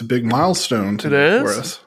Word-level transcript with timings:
It's 0.00 0.06
a 0.06 0.08
big 0.08 0.24
milestone 0.24 0.94
It 0.94 1.00
today 1.00 1.36
is? 1.36 1.42
for 1.42 1.60
us. 1.60 1.80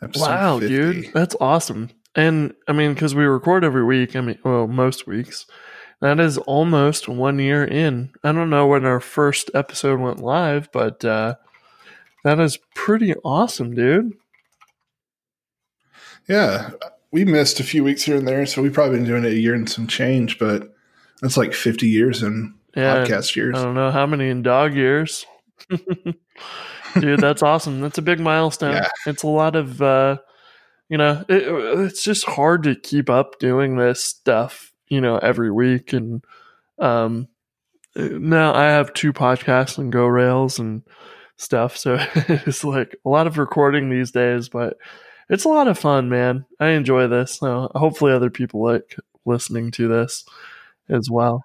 Episode 0.00 0.22
Wow, 0.28 0.60
50. 0.60 0.68
dude, 0.76 1.12
that's 1.12 1.34
awesome. 1.40 1.90
And 2.14 2.54
I 2.68 2.72
mean, 2.72 2.94
because 2.94 3.16
we 3.16 3.24
record 3.24 3.64
every 3.64 3.84
week. 3.84 4.14
I 4.14 4.20
mean, 4.20 4.38
well, 4.44 4.68
most 4.68 5.08
weeks. 5.08 5.46
That 6.00 6.20
is 6.20 6.38
almost 6.38 7.08
one 7.08 7.40
year 7.40 7.64
in. 7.64 8.10
I 8.22 8.30
don't 8.30 8.48
know 8.48 8.68
when 8.68 8.84
our 8.84 9.00
first 9.00 9.50
episode 9.54 9.98
went 9.98 10.20
live, 10.20 10.70
but 10.70 11.04
uh, 11.04 11.34
that 12.22 12.38
is 12.38 12.60
pretty 12.76 13.12
awesome, 13.24 13.74
dude. 13.74 14.12
Yeah, 16.28 16.70
we 17.10 17.24
missed 17.24 17.58
a 17.58 17.64
few 17.64 17.82
weeks 17.82 18.04
here 18.04 18.14
and 18.18 18.28
there, 18.28 18.46
so 18.46 18.62
we've 18.62 18.72
probably 18.72 18.98
been 18.98 19.06
doing 19.08 19.24
it 19.24 19.32
a 19.32 19.40
year 19.40 19.54
and 19.56 19.68
some 19.68 19.88
change, 19.88 20.38
but 20.38 20.72
that's 21.20 21.36
like 21.36 21.54
50 21.54 21.88
years 21.88 22.22
in 22.22 22.54
Yeah, 22.76 23.04
podcast 23.04 23.34
years. 23.34 23.56
I 23.58 23.64
don't 23.64 23.74
know 23.74 23.90
how 23.90 24.06
many 24.06 24.28
in 24.28 24.42
dog 24.42 24.76
years. 24.76 25.26
Dude, 27.00 27.20
that's 27.20 27.42
awesome. 27.42 27.80
That's 27.80 27.98
a 27.98 28.02
big 28.02 28.20
milestone. 28.20 28.74
Yeah. 28.74 28.88
It's 29.06 29.22
a 29.22 29.28
lot 29.28 29.56
of, 29.56 29.80
uh, 29.80 30.18
you 30.88 30.98
know, 30.98 31.24
it, 31.28 31.42
it's 31.80 32.02
just 32.02 32.24
hard 32.24 32.64
to 32.64 32.74
keep 32.74 33.08
up 33.08 33.38
doing 33.38 33.76
this 33.76 34.02
stuff, 34.02 34.72
you 34.88 35.00
know, 35.00 35.18
every 35.18 35.52
week. 35.52 35.92
And 35.92 36.24
um, 36.78 37.28
now 37.94 38.54
I 38.54 38.64
have 38.64 38.92
two 38.92 39.12
podcasts 39.12 39.78
and 39.78 39.92
Go 39.92 40.06
Rails 40.06 40.58
and 40.58 40.82
stuff. 41.36 41.76
So 41.76 41.98
it's 42.14 42.64
like 42.64 42.96
a 43.04 43.08
lot 43.08 43.26
of 43.26 43.38
recording 43.38 43.88
these 43.88 44.10
days, 44.10 44.48
but 44.48 44.76
it's 45.28 45.44
a 45.44 45.48
lot 45.48 45.68
of 45.68 45.78
fun, 45.78 46.08
man. 46.08 46.44
I 46.58 46.70
enjoy 46.70 47.06
this. 47.06 47.38
So 47.38 47.70
hopefully 47.74 48.12
other 48.12 48.30
people 48.30 48.62
like 48.62 48.96
listening 49.24 49.70
to 49.72 49.86
this 49.86 50.24
as 50.88 51.08
well. 51.08 51.44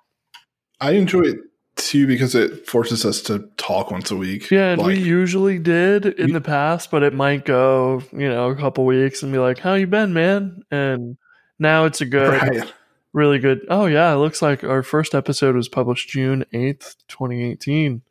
I 0.81 0.91
enjoy 0.91 1.21
it 1.21 1.37
too 1.85 2.07
because 2.07 2.35
it 2.35 2.67
forces 2.67 3.05
us 3.05 3.21
to 3.23 3.47
talk 3.57 3.91
once 3.91 4.11
a 4.11 4.15
week. 4.15 4.49
Yeah, 4.49 4.71
and 4.73 4.83
we 4.83 4.97
usually 4.97 5.59
did 5.59 6.05
in 6.05 6.27
we- 6.27 6.33
the 6.33 6.41
past, 6.41 6.91
but 6.91 7.03
it 7.03 7.13
might 7.13 7.45
go, 7.45 8.01
you 8.11 8.27
know, 8.27 8.49
a 8.49 8.55
couple 8.55 8.85
weeks 8.85 9.23
and 9.23 9.31
be 9.31 9.37
like, 9.39 9.59
"How 9.59 9.75
you 9.75 9.87
been, 9.87 10.13
man?" 10.13 10.63
And 10.71 11.17
now 11.59 11.85
it's 11.85 12.01
a 12.01 12.05
good, 12.05 12.41
right. 12.41 12.73
really 13.13 13.39
good. 13.39 13.61
Oh 13.69 13.85
yeah, 13.85 14.11
it 14.13 14.17
looks 14.17 14.41
like 14.41 14.63
our 14.63 14.83
first 14.83 15.15
episode 15.15 15.55
was 15.55 15.69
published 15.69 16.09
June 16.09 16.45
eighth, 16.51 16.95
twenty 17.07 17.43
eighteen. 17.43 18.01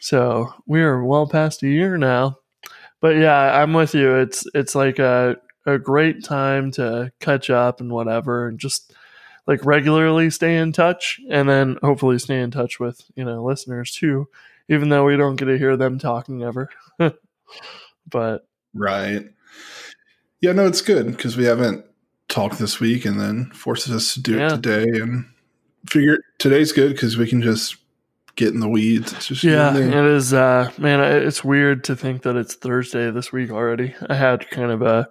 So 0.00 0.52
we 0.66 0.82
are 0.82 1.04
well 1.04 1.26
past 1.26 1.62
a 1.62 1.68
year 1.68 1.96
now. 1.96 2.38
But 3.00 3.16
yeah, 3.16 3.60
I'm 3.60 3.72
with 3.74 3.94
you. 3.94 4.16
It's 4.16 4.46
it's 4.54 4.74
like 4.74 4.98
a 4.98 5.36
a 5.66 5.78
great 5.78 6.24
time 6.24 6.70
to 6.72 7.12
catch 7.20 7.48
up 7.50 7.80
and 7.80 7.90
whatever, 7.92 8.48
and 8.48 8.58
just 8.58 8.92
like 9.46 9.64
regularly 9.64 10.30
stay 10.30 10.56
in 10.56 10.72
touch, 10.72 11.20
and 11.30 11.48
then 11.48 11.78
hopefully 11.82 12.18
stay 12.18 12.40
in 12.40 12.50
touch 12.50 12.78
with 12.80 13.02
you 13.14 13.24
know 13.24 13.42
listeners 13.44 13.92
too, 13.94 14.28
even 14.68 14.88
though 14.88 15.04
we 15.04 15.16
don't 15.16 15.36
get 15.36 15.46
to 15.46 15.58
hear 15.58 15.76
them 15.76 15.98
talking 15.98 16.42
ever. 16.42 16.70
but 18.10 18.46
Right. 18.72 19.28
Yeah, 20.40 20.52
no, 20.52 20.66
it's 20.66 20.80
good 20.82 21.06
because 21.06 21.36
we 21.36 21.44
haven't 21.44 21.84
talked 22.28 22.58
this 22.58 22.80
week 22.80 23.04
and 23.04 23.20
then 23.20 23.50
forces 23.52 23.94
us 23.94 24.14
to 24.14 24.20
do 24.22 24.36
Yeah. 24.36 24.46
it 24.54 24.62
today 24.62 24.84
and 25.00 25.26
figure 25.88 26.18
today's 26.38 26.72
good 26.72 26.92
because 26.92 27.16
we 27.16 27.26
can 27.28 27.40
just 27.40 27.76
get 28.36 28.52
in 28.52 28.58
the 28.60 28.68
weeds. 28.68 29.12
It's 29.12 29.26
just 29.28 29.44
Yeah, 29.44 29.76
it 29.76 29.94
is. 29.94 30.34
Uh, 30.34 30.70
man, 30.76 31.00
it's 31.00 31.44
weird 31.44 31.84
to 31.84 31.94
think 31.96 32.22
that 32.22 32.34
it's 32.36 32.54
Thursday 32.54 33.10
this 33.10 33.30
week 33.32 33.50
already. 33.50 33.94
I 34.08 34.14
had 34.16 34.50
kind 34.50 34.72
of 34.72 34.82
a 34.82 35.08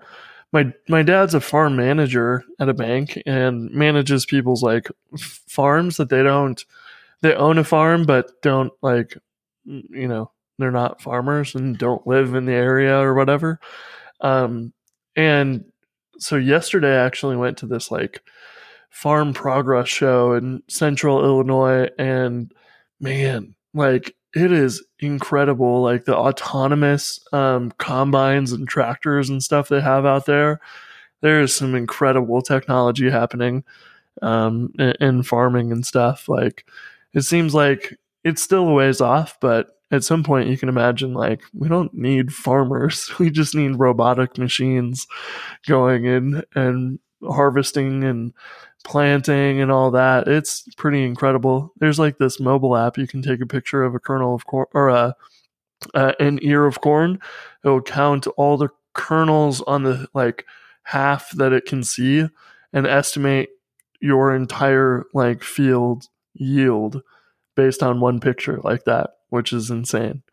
my 0.53 0.71
my 0.87 1.03
dad's 1.03 1.33
a 1.33 1.41
farm 1.41 1.75
manager 1.75 2.43
at 2.59 2.69
a 2.69 2.73
bank 2.73 3.21
and 3.25 3.69
manages 3.71 4.25
people's 4.25 4.63
like 4.63 4.89
farms 5.17 5.97
that 5.97 6.09
they 6.09 6.23
don't 6.23 6.63
they 7.21 7.33
own 7.33 7.57
a 7.57 7.63
farm 7.63 8.05
but 8.05 8.41
don't 8.41 8.71
like 8.81 9.17
you 9.65 10.07
know 10.07 10.31
they're 10.59 10.71
not 10.71 11.01
farmers 11.01 11.55
and 11.55 11.77
don't 11.77 12.05
live 12.07 12.35
in 12.35 12.45
the 12.45 12.53
area 12.53 12.97
or 12.97 13.13
whatever. 13.13 13.59
Um, 14.21 14.71
and 15.15 15.65
so 16.19 16.35
yesterday 16.35 16.95
I 16.95 17.05
actually 17.05 17.35
went 17.35 17.57
to 17.59 17.65
this 17.65 17.91
like 17.91 18.22
farm 18.89 19.33
progress 19.33 19.88
show 19.88 20.33
in 20.33 20.61
central 20.69 21.23
Illinois 21.23 21.89
and 21.97 22.53
man, 22.99 23.55
like 23.73 24.16
it 24.33 24.51
is 24.51 24.83
incredible. 24.99 25.81
Like 25.81 26.05
the 26.05 26.17
autonomous 26.17 27.19
um, 27.31 27.71
combines 27.77 28.51
and 28.51 28.67
tractors 28.67 29.29
and 29.29 29.44
stuff 29.44 29.69
they 29.69 29.81
have 29.81 30.05
out 30.05 30.25
there. 30.25 30.59
There 31.21 31.39
is 31.41 31.55
some 31.55 31.75
incredible 31.75 32.41
technology 32.41 33.09
happening 33.09 33.63
um, 34.22 34.73
in, 34.79 34.93
in 34.99 35.23
farming 35.23 35.72
and 35.72 35.85
stuff. 35.85 36.27
Like 36.27 36.66
it 37.13 37.22
seems 37.22 37.53
like 37.53 37.97
it's 38.23 38.41
still 38.41 38.67
a 38.67 38.73
ways 38.73 39.01
off, 39.01 39.38
but 39.39 39.77
at 39.91 40.03
some 40.03 40.23
point 40.23 40.49
you 40.49 40.57
can 40.57 40.69
imagine 40.69 41.13
like 41.13 41.41
we 41.53 41.69
don't 41.69 41.93
need 41.93 42.33
farmers. 42.33 43.11
We 43.19 43.29
just 43.29 43.53
need 43.53 43.79
robotic 43.79 44.38
machines 44.38 45.07
going 45.67 46.05
in 46.05 46.43
and 46.55 46.99
harvesting 47.23 48.03
and 48.03 48.33
planting 48.83 49.61
and 49.61 49.71
all 49.71 49.91
that. 49.91 50.27
It's 50.27 50.67
pretty 50.75 51.03
incredible. 51.03 51.73
There's 51.79 51.99
like 51.99 52.17
this 52.17 52.39
mobile 52.39 52.75
app 52.75 52.97
you 52.97 53.07
can 53.07 53.21
take 53.21 53.41
a 53.41 53.45
picture 53.45 53.83
of 53.83 53.95
a 53.95 53.99
kernel 53.99 54.35
of 54.35 54.45
corn 54.45 54.67
or 54.73 54.89
a, 54.89 55.16
uh, 55.94 56.13
an 56.19 56.39
ear 56.41 56.66
of 56.66 56.81
corn. 56.81 57.19
It 57.63 57.69
will 57.69 57.81
count 57.81 58.27
all 58.38 58.57
the 58.57 58.69
kernels 58.93 59.61
on 59.61 59.83
the 59.83 60.07
like 60.13 60.45
half 60.83 61.31
that 61.31 61.53
it 61.53 61.66
can 61.66 61.83
see 61.83 62.27
and 62.72 62.88
estimate 62.88 63.49
your 63.99 64.35
entire 64.35 65.05
like 65.13 65.43
field 65.43 66.09
yield 66.33 67.01
based 67.55 67.81
on 67.81 68.01
one 68.01 68.19
picture 68.19 68.59
like 68.63 68.83
that, 68.85 69.11
which 69.29 69.53
is 69.53 69.69
insane. 69.69 70.23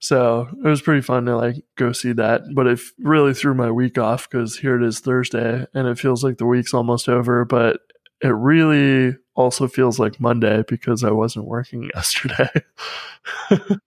So 0.00 0.48
it 0.64 0.66
was 0.68 0.80
pretty 0.82 1.02
fun 1.02 1.26
to 1.26 1.36
like 1.36 1.56
go 1.76 1.92
see 1.92 2.12
that, 2.12 2.42
but 2.54 2.66
it 2.66 2.80
really 2.98 3.34
threw 3.34 3.54
my 3.54 3.70
week 3.70 3.98
off 3.98 4.28
because 4.28 4.56
here 4.56 4.80
it 4.80 4.86
is 4.86 5.00
Thursday 5.00 5.66
and 5.74 5.86
it 5.86 5.98
feels 5.98 6.24
like 6.24 6.38
the 6.38 6.46
week's 6.46 6.72
almost 6.74 7.08
over, 7.08 7.44
but 7.44 7.80
it 8.22 8.28
really 8.28 9.16
also 9.34 9.68
feels 9.68 9.98
like 9.98 10.18
Monday 10.20 10.64
because 10.66 11.04
I 11.04 11.10
wasn't 11.10 11.46
working 11.46 11.90
yesterday. 11.94 12.48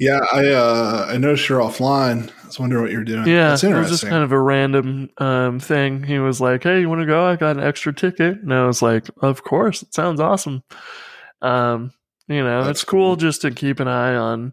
Yeah, 0.00 0.20
I 0.32 0.48
uh 0.48 1.06
I 1.08 1.18
noticed 1.18 1.48
you're 1.48 1.60
offline. 1.60 2.28
I 2.42 2.46
was 2.46 2.58
wondering 2.58 2.82
what 2.82 2.92
you're 2.92 3.04
doing. 3.04 3.26
yeah, 3.26 3.50
That's 3.50 3.64
it 3.64 3.74
was 3.74 3.90
just 3.90 4.04
kind 4.06 4.24
of 4.24 4.32
a 4.32 4.40
random 4.40 5.10
um, 5.18 5.60
thing. 5.60 6.02
He 6.02 6.18
was 6.18 6.40
like, 6.40 6.62
"Hey, 6.64 6.80
you 6.80 6.88
want 6.88 7.00
to 7.00 7.06
go? 7.06 7.24
I 7.24 7.36
got 7.36 7.56
an 7.56 7.62
extra 7.62 7.92
ticket," 7.92 8.40
and 8.40 8.52
I 8.52 8.66
was 8.66 8.82
like, 8.82 9.08
"Of 9.22 9.44
course, 9.44 9.82
it 9.82 9.94
sounds 9.94 10.20
awesome." 10.20 10.62
Um, 11.42 11.92
you 12.28 12.42
know, 12.42 12.64
That's 12.64 12.80
it's 12.80 12.84
cool, 12.84 13.10
cool. 13.10 13.16
just 13.16 13.42
to 13.42 13.50
keep 13.50 13.78
an 13.80 13.88
eye 13.88 14.14
on. 14.16 14.52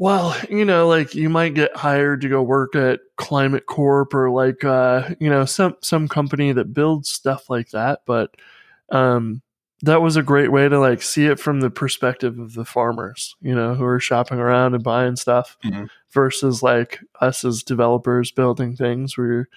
Well, 0.00 0.34
you 0.48 0.64
know, 0.64 0.88
like 0.88 1.14
you 1.14 1.28
might 1.28 1.52
get 1.52 1.76
hired 1.76 2.22
to 2.22 2.28
go 2.30 2.42
work 2.42 2.74
at 2.74 3.00
Climate 3.18 3.66
Corp 3.66 4.14
or 4.14 4.30
like 4.30 4.64
uh, 4.64 5.10
you 5.20 5.28
know 5.28 5.44
some 5.44 5.76
some 5.82 6.08
company 6.08 6.52
that 6.52 6.72
builds 6.72 7.10
stuff 7.10 7.50
like 7.50 7.68
that, 7.72 8.00
but 8.06 8.34
um, 8.90 9.42
that 9.82 10.00
was 10.00 10.16
a 10.16 10.22
great 10.22 10.50
way 10.52 10.70
to 10.70 10.80
like 10.80 11.02
see 11.02 11.26
it 11.26 11.38
from 11.38 11.60
the 11.60 11.68
perspective 11.68 12.38
of 12.38 12.54
the 12.54 12.64
farmers, 12.64 13.36
you 13.42 13.54
know, 13.54 13.74
who 13.74 13.84
are 13.84 14.00
shopping 14.00 14.38
around 14.38 14.72
and 14.74 14.82
buying 14.82 15.16
stuff 15.16 15.58
Mhm. 15.66 15.90
versus 16.12 16.62
like 16.62 17.00
us 17.20 17.44
as 17.44 17.62
developers 17.62 18.30
building 18.30 18.76
things. 18.76 19.18
We're 19.18 19.48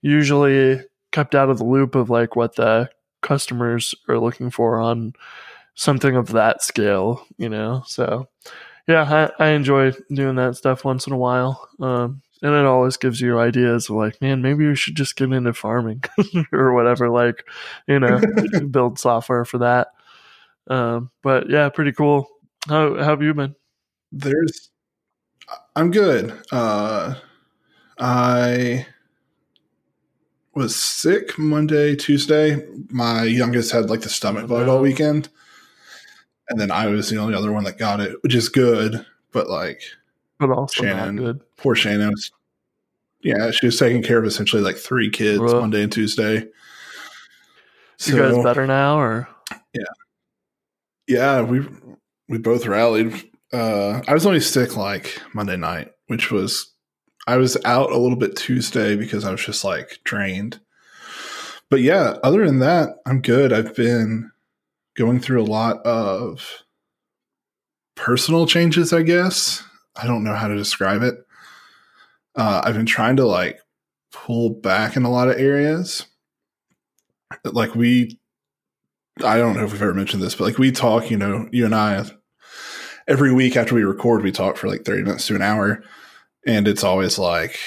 usually 0.00 0.80
kept 1.10 1.34
out 1.34 1.50
of 1.50 1.58
the 1.58 1.64
loop 1.64 1.94
of 1.96 2.08
like 2.08 2.34
what 2.34 2.56
the 2.56 2.88
customers 3.20 3.94
are 4.08 4.18
looking 4.18 4.48
for 4.50 4.80
on 4.80 5.12
something 5.74 6.16
of 6.16 6.28
that 6.32 6.62
scale, 6.62 7.26
you 7.36 7.50
know. 7.50 7.82
So 7.86 8.28
yeah, 8.88 9.30
I, 9.38 9.44
I 9.44 9.48
enjoy 9.50 9.92
doing 10.12 10.36
that 10.36 10.56
stuff 10.56 10.84
once 10.84 11.06
in 11.06 11.12
a 11.12 11.18
while. 11.18 11.68
Um, 11.80 12.22
and 12.42 12.54
it 12.54 12.64
always 12.64 12.96
gives 12.96 13.20
you 13.20 13.38
ideas 13.38 13.88
of 13.88 13.96
like, 13.96 14.20
man, 14.20 14.42
maybe 14.42 14.66
we 14.66 14.74
should 14.74 14.96
just 14.96 15.16
get 15.16 15.32
into 15.32 15.52
farming 15.52 16.02
or 16.52 16.74
whatever, 16.74 17.08
like, 17.08 17.46
you 17.86 18.00
know, 18.00 18.20
build 18.70 18.98
software 18.98 19.44
for 19.44 19.58
that. 19.58 19.88
Um, 20.68 21.10
but 21.22 21.48
yeah, 21.48 21.68
pretty 21.68 21.92
cool. 21.92 22.28
How, 22.68 22.96
how 22.96 23.10
have 23.10 23.22
you 23.22 23.32
been? 23.34 23.54
There's 24.10 24.70
I'm 25.74 25.90
good. 25.90 26.38
Uh 26.50 27.14
I 27.98 28.86
was 30.54 30.76
sick 30.76 31.38
Monday, 31.38 31.96
Tuesday. 31.96 32.66
My 32.90 33.22
youngest 33.22 33.72
had 33.72 33.88
like 33.88 34.02
the 34.02 34.08
stomach 34.08 34.48
bug 34.48 34.68
all 34.68 34.80
weekend. 34.80 35.28
And 36.48 36.60
then 36.60 36.70
I 36.70 36.86
was 36.86 37.08
the 37.08 37.18
only 37.18 37.34
other 37.34 37.52
one 37.52 37.64
that 37.64 37.78
got 37.78 38.00
it, 38.00 38.22
which 38.22 38.34
is 38.34 38.48
good. 38.48 39.04
But 39.32 39.48
like 39.48 39.80
But 40.38 40.50
also 40.50 40.82
Shannon. 40.82 41.16
not 41.16 41.22
good. 41.22 41.40
poor 41.56 41.74
Shannon 41.74 42.10
was 42.10 42.30
yeah, 43.22 43.52
she 43.52 43.66
was 43.66 43.78
taking 43.78 44.02
care 44.02 44.18
of 44.18 44.24
essentially 44.24 44.62
like 44.62 44.76
three 44.76 45.08
kids 45.08 45.40
Ugh. 45.40 45.60
Monday 45.60 45.82
and 45.84 45.92
Tuesday. 45.92 46.48
you 48.04 48.16
guys 48.16 48.42
better 48.42 48.66
now 48.66 48.98
or? 48.98 49.28
Yeah, 49.72 49.82
yeah, 51.06 51.42
we 51.42 51.64
we 52.28 52.38
both 52.38 52.66
rallied. 52.66 53.14
Uh, 53.52 54.02
I 54.08 54.12
was 54.14 54.26
only 54.26 54.40
sick 54.40 54.76
like 54.76 55.20
Monday 55.34 55.56
night, 55.56 55.92
which 56.08 56.32
was 56.32 56.72
I 57.28 57.36
was 57.36 57.56
out 57.64 57.92
a 57.92 57.96
little 57.98 58.16
bit 58.16 58.34
Tuesday 58.34 58.96
because 58.96 59.24
I 59.24 59.30
was 59.30 59.44
just 59.44 59.62
like 59.62 60.00
drained. 60.02 60.58
But 61.70 61.80
yeah, 61.80 62.18
other 62.24 62.44
than 62.44 62.58
that, 62.58 62.96
I'm 63.06 63.22
good. 63.22 63.52
I've 63.52 63.74
been 63.76 64.31
going 64.94 65.20
through 65.20 65.42
a 65.42 65.44
lot 65.44 65.84
of 65.86 66.64
personal 67.94 68.46
changes, 68.46 68.92
I 68.92 69.02
guess. 69.02 69.62
I 69.96 70.06
don't 70.06 70.24
know 70.24 70.34
how 70.34 70.48
to 70.48 70.56
describe 70.56 71.02
it. 71.02 71.14
Uh, 72.34 72.62
I've 72.64 72.74
been 72.74 72.86
trying 72.86 73.16
to 73.16 73.26
like 73.26 73.58
pull 74.12 74.50
back 74.50 74.96
in 74.96 75.04
a 75.04 75.10
lot 75.10 75.28
of 75.28 75.38
areas. 75.38 76.06
Like 77.44 77.74
we, 77.74 78.18
I 79.24 79.36
don't 79.36 79.56
know 79.56 79.64
if 79.64 79.72
we've 79.72 79.82
ever 79.82 79.94
mentioned 79.94 80.22
this, 80.22 80.34
but 80.34 80.44
like 80.44 80.58
we 80.58 80.72
talk, 80.72 81.10
you 81.10 81.16
know, 81.16 81.48
you 81.52 81.64
and 81.64 81.74
I, 81.74 82.04
every 83.06 83.32
week 83.32 83.56
after 83.56 83.74
we 83.74 83.84
record, 83.84 84.22
we 84.22 84.32
talk 84.32 84.56
for 84.56 84.68
like 84.68 84.84
30 84.84 85.02
minutes 85.02 85.26
to 85.26 85.34
an 85.34 85.42
hour. 85.42 85.82
And 86.46 86.66
it's 86.66 86.84
always 86.84 87.18
like, 87.18 87.58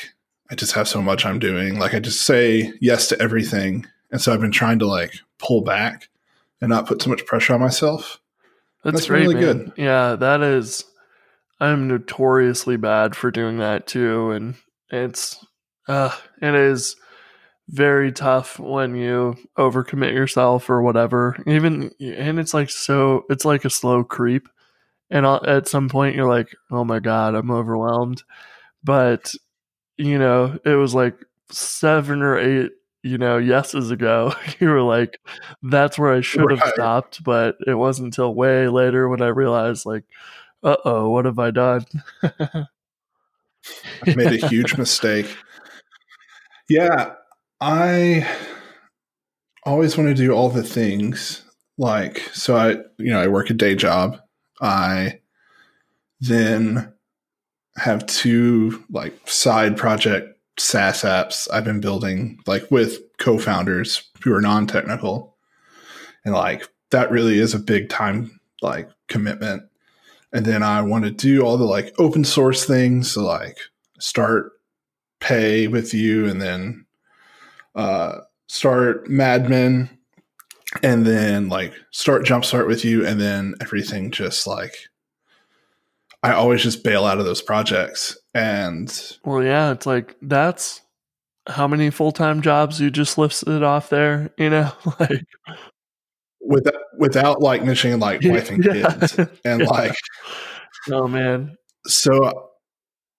I 0.49 0.55
just 0.55 0.73
have 0.73 0.87
so 0.87 1.01
much 1.01 1.25
I'm 1.25 1.39
doing. 1.39 1.79
Like 1.79 1.93
I 1.93 1.99
just 1.99 2.23
say 2.23 2.73
yes 2.81 3.07
to 3.09 3.21
everything. 3.21 3.85
And 4.11 4.21
so 4.21 4.33
I've 4.33 4.41
been 4.41 4.51
trying 4.51 4.79
to 4.79 4.87
like 4.87 5.13
pull 5.39 5.61
back 5.61 6.09
and 6.61 6.69
not 6.69 6.87
put 6.87 6.99
too 6.99 7.09
much 7.09 7.25
pressure 7.25 7.53
on 7.53 7.59
myself. 7.59 8.19
That's, 8.83 8.97
That's 8.97 9.07
great, 9.07 9.21
really 9.21 9.35
man. 9.35 9.43
good. 9.43 9.73
Yeah, 9.77 10.15
that 10.15 10.41
is. 10.41 10.85
I'm 11.59 11.87
notoriously 11.87 12.77
bad 12.77 13.15
for 13.15 13.31
doing 13.31 13.57
that 13.59 13.87
too, 13.87 14.31
and 14.31 14.55
it's 14.89 15.43
uh, 15.87 16.11
it 16.41 16.53
is 16.53 16.95
very 17.69 18.11
tough 18.11 18.59
when 18.59 18.95
you 18.95 19.35
overcommit 19.57 20.13
yourself 20.13 20.69
or 20.69 20.81
whatever. 20.81 21.35
Even 21.47 21.91
and 21.99 22.39
it's 22.39 22.53
like 22.53 22.69
so, 22.69 23.23
it's 23.29 23.45
like 23.45 23.65
a 23.65 23.69
slow 23.69 24.03
creep, 24.03 24.47
and 25.09 25.25
at 25.25 25.67
some 25.67 25.89
point 25.89 26.15
you're 26.15 26.29
like, 26.29 26.49
oh 26.69 26.83
my 26.83 26.99
god, 26.99 27.35
I'm 27.35 27.51
overwhelmed. 27.51 28.21
But 28.83 29.33
you 29.97 30.19
know, 30.19 30.59
it 30.65 30.75
was 30.75 30.93
like 30.93 31.15
seven 31.49 32.21
or 32.21 32.37
eight 32.37 32.71
you 33.05 33.19
know, 33.19 33.37
yeses 33.37 33.91
ago, 33.91 34.33
you 34.59 34.67
were 34.67 34.81
like, 34.81 35.19
that's 35.61 35.99
where 35.99 36.11
I 36.11 36.21
should 36.21 36.49
have 36.49 36.67
stopped. 36.73 37.23
But 37.23 37.55
it 37.67 37.75
wasn't 37.75 38.07
until 38.07 38.33
way 38.33 38.67
later 38.67 39.07
when 39.07 39.21
I 39.21 39.27
realized, 39.27 39.85
like, 39.85 40.05
uh 40.63 40.77
oh, 40.83 41.09
what 41.09 41.25
have 41.25 41.37
I 41.37 41.51
done? 41.51 41.85
I've 42.23 44.15
made 44.15 44.43
a 44.43 44.47
huge 44.47 44.75
mistake. 44.79 45.37
Yeah, 46.67 47.13
I 47.61 48.27
always 49.63 49.95
want 49.95 50.09
to 50.09 50.15
do 50.15 50.31
all 50.31 50.49
the 50.49 50.63
things. 50.63 51.43
Like, 51.77 52.19
so 52.33 52.55
I, 52.55 52.71
you 52.97 53.11
know, 53.11 53.21
I 53.21 53.27
work 53.27 53.51
a 53.51 53.53
day 53.53 53.75
job. 53.75 54.19
I 54.61 55.19
then 56.19 56.91
have 57.77 58.07
two 58.07 58.83
like 58.89 59.13
side 59.29 59.77
project 59.77 60.34
SaaS 60.57 61.01
apps 61.03 61.47
I've 61.51 61.63
been 61.63 61.81
building, 61.81 62.39
like 62.45 62.69
with 62.71 62.99
co 63.17 63.37
founders 63.37 64.03
who 64.23 64.33
are 64.33 64.41
non 64.41 64.67
technical. 64.67 65.35
And 66.23 66.33
like, 66.33 66.67
that 66.91 67.11
really 67.11 67.39
is 67.39 67.53
a 67.53 67.59
big 67.59 67.89
time, 67.89 68.39
like, 68.61 68.89
commitment. 69.07 69.63
And 70.33 70.45
then 70.45 70.63
I 70.63 70.81
want 70.81 71.05
to 71.05 71.11
do 71.11 71.41
all 71.41 71.57
the 71.57 71.65
like 71.65 71.93
open 71.97 72.23
source 72.23 72.65
things. 72.65 73.11
So, 73.11 73.23
like, 73.23 73.57
start 73.99 74.53
pay 75.19 75.67
with 75.67 75.93
you 75.93 76.27
and 76.27 76.41
then 76.41 76.85
uh, 77.75 78.19
start 78.47 79.09
Madmin 79.09 79.89
and 80.83 81.05
then 81.05 81.49
like 81.49 81.73
start 81.91 82.25
Jumpstart 82.25 82.67
with 82.67 82.83
you 82.83 83.05
and 83.05 83.19
then 83.19 83.55
everything 83.61 84.11
just 84.11 84.45
like 84.45 84.75
I 86.25 86.33
always 86.33 86.63
just 86.63 86.83
bail 86.83 87.05
out 87.05 87.19
of 87.19 87.25
those 87.25 87.41
projects 87.43 88.17
and 88.33 88.91
Well, 89.23 89.43
yeah, 89.43 89.71
it's 89.71 89.85
like 89.85 90.15
that's 90.23 90.81
how 91.47 91.67
many 91.67 91.91
full 91.91 92.11
time 92.11 92.41
jobs 92.41 92.81
you 92.81 92.89
just 92.89 93.17
listed 93.19 93.61
off 93.61 93.89
there, 93.89 94.31
you 94.37 94.49
know? 94.49 94.71
Like, 94.99 95.23
without 96.41 96.73
without 96.97 97.41
like 97.41 97.63
mentioning 97.63 97.99
like 97.99 98.21
wife 98.23 98.49
and 98.49 98.63
Yeah. 98.73 98.73
kids 98.97 99.17
and 99.43 99.61
Yeah. 99.61 99.67
like 99.67 99.93
oh 100.91 101.07
man, 101.07 101.57
so 101.85 102.49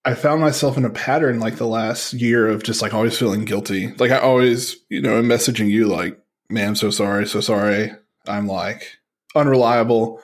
I 0.05 0.15
found 0.15 0.41
myself 0.41 0.77
in 0.77 0.85
a 0.85 0.91
pattern 0.91 1.39
like 1.41 1.57
the 1.57 1.67
last 1.67 2.13
year 2.13 2.49
of 2.49 2.63
just 2.65 2.83
like 2.83 2.93
always 2.95 3.17
feeling 3.19 3.45
guilty. 3.45 3.93
Like 3.99 4.11
I 4.13 4.19
always, 4.19 4.77
you 4.89 5.01
know, 5.03 5.21
messaging 5.23 5.69
you 5.69 5.87
like, 5.89 6.17
man, 6.49 6.69
I'm 6.69 6.75
so 6.77 6.91
sorry, 6.91 7.27
so 7.27 7.41
sorry. 7.41 7.91
I'm 8.29 8.47
like 8.47 8.99
unreliable. 9.35 10.21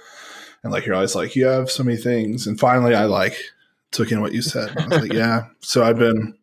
And 0.62 0.72
like 0.72 0.86
you're 0.86 0.94
always 0.94 1.14
like, 1.14 1.34
you 1.34 1.46
have 1.46 1.70
so 1.70 1.82
many 1.82 1.96
things. 1.96 2.46
And 2.46 2.58
finally 2.58 2.94
I 2.94 3.04
like 3.04 3.36
took 3.90 4.12
in 4.12 4.20
what 4.20 4.32
you 4.32 4.42
said. 4.42 4.76
I 4.76 4.86
was 4.86 5.02
like, 5.02 5.12
yeah. 5.14 5.46
So 5.60 5.84
I've 5.84 5.98
been 5.98 6.36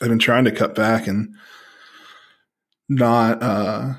I've 0.00 0.08
been 0.08 0.18
trying 0.18 0.44
to 0.44 0.52
cut 0.52 0.74
back 0.74 1.06
and 1.06 1.34
not 2.88 3.42
uh 3.42 3.94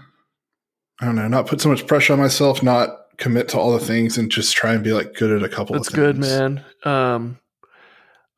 I 1.00 1.06
don't 1.06 1.16
know, 1.16 1.28
not 1.28 1.48
put 1.48 1.62
so 1.62 1.70
much 1.70 1.86
pressure 1.86 2.14
on 2.14 2.20
myself, 2.20 2.64
not 2.64 2.90
commit 3.18 3.50
to 3.50 3.60
all 3.60 3.72
the 3.72 3.84
things 3.84 4.18
and 4.18 4.32
just 4.32 4.56
try 4.56 4.74
and 4.74 4.84
be 4.84 4.94
like 4.94 5.14
good 5.16 5.32
at 5.32 5.44
a 5.44 5.50
couple 5.50 5.76
of 5.76 5.86
things. 5.86 5.88
that's 5.88 5.96
good, 5.96 6.18
man. 6.18 6.64
Um, 6.84 7.40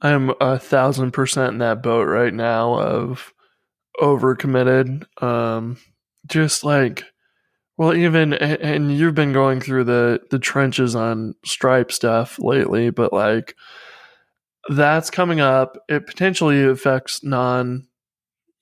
I'm 0.02 0.34
a 0.40 0.58
thousand 0.58 1.12
percent 1.12 1.54
in 1.54 1.58
that 1.60 1.84
boat 1.84 2.04
right 2.04 2.34
now 2.34 2.80
of 2.80 3.34
overcommitted. 4.02 5.06
Um, 5.22 5.78
just 6.28 6.64
like, 6.64 7.04
well, 7.80 7.94
even 7.94 8.34
and 8.34 8.94
you've 8.94 9.16
been 9.16 9.32
going 9.32 9.62
through 9.62 9.86
the 9.86 10.20
the 10.32 10.38
trenches 10.38 10.96
on 10.96 11.34
Stripe 11.46 11.94
stuff 11.94 12.38
lately, 12.38 12.90
but 12.90 13.14
like 13.14 13.56
that's 14.68 15.10
coming 15.10 15.40
up. 15.40 15.78
It 15.88 16.06
potentially 16.06 16.62
affects 16.62 17.24
non 17.24 17.88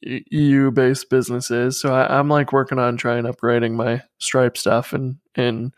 EU 0.03 0.69
based 0.69 1.09
businesses. 1.09 1.81
So 1.81 1.95
I, 1.95 2.19
I'm 2.19 2.29
like 2.29 2.53
working 2.53 2.77
on 2.77 2.95
trying 2.95 3.23
upgrading 3.23 3.73
my 3.73 4.03
Stripe 4.19 4.55
stuff 4.55 4.93
and 4.93 5.17
and 5.33 5.73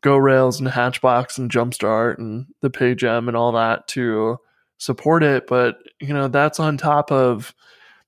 Go 0.00 0.16
Rails 0.16 0.60
and 0.60 0.68
Hatchbox 0.68 1.38
and 1.38 1.50
Jumpstart 1.50 2.18
and 2.18 2.46
the 2.62 2.70
Pay 2.70 2.94
gem 2.94 3.26
and 3.26 3.36
all 3.36 3.50
that 3.50 3.88
to 3.88 4.38
support 4.78 5.24
it. 5.24 5.48
But 5.48 5.78
you 5.98 6.14
know 6.14 6.28
that's 6.28 6.60
on 6.60 6.76
top 6.76 7.10
of 7.10 7.52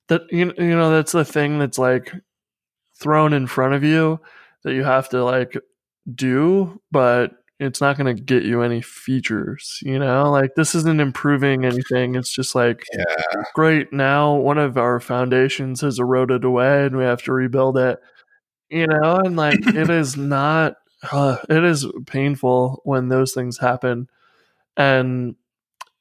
that. 0.07 0.23
You 0.31 0.53
you 0.57 0.77
know 0.77 0.93
that's 0.93 1.11
the 1.11 1.25
thing 1.25 1.59
that's 1.59 1.79
like 1.79 2.13
thrown 2.95 3.33
in 3.33 3.49
front 3.49 3.75
of 3.75 3.83
you 3.83 4.21
that 4.64 4.75
you 4.75 4.84
have 4.84 5.08
to 5.10 5.25
like 5.25 5.56
do, 6.14 6.81
but 6.90 7.32
it's 7.60 7.81
not 7.81 7.96
going 7.96 8.14
to 8.14 8.22
get 8.22 8.44
you 8.44 8.62
any 8.62 8.81
features. 8.81 9.81
You 9.82 9.99
know, 9.99 10.31
like 10.31 10.55
this 10.56 10.75
isn't 10.75 11.00
improving 11.00 11.64
anything. 11.64 12.14
It's 12.14 12.32
just 12.32 12.55
like 12.55 12.84
Yeah. 12.96 13.43
great 13.55 13.93
now 13.93 14.34
one 14.37 14.58
of 14.58 14.76
our 14.78 15.00
foundations 15.00 15.81
has 15.82 15.99
eroded 15.99 16.44
away 16.44 16.87
and 16.87 16.96
we 16.96 17.05
have 17.05 17.22
to 17.25 17.32
rebuild 17.32 17.78
it 17.78 17.99
you 18.70 18.87
know 18.87 19.16
and 19.25 19.37
like 19.37 19.58
it 19.66 19.90
is 19.90 20.16
not 20.16 20.76
uh, 21.12 21.37
it 21.49 21.64
is 21.64 21.87
painful 22.06 22.81
when 22.84 23.08
those 23.08 23.32
things 23.32 23.58
happen 23.58 24.08
and 24.76 25.34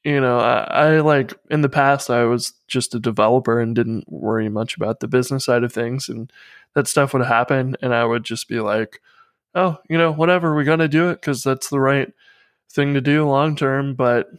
you 0.07 0.21
know 0.21 0.39
I, 0.39 0.59
I 0.63 0.99
like 1.01 1.33
in 1.49 1.61
the 1.61 1.69
past 1.69 2.09
i 2.09 2.23
was 2.23 2.53
just 2.67 2.95
a 2.95 2.99
developer 2.99 3.59
and 3.59 3.75
didn't 3.75 4.11
worry 4.11 4.49
much 4.49 4.75
about 4.75 4.99
the 4.99 5.07
business 5.07 5.45
side 5.45 5.63
of 5.63 5.73
things 5.73 6.09
and 6.09 6.31
that 6.73 6.87
stuff 6.87 7.13
would 7.13 7.25
happen 7.25 7.75
and 7.81 7.93
i 7.93 8.05
would 8.05 8.23
just 8.23 8.47
be 8.47 8.59
like 8.59 9.01
oh 9.55 9.77
you 9.89 9.97
know 9.97 10.11
whatever 10.11 10.55
we 10.55 10.63
got 10.63 10.77
to 10.77 10.87
do 10.87 11.09
it 11.09 11.15
because 11.21 11.43
that's 11.43 11.69
the 11.69 11.79
right 11.79 12.13
thing 12.71 12.93
to 12.93 13.01
do 13.01 13.27
long 13.27 13.55
term 13.55 13.95
but 13.95 14.29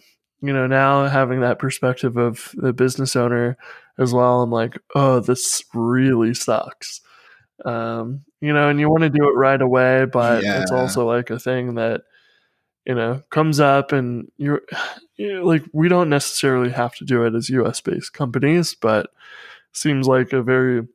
you 0.40 0.52
know, 0.52 0.66
now 0.66 1.06
having 1.06 1.40
that 1.40 1.58
perspective 1.58 2.16
of 2.16 2.52
the 2.54 2.72
business 2.72 3.16
owner 3.16 3.56
as 3.98 4.12
well, 4.12 4.42
I'm 4.42 4.50
like, 4.50 4.78
oh, 4.94 5.20
this 5.20 5.64
really 5.75 6.34
sucks. 6.34 7.00
Um, 7.64 8.25
you 8.40 8.52
know, 8.52 8.68
and 8.68 8.78
you 8.78 8.88
want 8.88 9.02
to 9.02 9.10
do 9.10 9.28
it 9.28 9.37
right 9.37 9.60
away, 9.60 10.04
but 10.04 10.44
it's 10.62 10.70
also 10.70 11.06
like 11.06 11.30
a 11.30 11.40
thing 11.40 11.75
that, 11.75 12.02
you 12.88 12.95
know, 12.95 13.23
comes 13.30 13.61
up 13.61 13.92
and 13.92 14.33
you're, 14.38 14.62
you 15.16 15.45
like, 15.45 15.62
we 15.73 15.88
don't 15.88 16.09
necessarily 16.09 16.71
have 16.71 16.95
to 16.97 17.04
do 17.04 17.25
it 17.25 17.35
as 17.35 17.50
US 17.50 17.80
based 17.80 18.14
companies, 18.14 18.75
but 18.75 19.11
seems 19.73 20.09
like 20.09 20.33
a 20.33 20.42
very 20.42 20.88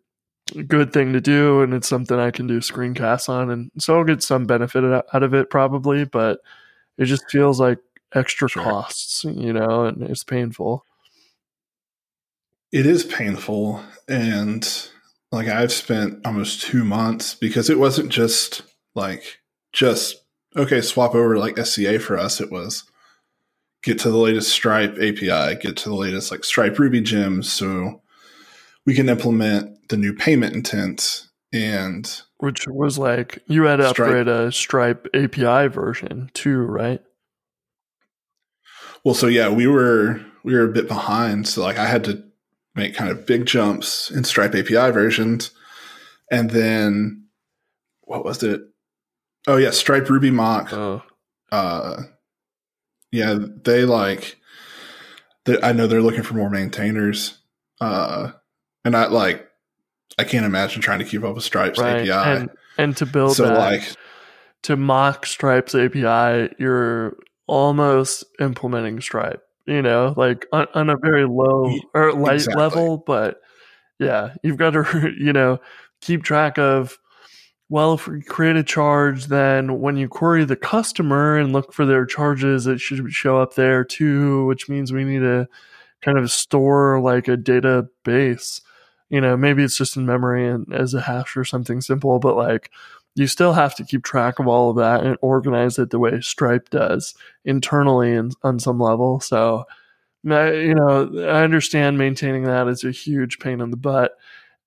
good 0.68 0.92
thing 0.92 1.14
to 1.14 1.22
do. 1.22 1.62
And 1.62 1.74
it's 1.74 1.88
something 1.88 2.20
I 2.20 2.32
can 2.32 2.48
do 2.48 2.60
screencasts 2.60 3.30
on. 3.30 3.52
And 3.52 3.72
so 3.78 3.98
I'll 3.98 4.04
get 4.04 4.24
some 4.24 4.46
benefit 4.46 4.84
out 4.84 5.06
out 5.14 5.24
of 5.24 5.34
it 5.34 5.50
probably, 5.50 6.04
but 6.04 6.40
it 6.98 7.06
just 7.06 7.30
feels 7.30 7.60
like 7.60 7.78
extra 8.14 8.50
Sure. 8.50 8.64
costs, 8.64 9.24
you 9.24 9.54
know, 9.54 9.86
and 9.86 10.02
it's 10.04 10.24
painful. 10.24 10.86
It 12.72 12.88
is 12.88 13.04
painful. 13.04 13.84
And 14.08 14.68
like 15.32 15.48
I've 15.48 15.72
spent 15.72 16.26
almost 16.26 16.62
two 16.64 16.84
months 16.84 17.36
because 17.36 17.70
it 17.70 17.78
wasn't 17.78 18.10
just 18.10 18.64
like, 18.96 19.40
just, 19.74 20.23
okay, 20.56 20.82
swap 20.82 21.16
over 21.16 21.34
to 21.34 21.40
like 21.40 21.58
SCA 21.58 22.00
for 22.00 22.18
us. 22.18 22.42
It 22.42 22.52
was 22.52 22.84
get 23.84 24.00
to 24.00 24.12
the 24.12 24.18
latest 24.18 24.52
Stripe 24.52 24.96
API, 24.96 25.60
get 25.60 25.78
to 25.78 25.90
the 25.90 25.96
latest 25.96 26.32
like 26.32 26.44
Stripe 26.44 26.80
Ruby 26.80 27.02
gems. 27.02 27.52
So 27.52 28.02
we 28.86 28.96
can 28.96 29.10
implement 29.10 29.90
the 29.90 29.98
new 29.98 30.14
payment 30.14 30.56
intent 30.56 31.28
and 31.52 32.22
Which 32.38 32.66
was 32.68 32.98
like 32.98 33.40
you 33.48 33.64
had 33.64 33.78
to 33.78 33.90
Stripe. 33.90 34.08
upgrade 34.08 34.28
a 34.28 34.52
Stripe 34.52 35.08
API 35.14 35.68
version 35.68 36.32
too, 36.34 36.62
right? 36.62 37.02
Well, 39.04 39.16
so 39.16 39.28
yeah, 39.28 39.50
we 39.50 39.68
were 39.68 40.22
we 40.44 40.54
were 40.54 40.64
a 40.64 40.74
bit 40.74 40.88
behind. 40.88 41.48
So 41.48 41.62
like 41.62 41.78
I 41.78 41.86
had 41.86 42.04
to 42.06 42.24
make 42.76 42.96
kind 42.96 43.12
of 43.12 43.26
big 43.26 43.46
jumps 43.46 44.10
in 44.10 44.24
Stripe 44.24 44.56
API 44.56 44.92
versions, 44.92 45.52
and 46.32 46.50
then 46.50 47.28
what 48.02 48.26
was 48.26 48.42
it? 48.44 48.62
Oh 49.48 49.58
yeah, 49.58 49.72
Stripe 49.72 50.10
Ruby 50.10 50.32
Mock 50.32 50.72
Oh, 50.72 51.04
uh, 51.52 52.04
Yeah, 53.12 53.38
they 53.64 53.86
like. 53.86 54.38
They, 55.46 55.62
I 55.62 55.74
know 55.74 55.88
they're 55.88 56.02
looking 56.02 56.24
for 56.24 56.36
more 56.36 56.50
maintainers, 56.50 57.38
uh, 57.82 58.32
and 58.86 58.96
I 58.96 59.08
like. 59.08 59.48
I 60.18 60.24
can't 60.24 60.46
imagine 60.46 60.82
trying 60.82 61.00
to 61.00 61.06
keep 61.06 61.24
up 61.24 61.36
with 61.36 61.44
Stripe's 61.44 61.80
right. 61.80 62.08
API. 62.08 62.12
And, 62.12 62.50
and 62.78 62.98
to 62.98 63.06
build 63.06 63.36
so 63.36 63.48
that, 63.48 63.58
like, 63.58 63.96
to 64.64 64.78
mock 64.78 65.26
Stripe's 65.26 65.74
API, 65.76 66.54
you're 66.60 67.18
almost 67.48 68.24
implementing 68.40 69.02
Stripe. 69.02 69.42
You 69.66 69.82
know, 69.82 70.14
like 70.18 70.46
on, 70.52 70.68
on 70.74 70.90
a 70.90 70.98
very 70.98 71.26
low 71.26 71.74
or 71.94 72.14
light 72.14 72.36
exactly. 72.36 72.62
level, 72.62 72.98
but 72.98 73.42
yeah, 74.00 74.34
you've 74.44 74.58
got 74.58 74.72
to 74.72 75.14
you 75.18 75.34
know 75.34 75.60
keep 76.02 76.24
track 76.24 76.58
of. 76.58 76.98
Well, 77.74 77.96
if 77.96 78.08
we 78.08 78.22
create 78.22 78.56
a 78.56 78.62
charge, 78.64 79.26
then 79.26 79.82
when 79.82 79.98
you 79.98 80.08
query 80.08 80.46
the 80.46 80.56
customer 80.56 81.40
and 81.40 81.52
look 81.54 81.74
for 81.74 81.88
their 81.88 82.06
charges, 82.06 82.68
it 82.68 82.80
should 82.80 83.12
show 83.12 83.40
up 83.40 83.56
there 83.56 83.84
too, 83.84 84.46
which 84.46 84.70
means 84.70 84.94
we 84.94 85.04
need 85.04 85.22
to 85.22 85.48
kind 86.04 86.20
of 86.20 86.30
store 86.30 87.02
like 87.02 87.28
a 87.28 87.36
database. 87.36 88.62
You 89.10 89.22
know, 89.22 89.36
maybe 89.36 89.64
it's 89.64 89.76
just 89.76 89.98
in 89.98 90.06
memory 90.06 90.48
and 90.48 90.72
as 90.72 90.94
a 90.94 91.02
hash 91.02 91.36
or 91.36 91.44
something 91.46 91.82
simple, 91.82 92.20
but 92.20 92.38
like 92.38 92.70
you 93.16 93.26
still 93.26 93.54
have 93.54 93.74
to 93.78 93.84
keep 93.84 94.04
track 94.04 94.38
of 94.38 94.48
all 94.48 94.70
of 94.70 94.76
that 94.76 95.04
and 95.04 95.18
organize 95.24 95.80
it 95.80 95.90
the 95.90 95.98
way 95.98 96.22
Stripe 96.22 96.70
does 96.70 97.16
internally 97.44 98.14
and 98.14 98.36
on 98.44 98.60
some 98.60 98.80
level. 98.80 99.20
So, 99.20 99.66
you 100.24 100.76
know, 100.76 101.10
I 101.28 101.42
understand 101.44 101.98
maintaining 101.98 102.44
that 102.44 102.68
is 102.68 102.84
a 102.84 102.92
huge 102.92 103.40
pain 103.40 103.62
in 103.62 103.72
the 103.72 103.78
butt, 103.78 104.12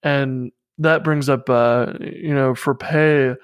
and 0.03 0.51
that 0.79 1.05
brings 1.05 1.29
up, 1.29 1.49
uh, 1.49 1.93
you 2.01 2.35
know, 2.35 2.55
for 2.55 2.75
pay. 2.75 3.35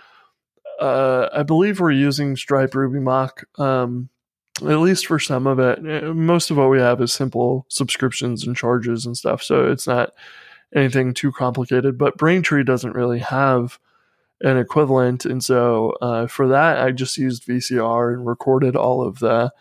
Uh, 0.80 1.28
I 1.32 1.42
believe 1.42 1.80
we're 1.80 1.92
using 1.92 2.36
Stripe 2.36 2.74
Ruby 2.74 3.00
Mock, 3.00 3.44
um, 3.58 4.08
at 4.60 4.78
least 4.78 5.06
for 5.06 5.18
some 5.18 5.46
of 5.46 5.58
it. 5.58 6.04
Uh, 6.04 6.12
Most 6.12 6.50
of 6.50 6.56
what 6.56 6.70
we 6.70 6.80
have 6.80 7.00
is 7.00 7.12
simple 7.12 7.66
subscriptions 7.68 8.46
and 8.46 8.56
charges 8.56 9.06
and 9.06 9.16
stuff, 9.16 9.42
so 9.42 9.70
it's 9.70 9.86
not 9.86 10.10
anything 10.74 11.14
too 11.14 11.32
complicated. 11.32 11.98
But 11.98 12.16
Braintree 12.16 12.64
doesn't 12.64 12.94
really 12.94 13.20
have 13.20 13.78
an 14.42 14.58
equivalent. 14.58 15.24
And 15.24 15.42
so 15.42 15.94
uh, 16.02 16.26
for 16.26 16.48
that, 16.48 16.78
I 16.78 16.90
just 16.90 17.16
used 17.16 17.46
VCR 17.46 18.12
and 18.12 18.26
recorded 18.26 18.76
all 18.76 19.06
of 19.06 19.20
the 19.20 19.52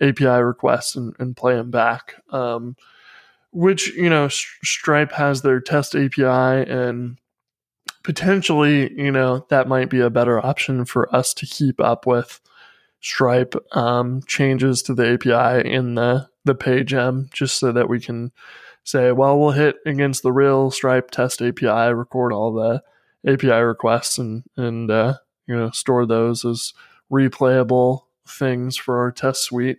API 0.00 0.42
requests 0.42 0.96
and, 0.96 1.14
and 1.18 1.36
play 1.36 1.54
them 1.54 1.70
back. 1.70 2.16
Um, 2.30 2.76
which, 3.54 3.94
you 3.94 4.10
know, 4.10 4.28
Stripe 4.28 5.12
has 5.12 5.42
their 5.42 5.60
test 5.60 5.94
API 5.94 6.70
and 6.70 7.18
potentially, 8.02 8.92
you 9.00 9.10
know, 9.10 9.46
that 9.48 9.68
might 9.68 9.88
be 9.88 10.00
a 10.00 10.10
better 10.10 10.44
option 10.44 10.84
for 10.84 11.14
us 11.14 11.32
to 11.34 11.46
keep 11.46 11.80
up 11.80 12.06
with 12.06 12.40
Stripe 13.00 13.54
um, 13.72 14.22
changes 14.26 14.82
to 14.82 14.94
the 14.94 15.14
API 15.14 15.68
in 15.68 15.94
the, 15.94 16.28
the 16.44 16.54
Pay 16.54 16.84
gem 16.84 17.30
just 17.32 17.58
so 17.58 17.72
that 17.72 17.88
we 17.88 18.00
can 18.00 18.32
say, 18.82 19.12
well, 19.12 19.38
we'll 19.38 19.52
hit 19.52 19.76
against 19.86 20.22
the 20.22 20.32
real 20.32 20.70
Stripe 20.70 21.10
test 21.10 21.40
API, 21.40 21.94
record 21.94 22.32
all 22.32 22.52
the 22.52 22.82
API 23.26 23.60
requests 23.60 24.18
and 24.18 24.44
and 24.56 24.90
uh, 24.90 25.14
you 25.46 25.56
know 25.56 25.70
store 25.70 26.06
those 26.06 26.44
as 26.44 26.72
replayable 27.10 28.02
things 28.26 28.76
for 28.76 28.98
our 28.98 29.10
test 29.10 29.44
suite. 29.44 29.78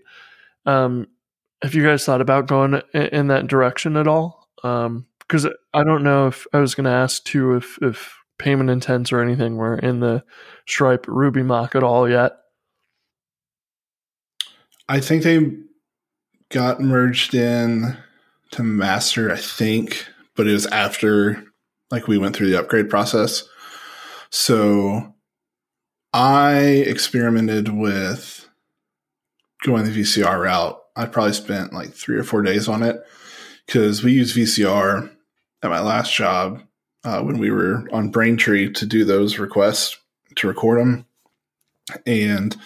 Um, 0.65 1.07
have 1.65 1.73
you 1.73 1.83
guys 1.83 2.05
thought 2.05 2.21
about 2.21 2.45
going 2.45 2.79
in, 2.93 3.27
that 3.27 3.47
direction 3.47 3.97
at 3.97 4.07
all? 4.07 4.47
Um, 4.63 5.07
because 5.19 5.47
I 5.73 5.83
don't 5.83 6.03
know 6.03 6.27
if 6.27 6.45
I 6.53 6.59
was 6.59 6.75
going 6.75 6.85
to 6.85 6.91
ask 6.91 7.23
too 7.23 7.55
if 7.55 7.79
if 7.81 8.15
payment 8.37 8.69
intents 8.69 9.11
or 9.11 9.19
anything 9.19 9.55
were 9.55 9.75
in 9.75 9.99
the 9.99 10.23
Stripe 10.67 11.07
Ruby 11.07 11.41
mock 11.41 11.75
at 11.75 11.81
all 11.81 12.07
yet. 12.07 12.33
I 14.87 14.99
think 14.99 15.23
they 15.23 15.53
got 16.49 16.81
merged 16.81 17.33
in 17.33 17.97
to 18.51 18.61
master, 18.61 19.31
I 19.31 19.37
think, 19.37 20.07
but 20.35 20.47
it 20.47 20.53
was 20.53 20.67
after 20.67 21.43
like 21.89 22.07
we 22.07 22.19
went 22.19 22.35
through 22.35 22.51
the 22.51 22.59
upgrade 22.59 22.91
process. 22.91 23.43
So 24.29 25.15
I 26.13 26.57
experimented 26.59 27.69
with 27.69 28.47
going 29.63 29.85
the 29.85 30.01
VCR 30.01 30.43
route. 30.43 30.79
I 30.95 31.05
probably 31.05 31.33
spent 31.33 31.73
like 31.73 31.93
three 31.93 32.17
or 32.17 32.23
four 32.23 32.41
days 32.41 32.67
on 32.67 32.83
it 32.83 33.03
because 33.65 34.03
we 34.03 34.13
used 34.13 34.35
VCR 34.35 35.09
at 35.63 35.69
my 35.69 35.81
last 35.81 36.13
job 36.13 36.61
uh, 37.03 37.21
when 37.21 37.37
we 37.37 37.51
were 37.51 37.87
on 37.91 38.09
Braintree 38.09 38.71
to 38.73 38.85
do 38.85 39.03
those 39.05 39.37
requests 39.39 39.97
to 40.35 40.47
record 40.47 40.79
them. 40.79 41.05
And 42.05 42.51
the 42.53 42.57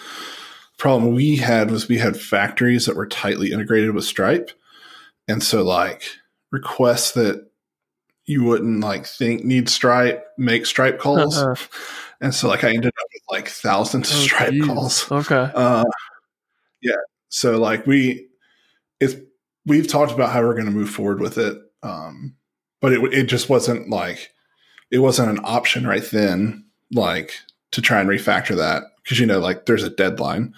problem 0.78 1.14
we 1.14 1.36
had 1.36 1.70
was 1.70 1.88
we 1.88 1.98
had 1.98 2.18
factories 2.18 2.86
that 2.86 2.96
were 2.96 3.06
tightly 3.06 3.52
integrated 3.52 3.94
with 3.94 4.04
Stripe. 4.04 4.50
And 5.28 5.42
so 5.42 5.62
like 5.62 6.02
requests 6.50 7.12
that 7.12 7.46
you 8.26 8.44
wouldn't 8.44 8.80
like 8.80 9.06
think 9.06 9.44
need 9.44 9.68
Stripe 9.68 10.24
make 10.38 10.64
Stripe 10.66 10.98
calls. 10.98 11.36
Uh-uh. 11.38 11.56
and 12.20 12.34
so 12.34 12.48
like 12.48 12.64
I 12.64 12.68
ended 12.68 12.86
up 12.98 13.08
with 13.12 13.22
like 13.30 13.48
thousands 13.48 14.10
of 14.10 14.16
Oh, 14.16 14.20
Stripe 14.20 14.50
geez. 14.52 14.66
calls. 14.66 15.10
Okay. 15.12 15.50
Uh 15.54 15.84
yeah. 16.80 16.94
So 17.30 17.58
like 17.58 17.86
we 17.86 18.28
it's 19.00 19.16
we've 19.64 19.88
talked 19.88 20.12
about 20.12 20.30
how 20.30 20.42
we're 20.42 20.54
going 20.54 20.66
to 20.66 20.70
move 20.70 20.90
forward 20.90 21.20
with 21.20 21.38
it. 21.38 21.56
Um 21.82 22.36
but 22.80 22.92
it 22.92 23.14
it 23.14 23.24
just 23.24 23.48
wasn't 23.48 23.88
like 23.88 24.30
it 24.90 24.98
wasn't 24.98 25.30
an 25.30 25.40
option 25.44 25.86
right 25.86 26.04
then 26.10 26.64
like 26.92 27.34
to 27.72 27.80
try 27.80 28.00
and 28.00 28.08
refactor 28.08 28.56
that 28.56 28.82
because 29.02 29.20
you 29.20 29.26
know 29.26 29.38
like 29.38 29.66
there's 29.66 29.84
a 29.84 29.90
deadline 29.90 30.54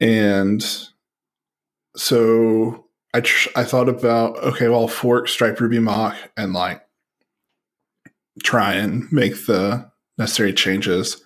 and 0.00 0.88
so 1.96 2.86
i 3.14 3.20
tr- 3.20 3.48
i 3.56 3.64
thought 3.64 3.88
about 3.88 4.36
okay 4.38 4.68
well 4.68 4.88
fork 4.88 5.28
stripe 5.28 5.60
ruby 5.60 5.80
mock 5.80 6.16
and 6.36 6.52
like 6.52 6.82
try 8.42 8.74
and 8.74 9.10
make 9.12 9.46
the 9.46 9.90
necessary 10.18 10.52
changes 10.52 11.22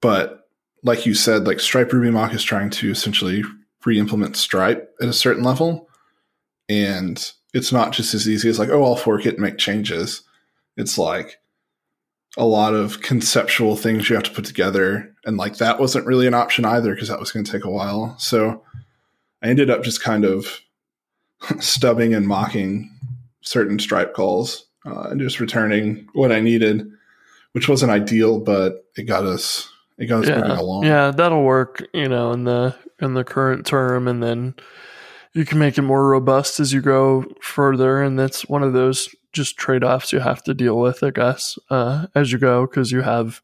but 0.00 0.48
like 0.82 1.06
you 1.06 1.14
said 1.14 1.46
like 1.46 1.60
stripe 1.60 1.92
ruby 1.92 2.10
mock 2.10 2.34
is 2.34 2.42
trying 2.42 2.70
to 2.70 2.90
essentially 2.90 3.42
re-implement 3.84 4.36
stripe 4.36 4.94
at 5.00 5.08
a 5.08 5.12
certain 5.12 5.42
level. 5.42 5.88
And 6.68 7.32
it's 7.52 7.72
not 7.72 7.92
just 7.92 8.14
as 8.14 8.28
easy 8.28 8.48
as 8.48 8.58
like 8.58 8.68
oh 8.68 8.84
i'll 8.84 8.96
fork 8.96 9.26
it 9.26 9.34
and 9.34 9.42
make 9.42 9.58
changes. 9.58 10.22
It's 10.76 10.98
like 10.98 11.38
a 12.36 12.46
lot 12.46 12.74
of 12.74 13.02
conceptual 13.02 13.76
things 13.76 14.08
you 14.08 14.14
have 14.14 14.24
to 14.24 14.30
put 14.30 14.44
together. 14.44 15.12
And 15.24 15.36
like 15.36 15.56
that 15.56 15.80
wasn't 15.80 16.06
really 16.06 16.26
an 16.26 16.34
option 16.34 16.64
either 16.64 16.94
because 16.94 17.08
that 17.08 17.18
was 17.18 17.32
going 17.32 17.44
to 17.44 17.52
take 17.52 17.64
a 17.64 17.70
while. 17.70 18.16
So 18.18 18.62
i 19.42 19.48
ended 19.48 19.70
up 19.70 19.82
just 19.82 20.02
kind 20.02 20.24
of 20.24 20.60
stubbing 21.60 22.14
and 22.14 22.26
mocking 22.26 22.94
certain 23.40 23.78
stripe 23.78 24.14
calls 24.14 24.66
uh, 24.84 25.08
and 25.10 25.20
just 25.20 25.40
returning 25.40 26.06
what 26.12 26.30
i 26.30 26.40
needed 26.40 26.86
which 27.52 27.66
wasn't 27.66 27.90
ideal 27.90 28.38
but 28.38 28.84
it 28.96 29.04
got 29.04 29.24
us 29.24 29.70
it 30.00 30.06
got 30.06 30.22
us 30.22 30.28
yeah, 30.30 30.58
along. 30.58 30.84
Yeah, 30.84 31.10
that'll 31.10 31.44
work. 31.44 31.86
You 31.92 32.08
know, 32.08 32.32
in 32.32 32.44
the 32.44 32.74
in 33.00 33.14
the 33.14 33.24
current 33.24 33.66
term, 33.66 34.06
and 34.08 34.22
then 34.22 34.54
you 35.32 35.44
can 35.44 35.58
make 35.58 35.78
it 35.78 35.82
more 35.82 36.08
robust 36.08 36.60
as 36.60 36.72
you 36.72 36.80
go 36.80 37.24
further. 37.40 38.02
And 38.02 38.18
that's 38.18 38.48
one 38.48 38.62
of 38.62 38.72
those 38.72 39.08
just 39.32 39.56
trade 39.56 39.84
offs 39.84 40.12
you 40.12 40.18
have 40.18 40.42
to 40.44 40.54
deal 40.54 40.78
with, 40.78 41.02
I 41.02 41.10
guess, 41.10 41.58
uh, 41.70 42.06
as 42.14 42.32
you 42.32 42.38
go, 42.38 42.66
because 42.66 42.90
you 42.90 43.02
have 43.02 43.40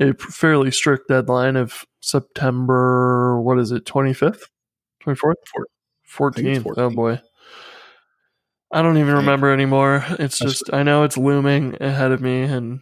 a 0.00 0.14
fairly 0.14 0.70
strict 0.70 1.08
deadline 1.08 1.56
of 1.56 1.86
September. 2.00 3.40
What 3.40 3.58
is 3.58 3.70
it? 3.70 3.86
Twenty 3.86 4.14
fifth, 4.14 4.48
twenty 5.00 5.16
fourth, 5.16 5.38
Four- 5.52 5.66
fourteenth. 6.02 6.66
Oh 6.76 6.90
boy. 6.90 7.20
I 8.74 8.80
don't 8.80 8.96
even 8.96 9.14
remember 9.16 9.52
anymore. 9.52 10.02
It's 10.18 10.38
just 10.38 10.72
I 10.72 10.82
know 10.82 11.04
it's 11.04 11.18
looming 11.18 11.76
ahead 11.80 12.10
of 12.10 12.22
me, 12.22 12.42
and 12.42 12.80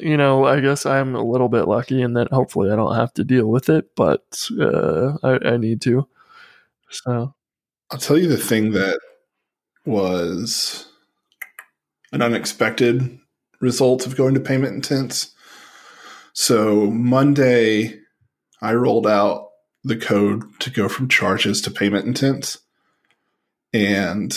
you 0.00 0.16
know 0.16 0.44
I 0.44 0.60
guess 0.60 0.86
I'm 0.86 1.14
a 1.14 1.24
little 1.24 1.48
bit 1.48 1.68
lucky 1.68 2.02
in 2.02 2.14
that 2.14 2.32
hopefully 2.32 2.70
I 2.70 2.76
don't 2.76 2.96
have 2.96 3.12
to 3.14 3.24
deal 3.24 3.46
with 3.46 3.68
it, 3.68 3.94
but 3.94 4.48
uh, 4.60 5.16
I, 5.22 5.38
I 5.50 5.56
need 5.56 5.80
to. 5.82 6.08
So 6.90 7.34
I'll 7.90 7.98
tell 7.98 8.18
you 8.18 8.28
the 8.28 8.36
thing 8.36 8.72
that 8.72 8.98
was 9.84 10.86
an 12.12 12.22
unexpected 12.22 13.18
result 13.60 14.06
of 14.06 14.16
going 14.16 14.34
to 14.34 14.40
payment 14.40 14.74
intents. 14.74 15.34
So 16.32 16.90
Monday, 16.90 18.00
I 18.62 18.74
rolled 18.74 19.06
out 19.06 19.48
the 19.84 19.96
code 19.96 20.42
to 20.60 20.70
go 20.70 20.88
from 20.88 21.08
charges 21.08 21.60
to 21.62 21.70
payment 21.70 22.06
intents. 22.06 22.58
And 23.72 24.36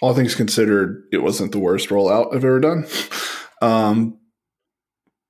all 0.00 0.14
things 0.14 0.34
considered, 0.34 1.04
it 1.12 1.18
wasn't 1.18 1.52
the 1.52 1.58
worst 1.58 1.88
rollout 1.88 2.34
I've 2.34 2.44
ever 2.44 2.60
done. 2.60 2.86
Um, 3.62 4.18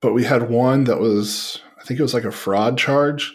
but 0.01 0.13
we 0.13 0.23
had 0.23 0.49
one 0.49 0.85
that 0.85 0.99
was, 0.99 1.61
I 1.79 1.83
think 1.83 1.99
it 1.99 2.03
was 2.03 2.13
like 2.13 2.25
a 2.25 2.31
fraud 2.31 2.77
charge, 2.77 3.33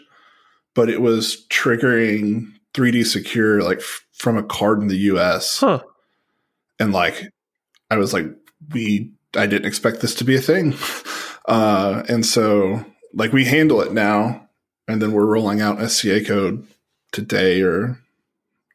but 0.75 0.89
it 0.89 1.01
was 1.01 1.47
triggering 1.49 2.53
3D 2.75 3.07
secure 3.07 3.63
like 3.63 3.79
f- 3.79 4.05
from 4.13 4.37
a 4.37 4.43
card 4.43 4.81
in 4.81 4.89
the 4.89 4.97
US. 4.97 5.59
huh. 5.59 5.81
And 6.79 6.93
like, 6.93 7.25
I 7.91 7.97
was 7.97 8.13
like, 8.13 8.27
we, 8.73 9.13
I 9.37 9.47
didn't 9.47 9.67
expect 9.67 10.01
this 10.01 10.15
to 10.17 10.25
be 10.25 10.37
a 10.37 10.41
thing. 10.41 10.75
Uh, 11.47 12.05
and 12.09 12.25
so 12.25 12.85
like 13.15 13.33
we 13.33 13.45
handle 13.45 13.81
it 13.81 13.93
now 13.93 14.49
and 14.87 15.01
then 15.01 15.11
we're 15.11 15.27
rolling 15.27 15.61
out 15.61 15.81
SCA 15.91 16.23
code 16.23 16.65
today 17.13 17.63
or 17.63 17.99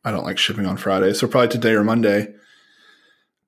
I 0.03 0.11
don't 0.11 0.25
like 0.25 0.37
shipping 0.37 0.65
on 0.65 0.75
Friday, 0.75 1.13
so 1.13 1.27
probably 1.27 1.49
today 1.49 1.71
or 1.71 1.83
Monday. 1.83 2.33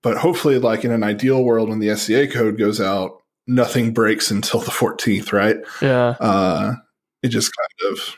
But 0.04 0.18
hopefully, 0.18 0.60
like 0.60 0.86
in 0.86 0.92
an 0.92 1.04
ideal 1.04 1.44
world, 1.44 1.70
when 1.70 1.80
the 1.80 1.96
SCA 1.96 2.28
code 2.28 2.58
goes 2.58 2.80
out, 2.80 3.22
nothing 3.48 3.94
breaks 3.94 4.30
until 4.32 4.60
the 4.60 4.72
14th, 4.72 5.32
right? 5.34 5.58
Yeah. 5.82 6.16
Uh, 6.20 6.76
it 7.24 7.30
just 7.30 7.52
kind 7.56 7.92
of 7.94 8.16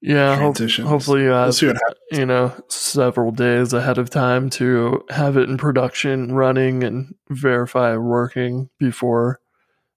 Yeah. 0.00 0.36
Transitions. 0.36 0.88
hopefully, 0.88 1.22
you 1.22 1.28
have 1.28 1.54
see 1.54 1.66
what 1.66 1.76
happens. 1.76 2.18
you 2.18 2.26
know 2.26 2.52
several 2.68 3.30
days 3.30 3.72
ahead 3.72 3.98
of 3.98 4.08
time 4.10 4.48
to 4.50 5.04
have 5.10 5.36
it 5.36 5.48
in 5.48 5.56
production, 5.58 6.32
running, 6.32 6.82
and 6.82 7.14
verify 7.28 7.96
working 7.96 8.68
before 8.78 9.40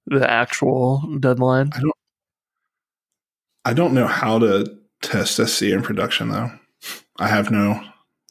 the 0.06 0.30
actual 0.30 1.02
deadline. 1.20 1.70
I 1.74 1.80
don't 1.80 1.94
i 3.66 3.74
don't 3.74 3.94
know 3.94 4.08
how 4.08 4.40
to 4.40 4.78
test 5.02 5.36
SCA 5.46 5.74
in 5.74 5.82
production 5.82 6.30
though. 6.30 6.52
I 7.20 7.28
have 7.28 7.52
no 7.52 7.82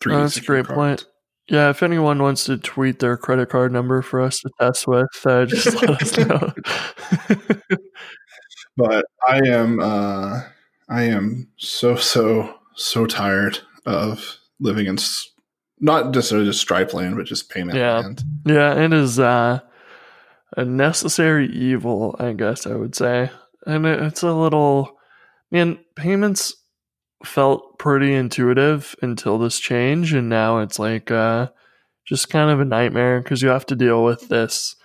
3D 0.03 0.15
Oh, 0.15 0.21
that's 0.21 0.37
a 0.39 0.41
great 0.43 0.67
point. 0.67 1.05
Yeah, 1.49 1.71
if 1.71 1.83
anyone 1.83 2.21
wants 2.23 2.45
to 2.47 2.59
tweet 2.59 2.99
their 2.99 3.17
credit 3.17 3.49
card 3.51 3.73
number 3.73 4.03
for 4.03 4.21
us 4.21 4.41
to 4.41 4.51
test 4.61 4.87
with, 4.89 5.07
uh, 5.25 5.47
just 5.47 5.81
let 5.81 6.03
us 6.03 6.17
know. 6.19 6.53
But 8.79 9.07
I 9.27 9.39
am 9.47 9.81
uh 9.81 10.43
I 10.89 11.03
am 11.05 11.49
so 11.57 11.97
so 11.97 12.59
so 12.75 13.07
tired 13.07 13.59
of 13.87 14.37
living 14.61 14.87
in 14.87 14.99
not 15.81 16.13
just 16.13 16.31
uh, 16.33 16.45
just 16.45 16.61
Stripe 16.61 16.93
land, 16.93 17.17
but 17.17 17.25
just 17.27 17.49
payment 17.49 17.79
Yeah. 17.79 18.01
land. 18.01 18.23
yeah, 18.45 18.75
it 18.85 18.93
is 18.93 19.19
uh, 19.19 19.61
a 20.57 20.65
necessary 20.65 21.49
evil, 21.53 22.17
I 22.19 22.33
guess 22.33 22.67
I 22.67 22.75
would 22.75 22.95
say. 22.95 23.31
And 23.67 23.87
it, 23.87 24.01
it's 24.03 24.23
a 24.23 24.33
little, 24.33 24.97
man, 25.51 25.79
payments 25.97 26.55
felt 27.25 27.79
pretty 27.79 28.15
intuitive 28.15 28.95
until 29.03 29.39
this 29.39 29.59
change. 29.59 30.13
And 30.13 30.29
now 30.29 30.59
it's 30.59 30.79
like 30.79 31.11
uh, 31.11 31.49
just 32.05 32.31
kind 32.31 32.51
of 32.51 32.61
a 32.61 32.65
nightmare 32.65 33.21
because 33.21 33.43
you 33.43 33.49
have 33.49 33.67
to 33.67 33.77
deal 33.77 34.05
with 34.05 34.29
this. 34.29 34.77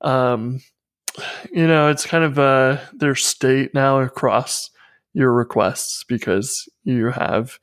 Um, 0.00 0.60
you 1.52 1.66
know, 1.66 1.88
it's 1.88 2.06
kind 2.06 2.24
of 2.24 2.38
uh, 2.38 2.78
their 2.92 3.14
state 3.14 3.74
now 3.74 4.00
across 4.00 4.70
your 5.12 5.32
requests 5.32 6.04
because 6.04 6.68
you 6.84 7.10
have 7.10 7.58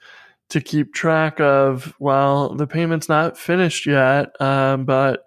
to 0.50 0.62
keep 0.62 0.94
track 0.94 1.40
of 1.40 1.94
well 2.00 2.56
the 2.56 2.68
payment's 2.68 3.10
not 3.10 3.38
finished 3.38 3.86
yet 3.86 4.40
um, 4.42 4.86
but 4.86 5.26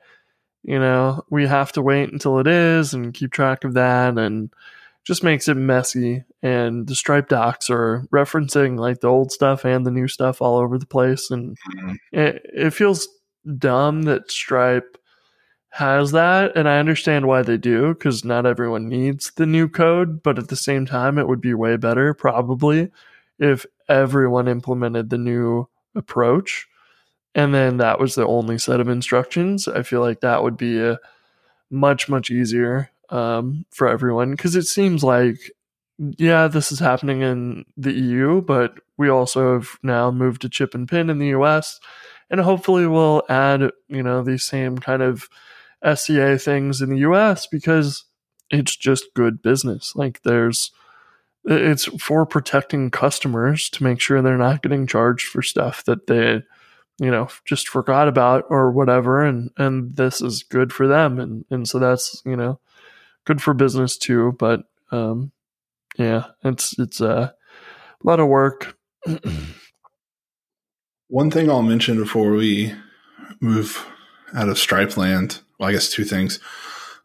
you 0.62 0.78
know 0.78 1.22
we 1.30 1.46
have 1.46 1.72
to 1.72 1.82
wait 1.82 2.12
until 2.12 2.38
it 2.38 2.46
is 2.46 2.94
and 2.94 3.14
keep 3.14 3.32
track 3.32 3.64
of 3.64 3.74
that 3.74 4.16
and 4.18 4.50
just 5.04 5.24
makes 5.24 5.48
it 5.48 5.56
messy. 5.56 6.24
And 6.42 6.86
the 6.86 6.94
stripe 6.94 7.28
docs 7.28 7.70
are 7.70 8.04
referencing 8.12 8.78
like 8.78 9.00
the 9.00 9.08
old 9.08 9.32
stuff 9.32 9.64
and 9.64 9.86
the 9.86 9.90
new 9.90 10.08
stuff 10.08 10.40
all 10.42 10.58
over 10.58 10.78
the 10.78 10.86
place. 10.86 11.30
And 11.30 11.56
Mhm. 11.76 11.96
it, 12.12 12.42
it 12.54 12.70
feels 12.70 13.08
dumb 13.58 14.02
that 14.02 14.30
stripe 14.30 14.96
has 15.70 16.12
that. 16.12 16.52
And 16.56 16.68
i 16.68 16.78
understand 16.78 17.26
why 17.26 17.42
they 17.42 17.56
do 17.56 17.94
because 17.94 18.24
not 18.24 18.46
everyone 18.46 18.88
needs 18.88 19.30
the 19.36 19.46
new 19.46 19.68
code. 19.68 20.22
But 20.22 20.38
at 20.38 20.48
the 20.48 20.56
same 20.56 20.86
time 20.86 21.18
it 21.18 21.28
would 21.28 21.40
be 21.40 21.54
way 21.54 21.76
better 21.76 22.14
probably 22.14 22.90
if 23.38 23.66
everyone 23.88 24.48
implemented 24.48 25.10
the 25.10 25.18
new 25.18 25.68
approach. 25.94 26.66
And 27.34 27.54
then 27.54 27.76
that 27.78 28.00
was 28.00 28.14
the 28.16 28.26
only 28.26 28.58
set 28.58 28.80
of 28.80 28.88
instructions. 28.88 29.68
I 29.68 29.82
feel 29.82 30.00
like 30.00 30.20
that 30.20 30.42
would 30.42 30.56
be 30.56 30.80
a 30.80 30.98
much 31.70 32.08
much 32.08 32.30
easier 32.30 32.90
um, 33.10 33.64
for 33.70 33.88
everyone 33.88 34.32
because 34.32 34.56
it 34.56 34.64
seems 34.66 35.02
like 35.04 35.50
yeah 35.98 36.48
this 36.48 36.72
is 36.72 36.78
happening 36.78 37.20
in 37.20 37.64
the 37.76 37.92
eu 37.92 38.40
but 38.40 38.78
we 38.96 39.08
also 39.08 39.54
have 39.54 39.78
now 39.82 40.10
moved 40.10 40.42
to 40.42 40.48
chip 40.48 40.74
and 40.74 40.88
pin 40.88 41.10
in 41.10 41.18
the 41.18 41.28
us 41.28 41.78
and 42.30 42.40
hopefully 42.40 42.86
we'll 42.86 43.22
add 43.28 43.70
you 43.88 44.02
know 44.02 44.22
these 44.22 44.44
same 44.44 44.78
kind 44.78 45.02
of 45.02 45.28
sca 45.82 46.38
things 46.38 46.80
in 46.80 46.90
the 46.90 47.00
us 47.00 47.46
because 47.46 48.04
it's 48.50 48.76
just 48.76 49.14
good 49.14 49.42
business. 49.42 49.94
Like 49.94 50.22
there's 50.22 50.72
it's 51.44 51.86
for 52.02 52.26
protecting 52.26 52.90
customers 52.90 53.70
to 53.70 53.82
make 53.82 54.00
sure 54.00 54.20
they're 54.20 54.36
not 54.36 54.62
getting 54.62 54.86
charged 54.86 55.26
for 55.26 55.40
stuff 55.40 55.84
that 55.84 56.06
they 56.06 56.42
you 56.98 57.10
know 57.10 57.28
just 57.46 57.68
forgot 57.68 58.08
about 58.08 58.44
or 58.50 58.70
whatever 58.70 59.24
and 59.24 59.50
and 59.56 59.96
this 59.96 60.20
is 60.20 60.42
good 60.42 60.70
for 60.70 60.86
them 60.86 61.18
and 61.18 61.46
and 61.50 61.66
so 61.66 61.78
that's 61.78 62.22
you 62.26 62.36
know 62.36 62.60
good 63.26 63.42
for 63.42 63.54
business 63.54 63.96
too 63.96 64.34
but 64.38 64.62
um 64.92 65.30
yeah 65.98 66.24
it's 66.44 66.78
it's 66.78 67.00
uh, 67.00 67.30
a 67.32 68.06
lot 68.06 68.20
of 68.20 68.28
work 68.28 68.76
One 71.08 71.30
thing 71.30 71.50
I'll 71.50 71.62
mention 71.62 71.96
before 71.96 72.30
we 72.30 72.72
move 73.40 73.84
out 74.32 74.48
of 74.48 74.58
Stripe 74.58 74.96
land, 74.96 75.40
well, 75.58 75.68
I 75.68 75.72
guess 75.72 75.88
two 75.90 76.04
things. 76.04 76.38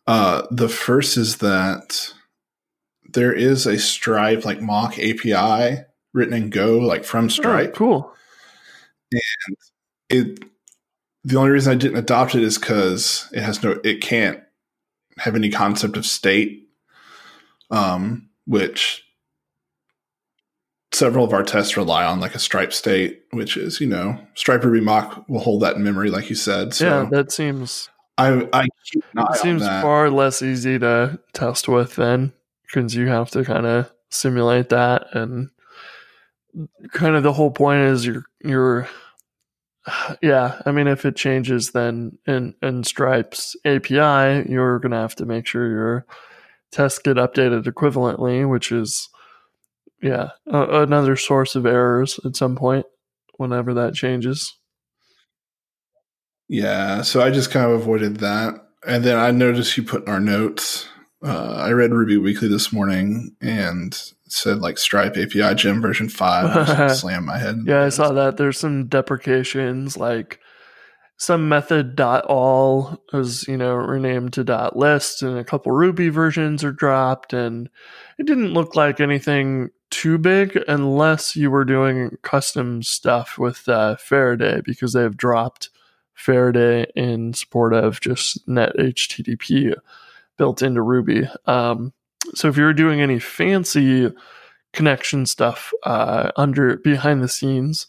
Uh, 0.06 0.44
the 0.52 0.70
first 0.70 1.18
is 1.18 1.38
that 1.38 2.14
there 3.14 3.34
is 3.34 3.66
a 3.66 3.80
Stripe 3.80 4.46
like 4.46 4.62
mock 4.62 5.00
API 5.00 5.82
written 6.14 6.34
in 6.36 6.50
Go, 6.52 6.78
like 6.78 7.04
from 7.04 7.26
Oh, 7.26 7.30
Stripe. 7.30 7.74
cool 7.74 8.14
And 9.12 9.22
It 10.10 10.40
the 11.24 11.38
only 11.38 11.50
reason 11.50 11.74
I 11.74 11.76
didn't 11.76 11.98
adopt 11.98 12.36
it 12.36 12.44
is 12.44 12.60
because 12.60 13.28
it 13.34 13.42
has 13.42 13.64
no, 13.64 13.80
it 13.84 14.02
can't 14.02 14.40
have 15.18 15.36
any 15.36 15.50
concept 15.50 15.98
of 15.98 16.06
state, 16.06 16.68
um, 17.72 18.30
which 18.46 19.04
several 20.92 21.26
of 21.26 21.34
our 21.34 21.44
tests 21.44 21.78
rely 21.78 22.06
on, 22.06 22.20
like 22.20 22.36
a 22.36 22.40
Stripe 22.40 22.74
state, 22.74 23.24
which 23.32 23.58
is 23.58 23.80
you 23.80 23.88
know 23.88 24.20
Stripe 24.34 24.64
Ruby 24.64 24.82
mock 24.82 25.28
will 25.28 25.40
hold 25.40 25.62
that 25.62 25.76
in 25.76 25.84
memory, 25.84 26.10
like 26.10 26.30
you 26.30 26.36
said. 26.36 26.74
So 26.74 26.86
yeah 26.86 27.10
that 27.12 27.32
seems 27.32 27.90
I 28.18 28.48
I 28.54 28.68
it 28.94 29.36
seems 29.38 29.66
far 29.66 30.10
less 30.10 30.42
easy 30.42 30.80
to 30.80 31.20
test 31.34 31.68
with 31.68 31.96
then 31.96 32.34
because 32.64 32.96
you 32.96 33.08
have 33.08 33.30
to 33.32 33.44
kind 33.44 33.66
of 33.66 33.92
simulate 34.10 34.70
that 34.70 35.08
and 35.14 35.50
kind 36.92 37.16
of 37.16 37.24
the 37.24 37.34
whole 37.34 37.52
point 37.52 37.82
is 37.82 38.06
you're 38.06 38.24
you're 38.44 38.88
yeah 40.22 40.62
i 40.66 40.72
mean 40.72 40.88
if 40.88 41.06
it 41.06 41.16
changes 41.16 41.72
then 41.72 42.18
in 42.28 42.54
in 42.62 42.84
stripes 42.84 43.56
api 43.66 44.50
you're 44.50 44.80
gonna 44.80 45.00
have 45.00 45.16
to 45.16 45.26
make 45.26 45.46
sure 45.48 45.70
your 45.70 46.06
tests 46.72 47.00
get 47.00 47.18
updated 47.18 47.66
equivalently 47.66 48.50
which 48.50 48.72
is 48.72 49.10
yeah 50.02 50.30
a- 50.48 50.82
another 50.84 51.16
source 51.16 51.56
of 51.56 51.66
errors 51.66 52.20
at 52.26 52.36
some 52.36 52.56
point 52.56 52.86
whenever 53.38 53.74
that 53.74 53.94
changes 53.94 54.54
Yeah, 56.48 57.02
so 57.02 57.22
I 57.22 57.32
just 57.32 57.52
kind 57.52 57.66
of 57.66 57.72
avoided 57.82 58.18
that. 58.18 58.56
And 58.88 59.04
then 59.04 59.18
I 59.18 59.32
noticed 59.32 59.78
you 59.78 59.84
put 59.84 60.04
in 60.04 60.10
our 60.10 60.20
notes. 60.20 60.88
Uh, 61.24 61.56
I 61.56 61.72
read 61.72 61.92
Ruby 61.92 62.18
Weekly 62.18 62.48
this 62.48 62.72
morning 62.72 63.36
and 63.42 64.00
said 64.36 64.60
like 64.60 64.78
Stripe 64.78 65.18
API 65.18 65.56
Gem 65.56 65.82
version 65.82 66.10
five. 66.10 66.56
I 66.56 66.88
just 66.88 67.02
slammed 67.02 67.26
my 67.26 67.38
head. 67.38 67.64
Yeah, 67.66 67.84
I 67.84 67.90
saw 67.90 68.12
that. 68.14 68.38
There's 68.38 68.60
some 68.60 68.88
deprecations, 68.88 69.98
like 69.98 70.40
some 71.18 71.48
method 71.48 71.96
dot 71.96 72.26
all 72.26 73.02
was 73.14 73.48
you 73.48 73.58
know 73.58 73.74
renamed 73.74 74.34
to 74.34 74.44
dot 74.44 74.76
list, 74.76 75.22
and 75.22 75.38
a 75.38 75.44
couple 75.44 75.72
Ruby 75.72 76.10
versions 76.10 76.64
are 76.64 76.72
dropped, 76.72 77.34
and 77.34 77.70
it 78.18 78.26
didn't 78.26 78.54
look 78.54 78.76
like 78.76 79.00
anything 79.00 79.70
too 79.90 80.18
big 80.18 80.60
unless 80.68 81.36
you 81.36 81.50
were 81.50 81.66
doing 81.66 82.18
custom 82.22 82.84
stuff 82.84 83.38
with 83.38 83.68
uh, 83.70 83.96
Faraday 83.96 84.62
because 84.66 84.94
they 84.94 85.02
have 85.02 85.16
dropped 85.16 85.70
Faraday 86.14 86.86
in 86.96 87.34
support 87.34 87.74
of 87.74 88.02
just 88.02 88.46
net 88.48 88.74
HTTP 88.78 89.76
built 90.38 90.62
into 90.62 90.82
Ruby. 90.82 91.30
Um, 91.46 91.94
so 92.34 92.48
if 92.50 92.58
you're 92.58 92.74
doing 92.74 93.02
any 93.02 93.20
fancy 93.20 94.12
connection 94.74 95.26
stuff 95.26 95.72
uh, 95.84 96.32
under 96.36 96.78
behind 96.78 97.22
the 97.24 97.30
scenes, 97.30 97.88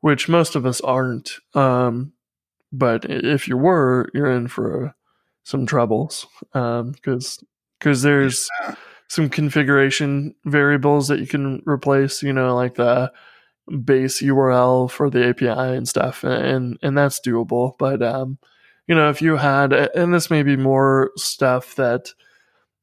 which 0.00 0.28
most 0.28 0.54
of 0.54 0.64
us 0.66 0.80
aren't. 0.80 1.32
Um, 1.54 2.12
but 2.72 3.04
if 3.08 3.48
you 3.48 3.56
were, 3.56 4.08
you're 4.14 4.30
in 4.30 4.48
for 4.48 4.94
some 5.42 5.66
troubles 5.66 6.26
because 6.52 7.42
because 7.78 8.02
there's 8.02 8.48
Yeah. 8.62 8.74
some 9.08 9.28
configuration 9.28 10.34
variables 10.44 11.08
that 11.08 11.18
you 11.18 11.26
can 11.26 11.62
replace. 11.66 12.22
You 12.22 12.32
know, 12.32 12.54
like 12.54 12.74
the 12.74 13.10
base 13.84 14.20
URL 14.22 14.90
for 14.90 15.10
the 15.10 15.28
API 15.28 15.48
and 15.76 15.88
stuff, 15.88 16.22
and 16.24 16.78
and 16.82 16.96
that's 16.96 17.20
doable. 17.20 17.72
But 17.78 18.02
um, 18.02 18.38
you 18.86 18.94
know, 18.94 19.10
if 19.10 19.20
you 19.20 19.36
had, 19.36 19.72
and 19.72 20.14
this 20.14 20.30
may 20.30 20.42
be 20.44 20.56
more 20.56 21.10
stuff 21.16 21.74
that 21.76 22.12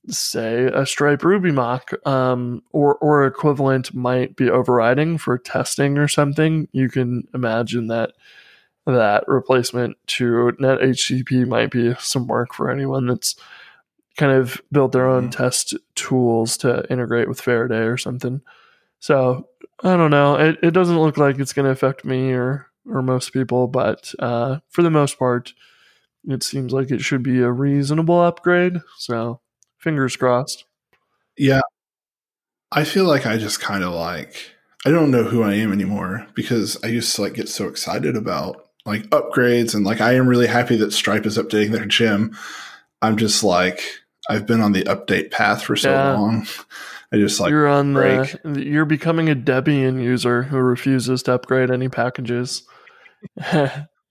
say 0.09 0.65
a 0.65 0.85
Stripe 0.85 1.23
Ruby 1.23 1.51
mock 1.51 1.91
um, 2.07 2.63
or 2.71 2.95
or 2.95 3.25
equivalent 3.25 3.93
might 3.93 4.35
be 4.35 4.49
overriding 4.49 5.17
for 5.17 5.37
testing 5.37 5.97
or 5.97 6.07
something, 6.07 6.67
you 6.71 6.89
can 6.89 7.27
imagine 7.33 7.87
that 7.87 8.13
that 8.85 9.27
replacement 9.27 9.97
to 10.07 10.53
Net 10.59 10.79
HTTP 10.79 11.45
might 11.47 11.71
be 11.71 11.93
some 11.99 12.27
work 12.27 12.53
for 12.53 12.71
anyone 12.71 13.05
that's 13.07 13.35
kind 14.15 14.31
of 14.31 14.61
built 14.71 14.93
their 14.93 15.07
own 15.07 15.27
Mhm. 15.27 15.31
test 15.35 15.75
tools 15.95 16.57
to 16.57 16.89
integrate 16.91 17.27
with 17.27 17.41
Faraday 17.41 17.83
or 17.83 17.97
something. 17.97 18.41
So 18.99 19.47
I 19.83 19.95
don't 19.97 20.09
know. 20.09 20.35
It, 20.35 20.57
it 20.63 20.71
doesn't 20.71 20.99
look 20.99 21.17
like 21.17 21.37
it's 21.37 21.53
going 21.53 21.65
to 21.65 21.71
affect 21.71 22.03
me 22.05 22.31
or 22.33 22.65
or 22.89 23.01
most 23.01 23.33
people, 23.33 23.67
but 23.67 24.13
uh, 24.19 24.59
for 24.69 24.81
the 24.81 24.89
most 24.89 25.19
part, 25.19 25.53
it 26.25 26.41
seems 26.41 26.71
like 26.71 26.89
it 26.89 27.01
should 27.01 27.21
be 27.21 27.41
a 27.41 27.51
reasonable 27.51 28.21
upgrade. 28.21 28.79
So 28.97 29.41
fingers 29.77 30.15
crossed. 30.15 30.65
Yeah. 31.37 31.61
I 32.71 32.83
feel 32.83 33.05
like 33.05 33.25
I 33.25 33.37
just 33.37 33.59
kind 33.61 33.83
of 33.83 33.93
like 33.93 34.51
I 34.85 34.91
don't 34.91 35.11
know 35.11 35.23
who 35.23 35.43
I 35.43 35.53
am 35.55 35.71
anymore 35.71 36.27
because 36.33 36.81
I 36.83 36.87
used 36.87 37.15
to 37.15 37.21
like 37.21 37.33
get 37.33 37.49
so 37.49 37.67
excited 37.67 38.15
about 38.15 38.67
like 38.85 39.03
upgrades 39.09 39.73
and 39.75 39.85
like 39.85 40.01
I 40.01 40.13
am 40.13 40.27
really 40.27 40.47
happy 40.47 40.75
that 40.77 40.93
Stripe 40.93 41.25
is 41.25 41.37
updating 41.37 41.71
their 41.71 41.85
gem. 41.85 42.35
I'm 43.01 43.17
just 43.17 43.43
like 43.43 43.81
I've 44.29 44.45
been 44.45 44.61
on 44.61 44.73
the 44.73 44.83
update 44.83 45.31
path 45.31 45.63
for 45.63 45.75
so 45.75 45.91
Yeah. 45.91 46.13
long. 46.13 46.45
I 47.13 47.17
just 47.17 47.39
like 47.39 47.49
you're 47.51 47.67
on 47.67 47.93
break. 47.93 48.35
the 48.43 48.65
you're 48.65 48.85
becoming 48.85 49.29
a 49.29 49.35
Debian 49.35 50.01
user 50.03 50.43
who 50.43 50.57
refuses 50.57 51.23
to 51.23 51.33
upgrade 51.35 51.71
any 51.71 51.87
packages. 51.87 52.63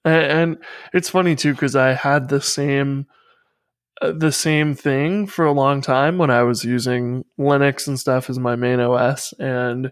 and 0.04 0.58
it's 0.94 1.10
funny 1.10 1.36
too 1.36 1.52
because 1.52 1.76
I 1.76 1.92
had 1.92 2.28
the 2.28 2.40
same 2.40 3.06
the 4.02 4.32
same 4.32 4.74
thing 4.74 5.26
for 5.26 5.44
a 5.44 5.52
long 5.52 5.80
time 5.80 6.18
when 6.18 6.30
I 6.30 6.42
was 6.42 6.64
using 6.64 7.24
Linux 7.38 7.86
and 7.88 7.98
stuff 7.98 8.28
as 8.28 8.38
my 8.38 8.56
main 8.56 8.80
OS 8.80 9.32
and 9.38 9.90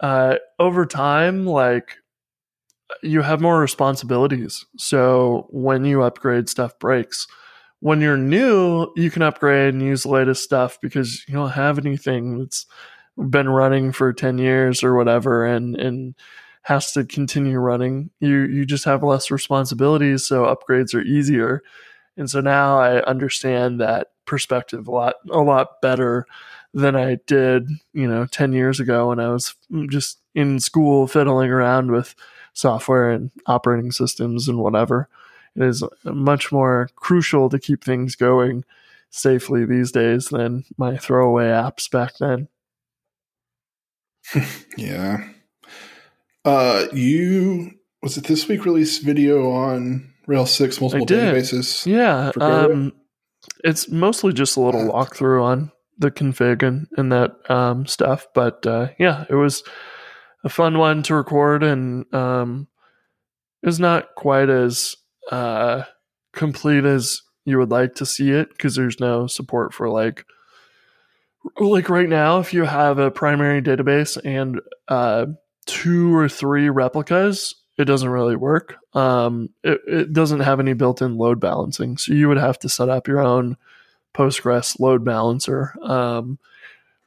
uh, 0.00 0.36
over 0.58 0.86
time 0.86 1.46
like 1.46 1.96
you 3.02 3.22
have 3.22 3.40
more 3.40 3.60
responsibilities. 3.60 4.64
So 4.76 5.46
when 5.50 5.84
you 5.84 6.02
upgrade 6.02 6.48
stuff 6.48 6.78
breaks. 6.78 7.26
When 7.80 8.02
you're 8.02 8.18
new, 8.18 8.92
you 8.94 9.10
can 9.10 9.22
upgrade 9.22 9.72
and 9.72 9.82
use 9.82 10.02
the 10.02 10.10
latest 10.10 10.44
stuff 10.44 10.78
because 10.82 11.26
you 11.26 11.34
don't 11.34 11.50
have 11.50 11.78
anything 11.78 12.38
that's 12.38 12.66
been 13.30 13.48
running 13.48 13.92
for 13.92 14.12
10 14.12 14.38
years 14.38 14.82
or 14.82 14.94
whatever 14.94 15.46
and 15.46 15.76
and 15.76 16.14
has 16.62 16.92
to 16.92 17.04
continue 17.04 17.58
running. 17.58 18.10
You 18.20 18.40
you 18.40 18.66
just 18.66 18.84
have 18.84 19.02
less 19.02 19.30
responsibilities, 19.30 20.26
so 20.26 20.44
upgrades 20.44 20.94
are 20.94 21.00
easier. 21.00 21.62
And 22.20 22.28
so 22.28 22.42
now 22.42 22.78
I 22.78 23.02
understand 23.04 23.80
that 23.80 24.08
perspective 24.26 24.86
a 24.86 24.90
lot 24.90 25.14
a 25.30 25.38
lot 25.38 25.80
better 25.80 26.26
than 26.74 26.94
I 26.94 27.16
did, 27.26 27.70
you 27.94 28.06
know, 28.06 28.26
10 28.26 28.52
years 28.52 28.78
ago 28.78 29.08
when 29.08 29.18
I 29.18 29.30
was 29.30 29.54
just 29.88 30.18
in 30.34 30.60
school 30.60 31.06
fiddling 31.06 31.50
around 31.50 31.90
with 31.90 32.14
software 32.52 33.10
and 33.10 33.30
operating 33.46 33.90
systems 33.90 34.48
and 34.48 34.58
whatever. 34.58 35.08
It 35.56 35.62
is 35.62 35.82
much 36.04 36.52
more 36.52 36.90
crucial 36.94 37.48
to 37.48 37.58
keep 37.58 37.82
things 37.82 38.16
going 38.16 38.64
safely 39.08 39.64
these 39.64 39.90
days 39.90 40.28
than 40.28 40.64
my 40.76 40.98
throwaway 40.98 41.46
apps 41.46 41.90
back 41.90 42.18
then. 42.18 42.48
Yeah. 44.76 45.26
Uh 46.44 46.86
you 46.92 47.72
was 48.02 48.18
it 48.18 48.24
this 48.24 48.46
week 48.46 48.66
released 48.66 49.02
video 49.02 49.50
on 49.50 50.12
Rails 50.30 50.52
6 50.52 50.80
multiple 50.80 51.06
databases? 51.06 51.84
Yeah, 51.86 52.30
um, 52.40 52.92
it's 53.64 53.90
mostly 53.90 54.32
just 54.32 54.56
a 54.56 54.60
little 54.60 54.84
walkthrough 54.84 55.42
on 55.42 55.72
the 55.98 56.12
config 56.12 56.62
and, 56.62 56.86
and 56.96 57.10
that 57.10 57.32
um, 57.50 57.84
stuff. 57.84 58.28
But 58.32 58.64
uh, 58.64 58.90
yeah, 58.96 59.24
it 59.28 59.34
was 59.34 59.64
a 60.44 60.48
fun 60.48 60.78
one 60.78 61.02
to 61.02 61.16
record, 61.16 61.64
and 61.64 62.12
um, 62.14 62.68
it 63.60 63.66
was 63.66 63.80
not 63.80 64.14
quite 64.14 64.48
as 64.48 64.94
uh, 65.32 65.82
complete 66.32 66.84
as 66.84 67.22
you 67.44 67.58
would 67.58 67.72
like 67.72 67.96
to 67.96 68.06
see 68.06 68.30
it 68.30 68.50
because 68.50 68.76
there's 68.76 69.00
no 69.00 69.26
support 69.26 69.74
for 69.74 69.88
like 69.88 70.24
like 71.58 71.88
right 71.88 72.08
now 72.08 72.38
if 72.38 72.54
you 72.54 72.64
have 72.64 72.98
a 72.98 73.10
primary 73.10 73.60
database 73.60 74.16
and 74.24 74.60
uh, 74.86 75.26
two 75.66 76.14
or 76.14 76.28
three 76.28 76.68
replicas 76.68 77.54
it 77.80 77.86
doesn't 77.86 78.08
really 78.08 78.36
work. 78.36 78.76
Um, 78.94 79.50
it, 79.62 79.80
it 79.86 80.12
doesn't 80.12 80.40
have 80.40 80.60
any 80.60 80.74
built-in 80.74 81.16
load 81.16 81.40
balancing. 81.40 81.96
So 81.96 82.12
you 82.12 82.28
would 82.28 82.38
have 82.38 82.58
to 82.60 82.68
set 82.68 82.88
up 82.88 83.08
your 83.08 83.20
own 83.20 83.56
postgres 84.14 84.78
load 84.78 85.04
balancer. 85.04 85.74
Um, 85.82 86.38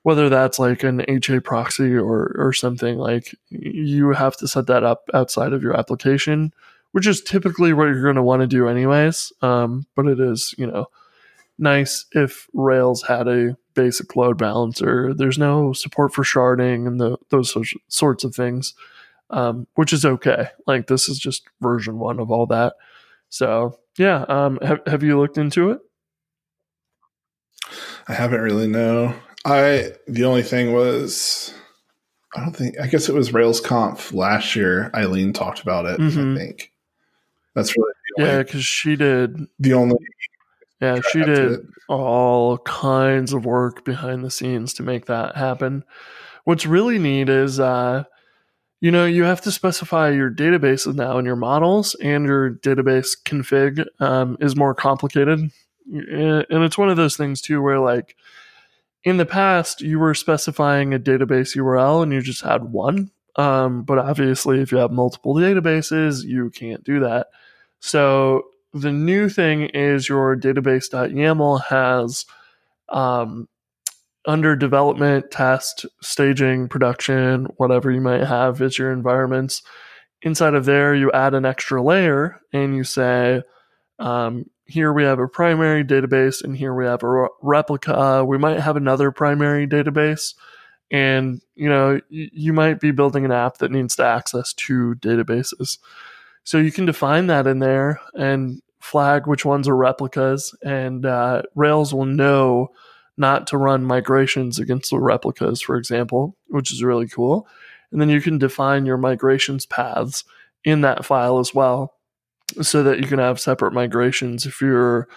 whether 0.04 0.28
that's 0.28 0.60
like 0.60 0.84
an 0.84 1.00
HAProxy 1.00 1.96
or 1.96 2.36
or 2.38 2.52
something 2.52 2.98
like 2.98 3.34
you 3.50 4.12
have 4.12 4.36
to 4.38 4.48
set 4.48 4.68
that 4.68 4.84
up 4.84 5.10
outside 5.14 5.54
of 5.54 5.64
your 5.64 5.78
application 5.78 6.54
which 6.94 7.08
is 7.08 7.22
typically 7.22 7.74
what 7.74 7.86
you're 7.86 8.04
going 8.04 8.16
to 8.16 8.24
want 8.24 8.42
to 8.42 8.48
do 8.48 8.68
anyways. 8.68 9.34
Um, 9.42 9.86
but 9.96 10.08
it 10.08 10.20
is 10.20 10.56
you 10.58 10.66
know 10.66 10.88
nice 11.58 12.06
if 12.14 12.48
Rails 12.54 13.04
had 13.04 13.28
a 13.28 13.58
basic 13.74 14.16
load 14.16 14.38
balancer. 14.38 15.14
There's 15.14 15.38
no 15.38 15.74
support 15.74 16.14
for 16.14 16.24
sharding 16.24 16.88
and 16.88 17.00
the, 17.00 17.18
those 17.30 17.56
sorts 17.88 18.24
of 18.24 18.36
things, 18.36 18.74
um, 19.34 19.68
which 19.76 19.92
is 19.94 20.06
okay. 20.06 20.48
Like 20.68 20.88
this 20.88 21.10
is 21.10 21.18
just 21.20 21.44
version 21.62 22.00
one 22.00 22.20
of 22.20 22.32
all 22.32 22.46
that. 22.48 22.74
So 23.30 23.78
yeah, 23.98 24.24
um, 24.28 24.60
have 24.62 24.82
have 24.88 25.04
you 25.04 25.20
looked 25.20 25.38
into 25.38 25.72
it? 25.72 25.80
I 28.08 28.14
haven't 28.14 28.42
really 28.42 28.68
no. 28.68 29.16
I 29.46 29.92
the 30.08 30.26
only 30.26 30.44
thing 30.44 30.74
was 30.74 31.54
I 32.36 32.42
don't 32.42 32.56
think 32.56 32.80
I 32.80 32.88
guess 32.88 33.10
it 33.10 33.16
was 33.16 33.32
RailsConf 33.32 34.14
last 34.14 34.56
year. 34.56 34.92
Eileen 34.96 35.34
talked 35.34 35.62
about 35.62 35.86
it. 35.86 36.00
Mhm. 36.00 36.36
I 36.36 36.38
think 36.38 36.72
that's 37.56 37.76
really 37.76 37.94
the 38.18 38.24
Yeah, 38.24 38.38
because 38.44 38.66
she 38.66 38.96
did. 38.96 39.48
the 39.60 39.74
only 39.74 39.98
Yeah, 40.82 41.00
she 41.12 41.24
did 41.24 41.68
all 41.88 42.58
kinds 42.60 43.34
of 43.34 43.46
work 43.46 43.86
behind 43.86 44.24
the 44.24 44.32
scenes 44.32 44.74
to 44.76 44.84
make 44.84 45.06
that 45.06 45.36
happen. 45.36 45.84
What's 46.44 46.66
really 46.66 47.00
neat 47.00 47.30
is, 47.30 47.60
uh, 47.60 48.04
you 48.84 48.92
know, 48.92 49.06
you 49.06 49.24
have 49.24 49.40
to 49.40 49.50
specify 49.50 50.10
your 50.10 50.30
databases 50.30 50.94
now 50.94 51.18
and 51.18 51.26
your 51.26 51.38
models, 51.38 51.96
and 52.02 52.26
your 52.26 52.56
database 52.56 53.16
config 53.24 53.86
um, 54.02 54.36
is 54.42 54.58
more 54.58 54.76
complicated. 54.76 55.40
And 55.90 56.46
it's 56.50 56.78
one 56.78 56.90
of 56.90 56.98
those 56.98 57.16
things, 57.16 57.40
too, 57.40 57.62
where 57.62 57.80
like 57.80 58.18
in 59.06 59.16
the 59.16 59.26
past, 59.26 59.80
you 59.80 60.00
were 60.00 60.14
specifying 60.14 60.94
a 60.94 61.00
database 61.00 61.56
URL 61.56 62.04
and 62.04 62.12
you 62.12 62.22
just 62.22 62.42
had 62.42 62.74
one. 62.74 63.10
Um, 63.38 63.84
but 63.84 64.00
obviously, 64.00 64.60
if 64.60 64.74
you 64.74 64.80
have 64.80 64.92
multiple 64.92 65.34
databases, 65.34 66.26
you 66.26 66.50
can't 66.50 66.84
do 66.84 67.00
that. 67.00 67.28
So 67.80 68.48
the 68.74 68.92
new 68.92 69.30
thing 69.30 69.62
is 69.62 70.10
your 70.10 70.36
database.yaml 70.36 71.64
has 71.68 72.26
um, 72.90 73.48
under 74.26 74.56
development, 74.56 75.32
test, 75.32 75.86
staging, 76.02 76.68
production, 76.70 77.48
whatever 77.58 77.92
you 77.92 78.02
might 78.02 78.24
have 78.24 78.62
as 78.62 78.78
your 78.78 78.92
environments. 78.92 79.62
Inside 80.22 80.54
of 80.54 80.66
there, 80.66 80.96
you 80.96 81.12
add 81.12 81.34
an 81.34 81.46
extra 81.46 81.82
layer 81.82 82.40
and 82.54 82.76
you 82.76 82.84
say, 82.84 83.42
um, 84.00 84.46
here 84.66 84.94
we 84.94 85.04
have 85.04 85.20
a 85.20 85.28
primary 85.28 85.84
database 85.84 86.44
and 86.44 86.56
here 86.56 86.74
we 86.74 86.86
have 86.86 87.04
a 87.04 87.10
re- 87.10 87.30
replica. 87.42 88.24
We 88.26 88.38
might 88.38 88.60
have 88.60 88.78
another 88.78 89.12
primary 89.12 89.68
database. 89.68 90.34
And 90.90 91.42
you 91.56 91.68
know, 91.68 92.00
you 92.10 92.54
might 92.54 92.80
be 92.80 92.92
building 92.92 93.26
an 93.26 93.32
app 93.32 93.58
that 93.58 93.72
needs 93.72 93.96
to 93.98 94.06
access 94.06 94.54
two 94.54 94.96
databases. 95.00 95.78
So 96.44 96.58
you 96.58 96.72
can 96.72 96.86
define 96.86 97.28
that 97.28 97.48
in 97.48 97.60
there 97.60 98.00
and 98.16 98.62
flag 98.80 99.28
which 99.28 99.46
ones 99.46 99.68
are 99.68 99.76
replicas, 99.76 100.54
and 100.62 101.06
uh, 101.06 101.44
Rails 101.56 101.94
will 101.94 102.06
know 102.06 102.70
not 103.18 103.48
to 103.48 103.58
run 103.58 103.84
migrations 103.84 104.60
against 104.60 104.90
the 104.90 105.00
replicas, 105.00 105.62
for 105.62 105.76
example, 105.76 106.36
which 106.48 106.72
is 106.72 106.84
really 106.84 107.08
cool. 107.08 107.48
And 107.92 108.02
then 108.02 108.10
you 108.10 108.22
can 108.22 108.38
define 108.38 108.86
your 108.86 108.98
migrations 108.98 109.66
paths 109.66 110.24
in 110.64 110.82
that 110.82 111.06
file 111.06 111.40
as 111.40 111.54
well, 111.54 111.94
so 112.62 112.84
that 112.84 113.00
you 113.00 113.08
can 113.08 113.20
have 113.20 113.40
separate 113.40 113.74
migrations 113.74 114.46
if 114.46 114.62
you're 114.62 115.08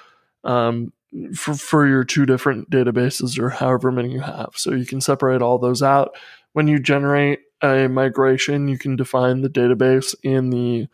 um, 0.45 0.93
for, 1.35 1.55
for 1.55 1.87
your 1.87 2.05
two 2.05 2.27
different 2.27 2.71
databases 2.71 3.39
or 3.39 3.51
however 3.51 3.91
many 3.91 4.13
you 4.13 4.21
have. 4.21 4.51
So 4.55 4.73
you 4.73 4.87
can 4.87 5.01
separate 5.01 5.43
all 5.43 5.59
those 5.59 5.83
out. 5.83 6.17
When 6.53 6.69
you 6.69 6.79
generate 6.79 7.41
a 7.63 7.89
migration, 7.89 8.69
you 8.69 8.79
can 8.79 8.97
define 8.97 9.41
the 9.41 9.49
database 9.49 10.15
in 10.23 10.51
the 10.51 10.89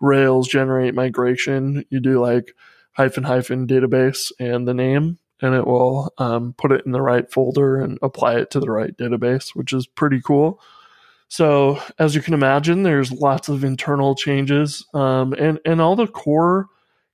Rails 0.00 0.48
generate 0.48 0.94
migration. 0.94 1.84
You 1.88 2.00
do 2.00 2.20
like 2.20 2.54
hyphen 2.92 3.24
hyphen 3.24 3.66
database 3.66 4.32
and 4.38 4.68
the 4.68 4.74
name, 4.74 5.18
and 5.44 5.54
it 5.54 5.66
will 5.66 6.10
um, 6.16 6.54
put 6.56 6.72
it 6.72 6.86
in 6.86 6.92
the 6.92 7.02
right 7.02 7.30
folder 7.30 7.78
and 7.78 7.98
apply 8.00 8.36
it 8.36 8.50
to 8.50 8.60
the 8.60 8.70
right 8.70 8.96
database, 8.96 9.54
which 9.54 9.74
is 9.74 9.86
pretty 9.86 10.18
cool. 10.22 10.58
So 11.28 11.78
as 11.98 12.14
you 12.14 12.22
can 12.22 12.32
imagine, 12.32 12.82
there's 12.82 13.12
lots 13.12 13.50
of 13.50 13.62
internal 13.62 14.14
changes, 14.14 14.86
um, 14.94 15.34
and 15.34 15.60
and 15.66 15.82
all 15.82 15.96
the 15.96 16.06
core 16.06 16.68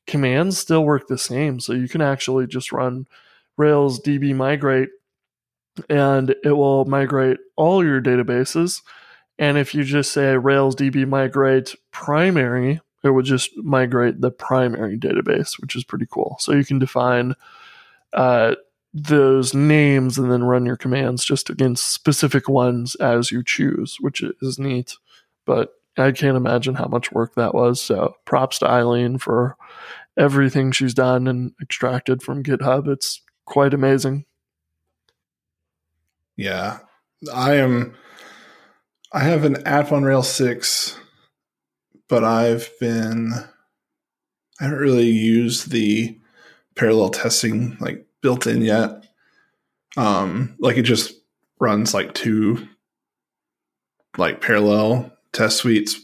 commands 0.07 0.59
still 0.59 0.85
work 0.85 1.09
the 1.09 1.19
same. 1.19 1.59
So 1.59 1.73
you 1.73 1.89
can 1.89 2.03
actually 2.03 2.47
just 2.47 2.71
run 2.71 3.09
Rails 3.57 4.01
DB 4.01 4.33
migrate, 4.33 4.91
and 5.89 6.33
it 6.45 6.53
will 6.53 6.85
migrate 6.85 7.39
all 7.57 7.85
your 7.85 8.01
databases. 8.01 8.81
And 9.41 9.59
if 9.59 9.75
you 9.75 9.83
just 9.83 10.13
say 10.13 10.37
Rails 10.37 10.77
DB 10.77 11.05
migrate 11.09 11.75
primary, 11.91 12.81
it 13.03 13.11
would 13.11 13.25
just 13.25 13.57
migrate 13.57 14.21
the 14.21 14.31
primary 14.31 14.97
database, 14.97 15.61
which 15.61 15.75
is 15.75 15.83
pretty 15.83 16.07
cool. 16.09 16.37
So 16.39 16.53
you 16.53 16.65
can 16.65 16.79
define 16.79 17.35
uh, 18.13 18.55
those 18.93 19.55
names 19.55 20.19
and 20.19 20.31
then 20.31 20.43
run 20.43 20.67
your 20.67 20.77
commands 20.77 21.25
just 21.25 21.49
against 21.49 21.93
specific 21.93 22.49
ones 22.49 22.95
as 22.97 23.31
you 23.31 23.43
choose, 23.45 23.97
which 24.01 24.23
is 24.43 24.59
neat. 24.59 24.97
But 25.47 25.75
I 25.97 26.13
can't 26.13 26.37
imagine 26.37 26.75
how 26.75 26.87
much 26.87 27.13
work 27.13 27.35
that 27.35 27.55
was. 27.55 27.81
So 27.81 28.17
props 28.25 28.59
to 28.61 28.69
Eileen 28.69 29.19
for 29.19 29.57
everything 30.17 30.73
she's 30.73 30.95
done 30.95 31.27
and 31.27 31.53
extracted 31.63 32.23
from 32.23 32.43
GitHub. 32.43 32.89
It's 32.89 33.23
quite 33.45 33.75
amazing. 33.75 34.25
Yeah. 36.37 36.79
I 37.33 37.55
am 37.57 37.95
I 39.13 39.21
have 39.21 39.45
an 39.45 39.67
app 39.67 39.93
on 39.93 40.05
Rails 40.05 40.31
6, 40.33 40.99
but 42.09 42.25
I've 42.25 42.71
been 42.81 43.33
I 44.61 44.65
haven't 44.65 44.79
really 44.79 45.11
used 45.11 45.71
the 45.71 46.20
parallel 46.81 47.11
testing 47.11 47.77
like 47.81 48.07
built 48.23 48.47
in 48.47 48.63
yet. 48.63 49.05
Um 49.97 50.57
like 50.59 50.77
it 50.79 50.83
just 50.83 51.13
runs 51.61 51.93
like 51.93 52.15
two 52.15 52.67
like 54.19 54.41
parallel 54.41 55.13
test 55.33 55.59
suites, 55.59 56.01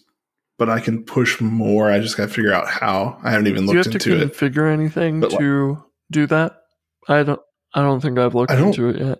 but 0.58 0.68
I 0.68 0.78
can 0.80 1.02
push 1.04 1.40
more. 1.40 1.90
I 1.90 1.98
just 1.98 2.16
got 2.16 2.28
to 2.28 2.34
figure 2.34 2.52
out 2.52 2.68
how. 2.68 3.18
I 3.24 3.30
haven't 3.30 3.48
even 3.48 3.66
Do 3.66 3.72
you 3.72 3.78
looked 3.78 3.92
have 3.94 4.00
to 4.02 4.12
into 4.12 4.24
it. 4.24 4.32
configure 4.32 4.72
anything 4.72 5.20
But, 5.20 5.32
like- 5.32 5.40
to 5.40 5.82
do 6.12 6.26
that? 6.28 6.62
I 7.08 7.22
don't. 7.24 7.40
I 7.74 7.82
don't 7.82 8.00
think 8.00 8.18
I've 8.18 8.34
looked 8.34 8.52
into 8.52 8.88
it 8.90 9.00
yet. 9.00 9.18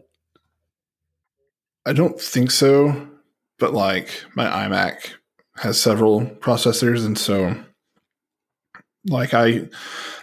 I 1.85 1.92
don't 1.92 2.21
think 2.21 2.51
so, 2.51 3.09
but 3.59 3.73
like 3.75 4.25
my 4.35 4.47
iMac 4.47 5.14
has 5.57 5.81
several 5.81 6.23
processors, 6.23 7.05
and 7.05 7.19
so 7.19 7.55
like 9.09 9.35
I 9.35 9.69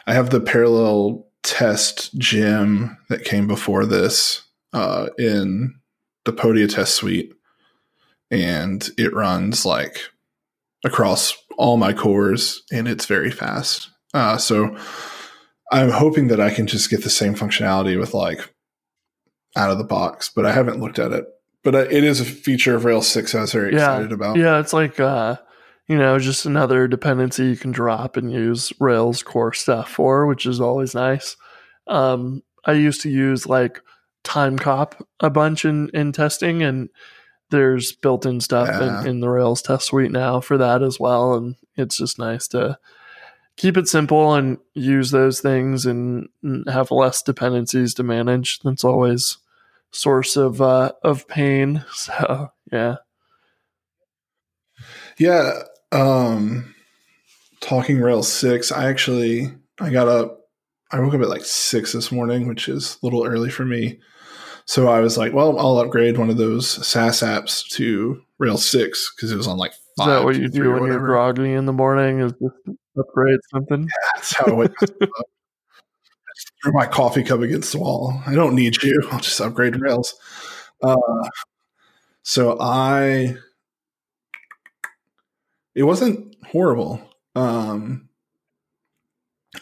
I 0.08 0.14
have 0.14 0.30
the 0.30 0.40
parallel 0.40 1.28
test 1.44 2.18
gem 2.18 2.98
that 3.10 3.26
came 3.26 3.48
before 3.48 3.86
this 3.86 4.44
uh, 4.72 5.10
in 5.18 5.76
the 6.26 6.34
Podia 6.34 6.74
test 6.74 6.96
suite, 6.96 7.34
and 8.32 8.90
it 8.98 9.14
runs 9.14 9.66
like 9.66 10.00
across 10.86 11.34
all 11.58 11.78
my 11.78 11.94
cores, 11.94 12.64
and 12.72 12.88
it's 12.88 13.06
very 13.06 13.32
fast. 13.32 13.90
Uh, 14.14 14.38
so 14.38 14.76
I'm 15.72 15.90
hoping 15.90 16.28
that 16.28 16.40
I 16.40 16.50
can 16.50 16.68
just 16.68 16.90
get 16.90 17.04
the 17.04 17.10
same 17.10 17.36
functionality 17.36 18.00
with 18.00 18.14
like 18.14 18.54
out 19.56 19.72
of 19.72 19.78
the 19.78 19.84
box, 19.84 20.30
but 20.34 20.46
I 20.46 20.52
haven't 20.52 20.80
looked 20.80 21.00
at 21.00 21.12
it. 21.12 21.26
But 21.64 21.76
uh, 21.76 21.88
it 21.90 22.04
is 22.04 22.20
a 22.20 22.26
feature 22.26 22.76
of 22.76 22.86
Rails 22.86 23.08
6 23.08 23.34
I 23.36 23.42
was 23.42 23.54
very 23.54 23.74
Yeah, 23.74 23.94
excited 23.94 24.12
about. 24.12 24.38
Yeah, 24.38 24.60
it's 24.60 24.74
like 24.74 25.00
uh, 25.00 25.38
you 25.88 25.98
know, 25.98 26.18
just 26.20 26.46
another 26.46 26.88
dependency 26.88 27.46
you 27.46 27.58
can 27.58 27.72
drop 27.72 28.16
and 28.18 28.32
use 28.32 28.72
Rails 28.80 29.22
core 29.24 29.54
stuff 29.54 29.90
for, 29.90 30.26
which 30.26 30.46
is 30.46 30.62
always 30.62 30.96
nice. 30.96 31.36
Um, 31.88 32.42
I 32.66 32.74
used 32.74 33.02
to 33.02 33.10
use 33.10 33.46
like 33.46 33.82
Timecop 34.24 34.94
a 35.20 35.30
bunch 35.30 35.66
in 35.66 35.90
in 35.94 36.12
testing, 36.14 36.64
and 36.64 36.90
there's 37.50 37.92
built-in 37.92 38.40
stuff 38.40 38.70
Yeah. 38.70 39.02
in, 39.02 39.08
in 39.08 39.20
the 39.20 39.30
Rails 39.30 39.62
test 39.62 39.88
suite 39.88 40.12
now 40.12 40.40
for 40.40 40.58
that 40.58 40.82
as 40.82 41.00
well, 41.00 41.34
and 41.36 41.56
it's 41.76 41.98
just 41.98 42.18
nice 42.18 42.48
to 42.50 42.78
keep 43.58 43.78
it 43.78 43.88
simple 43.88 44.34
and 44.34 44.58
use 44.74 45.12
those 45.12 45.42
things 45.42 45.86
and 45.86 46.30
and 46.42 46.68
have 46.70 46.90
less 46.92 47.22
dependencies 47.22 47.94
to 47.96 48.04
manage. 48.04 48.60
That's 48.60 48.84
always 48.86 49.38
source 49.92 50.38
of 50.38 50.62
uh, 50.62 50.94
of 51.04 51.28
pain. 51.28 51.84
So 51.94 52.52
yeah. 52.72 52.96
Yeah. 55.18 55.64
Um, 55.94 56.74
talking 57.62 58.00
Rails 58.00 58.32
6, 58.32 58.72
I 58.72 58.90
actually 58.90 59.52
I 59.80 59.90
got 59.90 60.08
up 60.08 60.40
I 60.92 61.00
woke 61.00 61.16
up 61.16 61.22
at 61.22 61.30
like 61.30 61.44
six 61.44 61.92
this 61.92 62.12
morning, 62.12 62.48
which 62.48 62.70
is 62.70 62.98
a 63.02 63.06
little 63.06 63.26
early 63.26 63.50
for 63.50 63.66
me. 63.66 64.00
So 64.66 64.88
I 64.88 65.00
was 65.00 65.18
like, 65.18 65.34
well, 65.34 65.58
I'll 65.58 65.80
upgrade 65.80 66.18
one 66.18 66.30
of 66.30 66.38
those 66.38 66.68
SaaS 66.88 67.22
apps 67.22 67.68
to 67.72 68.22
Rails 68.38 68.66
6 68.70 69.14
because 69.16 69.32
it 69.32 69.36
was 69.36 69.48
on 69.48 69.58
like 69.58 69.72
Is 69.72 69.78
five. 69.98 70.08
that 70.08 70.24
what 70.24 70.36
you 70.36 70.50
do 70.50 70.72
when 70.72 70.86
you're 70.86 71.00
groggy 71.00 71.54
in 71.54 71.66
the 71.66 71.74
morning? 71.74 72.20
Is 72.20 72.32
just 72.34 72.78
upgrade 72.98 73.40
something? 73.52 73.90
That's 74.16 74.38
how 74.38 74.46
I 74.46 74.54
wake 74.54 74.84
up. 74.84 75.10
Threw 76.62 76.74
my 76.74 76.86
coffee 76.86 77.24
cup 77.24 77.42
against 77.42 77.72
the 77.72 77.80
wall. 77.80 78.22
I 78.28 78.36
don't 78.36 78.56
need 78.56 78.82
you. 78.84 79.02
I'll 79.12 79.20
just 79.20 79.42
upgrade 79.42 79.76
Rails. 79.82 80.14
Uh, 80.82 80.96
so 82.22 82.58
I, 82.60 83.36
it 85.76 85.84
wasn't 85.84 86.36
horrible. 86.46 87.02
Um, 87.36 88.10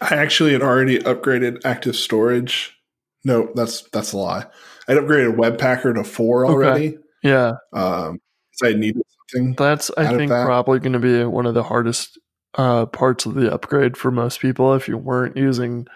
I 0.02 0.16
actually 0.16 0.54
had 0.54 0.62
already 0.62 1.00
upgraded 1.00 1.62
active 1.66 1.96
storage. 1.96 2.78
No, 3.24 3.52
that's 3.56 3.82
that's 3.92 4.14
a 4.14 4.18
lie. 4.18 4.46
I'd 4.88 4.98
upgraded 4.98 5.36
Webpacker 5.36 5.94
to 5.96 6.04
four 6.04 6.46
Okay. 6.46 6.54
already. 6.54 6.98
Yeah, 7.24 7.52
Um, 7.74 8.20
'cause 8.60 8.70
I 8.70 8.74
needed 8.74 9.04
something. 9.30 9.54
that's 9.54 9.92
I 9.98 10.16
think 10.18 10.30
that- 10.30 10.46
probably 10.46 10.80
going 10.80 10.94
to 10.94 11.00
be 11.00 11.24
one 11.24 11.46
of 11.46 11.54
the 11.54 11.64
hardest 11.64 12.18
uh, 12.56 12.86
parts 12.88 13.26
of 13.26 13.36
the 13.36 13.54
upgrade 13.54 13.96
for 13.96 14.12
most 14.12 14.42
people. 14.42 14.74
If 14.74 14.88
you 14.90 14.98
weren't 14.98 15.38
using 15.38 15.88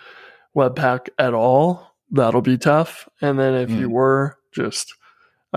Webpack 0.56 1.10
at 1.20 1.34
all, 1.34 1.96
that'll 2.12 2.42
be 2.42 2.58
tough. 2.58 3.10
And 3.22 3.38
then 3.38 3.56
if 3.56 3.70
you 3.72 3.90
Mm. 3.90 3.92
were 3.92 4.38
just 4.54 4.94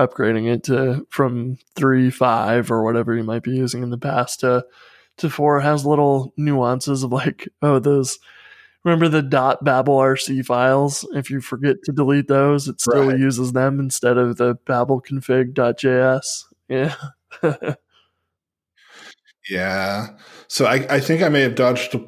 upgrading 0.06 0.52
it 0.52 0.62
to 0.64 1.06
from 1.11 1.58
three 1.76 2.11
five 2.11 2.70
or 2.70 2.82
whatever 2.84 3.14
you 3.16 3.24
might 3.24 3.42
be 3.42 3.50
using 3.56 3.82
in 3.82 3.90
the 3.90 3.98
past 3.98 4.40
to 4.40 4.64
to 5.18 5.28
four 5.28 5.61
has 5.61 5.84
little 5.84 6.32
nuances 6.37 7.02
of 7.02 7.12
like 7.12 7.48
oh 7.62 7.78
those 7.78 8.18
remember 8.84 9.08
the 9.08 9.22
dot 9.22 9.64
babel 9.64 9.96
rc 9.98 10.44
files 10.46 11.06
if 11.14 11.30
you 11.30 11.40
forget 11.40 11.76
to 11.84 11.92
delete 11.92 12.28
those 12.28 12.68
it 12.68 12.80
still 12.80 13.08
Right. 13.08 13.18
uses 13.18 13.52
them 13.52 13.80
instead 13.80 14.16
of 14.16 14.37
the 14.37 14.54
babel 14.66 15.02
config.js 15.02 16.44
yeah 16.68 16.94
Yeah. 19.48 20.08
So 20.48 20.66
I, 20.66 20.87
I 20.90 21.00
think 21.00 21.22
I 21.22 21.28
may 21.28 21.40
have 21.40 21.54
dodged 21.54 21.94
a 21.94 22.04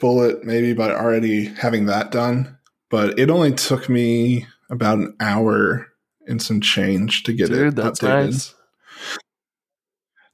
bullet 0.00 0.44
maybe 0.44 0.74
by 0.74 0.90
already 0.90 1.46
having 1.46 1.86
that 1.86 2.10
done, 2.10 2.58
but 2.90 3.18
it 3.18 3.30
only 3.30 3.52
took 3.52 3.88
me 3.88 4.46
about 4.70 4.98
an 4.98 5.16
hour 5.20 5.86
and 6.26 6.40
some 6.40 6.60
change 6.60 7.22
to 7.24 7.32
get 7.32 7.48
dude 7.48 7.68
it 7.68 7.76
that's 7.76 8.00
updated. 8.00 8.24
nice 8.24 8.54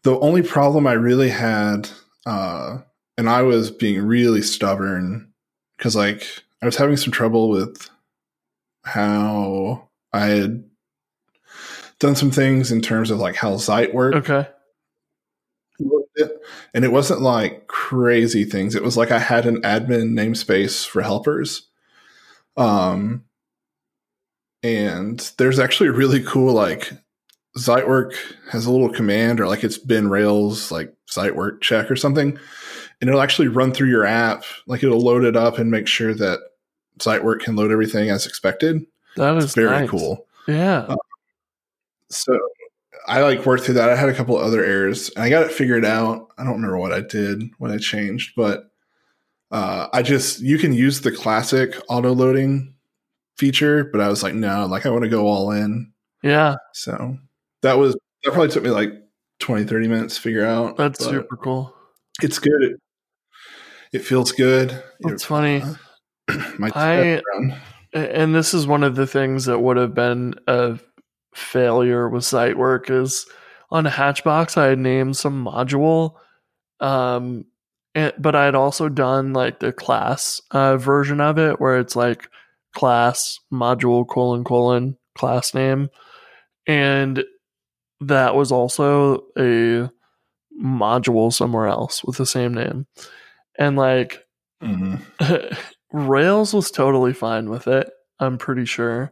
The 0.02 0.18
only 0.18 0.42
problem 0.42 0.86
I 0.86 0.92
really 0.92 1.30
had, 1.30 1.90
uh, 2.26 2.78
and 3.18 3.28
I 3.28 3.42
was 3.42 3.70
being 3.70 4.02
really 4.02 4.42
stubborn 4.42 5.32
because 5.76 5.94
like 5.96 6.26
I 6.62 6.66
was 6.66 6.76
having 6.76 6.96
some 6.96 7.12
trouble 7.12 7.48
with 7.50 7.90
how 8.84 9.88
I 10.12 10.26
had 10.26 10.64
done 11.98 12.16
some 12.16 12.30
things 12.30 12.72
in 12.72 12.80
terms 12.80 13.10
of 13.10 13.18
like 13.18 13.36
how 13.36 13.56
Zeit 13.58 13.94
worked. 13.94 14.16
okay 14.16 14.48
and 16.74 16.84
it 16.84 16.92
wasn't 16.92 17.20
like 17.20 17.66
crazy 17.66 18.44
things. 18.44 18.74
It 18.74 18.82
was 18.82 18.96
like 18.96 19.10
I 19.10 19.18
had 19.18 19.46
an 19.46 19.62
admin 19.62 20.12
namespace 20.12 20.86
for 20.86 21.02
helpers. 21.02 21.68
Um, 22.56 23.24
and 24.62 25.18
there's 25.38 25.58
actually 25.58 25.88
a 25.88 25.92
really 25.92 26.22
cool 26.22 26.52
like 26.52 26.92
Zeitwerk 27.58 28.14
has 28.50 28.66
a 28.66 28.70
little 28.70 28.90
command 28.90 29.40
or 29.40 29.46
like 29.48 29.64
it's 29.64 29.78
bin 29.78 30.08
Rails 30.08 30.70
like 30.70 30.92
Zeitwerk 31.10 31.60
check 31.60 31.90
or 31.90 31.96
something, 31.96 32.38
and 33.00 33.08
it'll 33.10 33.20
actually 33.22 33.48
run 33.48 33.72
through 33.72 33.88
your 33.88 34.04
app. 34.04 34.44
Like 34.66 34.82
it'll 34.82 35.00
load 35.00 35.24
it 35.24 35.36
up 35.36 35.58
and 35.58 35.70
make 35.70 35.86
sure 35.88 36.14
that 36.14 36.38
Zeitwerk 36.98 37.40
can 37.40 37.56
load 37.56 37.72
everything 37.72 38.10
as 38.10 38.26
expected. 38.26 38.84
that 39.16 39.36
is 39.36 39.44
It's 39.44 39.54
very 39.54 39.70
nice. 39.70 39.90
cool. 39.90 40.26
yeah 40.46 40.94
So 42.10 42.38
I 43.06 43.22
like 43.22 43.46
worked 43.46 43.64
through 43.64 43.74
that. 43.74 43.88
I 43.88 43.96
had 43.96 44.08
a 44.08 44.14
couple 44.14 44.36
of 44.38 44.44
other 44.44 44.64
errors 44.64 45.08
and 45.10 45.24
I 45.24 45.30
got 45.30 45.42
it 45.42 45.50
figured 45.52 45.84
out. 45.84 46.28
I 46.38 46.44
don't 46.44 46.54
remember 46.54 46.78
what 46.78 46.92
I 46.92 47.00
did 47.00 47.42
when 47.58 47.70
I 47.72 47.78
changed, 47.78 48.34
but 48.36 48.70
uh, 49.50 49.88
I 49.92 50.02
just 50.02 50.40
you 50.40 50.58
can 50.58 50.72
use 50.72 51.00
the 51.00 51.10
classic 51.10 51.74
auto 51.88 52.12
loading 52.14 52.74
feature, 53.40 53.84
but 53.90 54.00
I 54.00 54.08
was 54.08 54.22
like, 54.22 54.34
no, 54.34 54.66
like 54.66 54.84
I 54.86 54.90
want 54.90 55.02
to 55.04 55.08
go 55.08 55.26
all 55.26 55.50
in. 55.50 55.92
yeah 56.22 56.56
So 56.74 57.16
that 57.62 57.78
was 57.78 57.94
that 58.24 58.32
probably 58.32 58.48
took 58.48 58.62
me 58.62 58.70
like 58.70 58.92
20, 59.40 59.64
30 59.64 59.88
minutes 59.88 60.14
to 60.16 60.20
figure 60.20 60.44
out. 60.44 60.76
that's 60.76 61.02
super 61.04 61.36
cool 61.36 61.74
It's 62.22 62.38
good. 62.38 62.62
It, 62.62 62.76
it 63.92 63.98
feels 64.04 64.30
good. 64.32 64.82
It's 65.00 65.24
funny. 65.24 65.62
My 66.58 66.70
I- 66.74 67.22
and 67.92 68.34
this 68.34 68.54
is 68.54 68.66
one 68.66 68.84
of 68.84 68.94
the 68.94 69.06
things 69.06 69.46
that 69.46 69.58
would 69.58 69.76
have 69.76 69.94
been 69.94 70.34
a 70.46 70.78
failure 71.34 72.08
with 72.08 72.22
Zeitwerk 72.22 72.88
is 72.90 73.26
on 73.72 73.84
hatchbox 73.84 74.56
i 74.56 74.66
had 74.66 74.78
named 74.80 75.16
some 75.16 75.44
module 75.44 76.14
um 76.80 77.44
and, 77.94 78.12
but 78.18 78.34
i 78.34 78.44
had 78.44 78.54
also 78.56 78.88
done 78.88 79.32
like 79.32 79.60
the 79.60 79.72
class 79.72 80.40
uh, 80.50 80.76
version 80.76 81.20
of 81.20 81.38
it 81.38 81.60
where 81.60 81.78
it's 81.78 81.94
like 81.96 82.28
class 82.74 83.38
module 83.52 84.06
colon 84.06 84.44
colon 84.44 84.96
class 85.16 85.54
name 85.54 85.88
and 86.66 87.24
that 88.00 88.34
was 88.34 88.52
also 88.52 89.24
a 89.38 89.88
module 90.62 91.32
somewhere 91.32 91.66
else 91.66 92.04
with 92.04 92.16
the 92.16 92.26
same 92.26 92.54
name 92.54 92.86
and 93.58 93.76
like 93.76 94.24
Mhm. 94.62 95.00
Rails 95.92 96.54
was 96.54 96.70
totally 96.70 97.12
fine 97.12 97.48
with 97.50 97.66
it. 97.66 97.90
I'm 98.18 98.38
pretty 98.38 98.64
sure. 98.64 99.10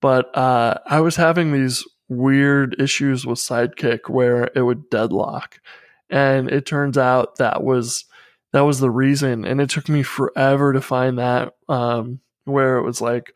But 0.00 0.36
uh, 0.36 0.78
I 0.86 1.00
was 1.00 1.16
having 1.16 1.52
these 1.52 1.84
weird 2.08 2.74
issues 2.80 3.26
with 3.26 3.38
Sidekiq 3.38 4.08
where 4.08 4.50
it 4.54 4.62
would 4.62 4.88
deadlock, 4.90 5.60
and 6.08 6.50
it 6.50 6.64
turns 6.66 6.96
out 6.96 7.36
that 7.36 7.62
was 7.62 8.04
that 8.52 8.62
was 8.62 8.80
the 8.80 8.90
reason. 8.90 9.44
And 9.44 9.60
it 9.60 9.68
took 9.70 9.88
me 9.88 10.02
forever 10.02 10.72
to 10.72 10.80
find 10.80 11.18
that 11.18 11.52
um, 11.68 12.20
where 12.48 12.78
it 12.78 12.84
was 12.84 13.00
like, 13.00 13.32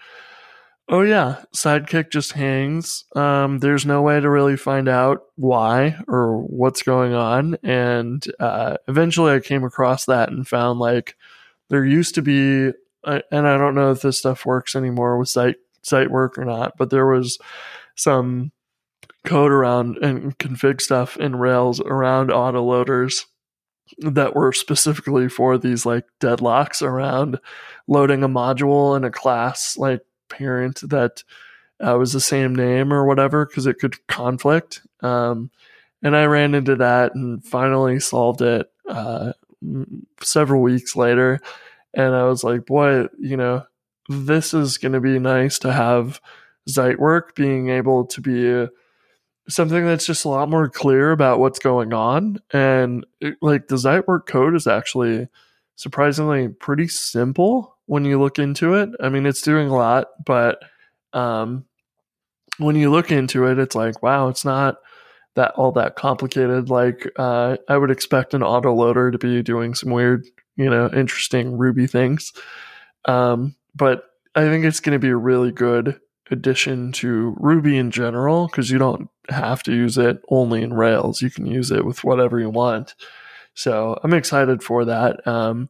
oh 0.89 1.03
yeah, 1.03 1.43
Sidekiq 1.55 2.11
just 2.11 2.33
hangs. 2.33 3.05
Um, 3.15 3.59
there's 3.59 3.87
no 3.87 4.03
way 4.03 4.21
to 4.21 4.29
really 4.29 4.57
find 4.57 4.89
out 4.89 5.23
why 5.37 5.97
or 6.09 6.39
what's 6.39 6.83
going 6.83 7.15
on. 7.15 7.57
And 7.63 8.25
uh, 8.41 8.77
eventually, 8.89 9.33
I 9.33 9.41
came 9.41 9.65
across 9.65 10.07
that 10.07 10.31
and 10.31 10.47
found 10.47 10.79
like 10.79 11.17
there 11.71 11.85
used 11.85 12.15
to 12.17 12.23
be, 12.23 12.73
and 13.05 13.47
I 13.49 13.57
don't 13.57 13.75
know 13.75 13.91
if 13.91 14.03
this 14.03 14.19
stuff 14.19 14.45
works 14.45 14.77
anymore 14.77 15.19
with 15.19 15.29
site 15.29 15.57
Zeitwerk 15.85 16.39
or 16.39 16.45
not, 16.45 16.77
but 16.77 16.91
there 16.91 17.07
was 17.07 17.39
some 17.97 18.53
code 19.25 19.53
around 19.53 19.99
and 19.99 20.37
config 20.39 20.81
stuff 20.81 21.17
in 21.17 21.37
Rails 21.37 21.81
around 21.81 22.31
autoloaders 22.31 23.25
that 23.99 24.35
were 24.35 24.53
specifically 24.53 25.29
for 25.29 25.59
these 25.59 25.85
like 25.85 26.05
deadlocks 26.21 26.83
around 26.83 27.39
loading 27.87 28.23
a 28.23 28.29
module 28.29 28.97
in 28.97 29.05
a 29.05 29.11
class 29.11 29.77
like 29.77 30.01
parent 30.29 30.81
that 30.89 31.23
uh, 31.81 31.97
was 31.99 32.13
the 32.13 32.21
same 32.21 32.55
name 32.55 32.93
or 32.93 33.05
whatever 33.05 33.45
because 33.45 33.67
it 33.67 33.79
could 33.79 34.07
conflict. 34.07 34.83
Um, 35.01 35.51
and 36.03 36.17
I 36.17 36.25
ran 36.25 36.55
into 36.55 36.77
that 36.77 37.15
and 37.15 37.45
finally 37.45 38.01
solved 38.01 38.41
it 38.41 38.71
uh, 38.89 39.33
several 40.23 40.63
weeks 40.63 40.97
later. 40.97 41.41
And 41.95 42.15
I 42.15 42.25
was 42.25 42.43
like, 42.43 42.67
boy, 42.67 43.07
you 43.19 43.37
know, 43.37 43.65
this 44.09 44.55
is 44.55 44.79
going 44.79 44.93
to 44.93 45.01
be 45.01 45.19
nice 45.19 45.59
to 45.61 45.73
have 45.73 46.21
Zeitwerk 46.69 47.35
being 47.35 47.69
able 47.69 48.07
to 48.07 48.21
be 48.21 48.73
something 49.49 49.85
that's 49.85 50.07
just 50.07 50.25
a 50.25 50.29
lot 50.29 50.49
more 50.49 50.69
clear 50.69 51.11
about 51.11 51.41
what's 51.41 51.59
going 51.59 51.93
on. 51.93 52.39
And 52.53 53.05
it, 53.21 53.37
like 53.43 53.69
the 53.69 53.77
Zeitwerk 53.77 54.27
code 54.27 54.55
is 54.55 54.67
actually 54.67 55.29
surprisingly 55.77 56.49
pretty 56.49 56.89
simple 56.89 57.77
when 57.87 58.05
you 58.05 58.21
look 58.21 58.39
into 58.39 58.75
it. 58.75 58.91
I 59.01 59.09
mean, 59.09 59.27
it's 59.27 59.43
doing 59.43 59.69
a 59.69 59.75
lot, 59.75 60.09
but 60.25 60.61
um, 61.13 61.65
when 62.59 62.77
you 62.77 62.91
look 62.91 63.11
into 63.11 63.47
it, 63.47 63.59
it's 63.59 63.75
like, 63.75 64.03
wow, 64.03 64.29
it's 64.29 64.45
not 64.45 64.77
that 65.35 65.53
all 65.53 65.73
that 65.73 65.97
complicated. 65.97 66.71
Like 66.71 67.11
uh, 67.17 67.57
I 67.69 67.77
would 67.77 67.91
expect 67.91 68.35
an 68.35 68.43
autoloader 68.43 69.11
to 69.11 69.19
be 69.19 69.43
doing 69.43 69.75
some 69.75 69.91
weird, 69.91 70.25
you 70.57 70.69
know, 70.71 70.89
interesting 70.93 71.57
Ruby 71.57 71.87
things. 71.87 72.33
Um, 73.07 73.57
but 73.75 74.05
I 74.35 74.43
think 74.43 74.65
it's 74.65 74.81
going 74.81 74.95
to 74.95 74.99
be 74.99 75.11
a 75.11 75.17
really 75.17 75.51
good 75.51 75.99
addition 76.33 76.93
to 76.93 77.37
Ruby 77.39 77.77
in 77.77 77.91
general 77.91 78.47
because 78.47 78.71
you 78.71 78.79
don't 78.79 79.09
have 79.29 79.63
to 79.65 79.73
use 79.73 79.99
it 79.99 80.23
only 80.29 80.63
in 80.63 80.73
Rails. 80.73 81.23
You 81.23 81.31
can 81.31 81.47
use 81.47 81.71
it 81.71 81.85
with 81.85 82.03
whatever 82.03 82.41
you 82.41 82.51
want. 82.51 82.95
So 83.55 83.99
I'm 84.03 84.15
excited 84.15 84.63
for 84.63 84.85
that. 84.87 85.25
Um, 85.27 85.69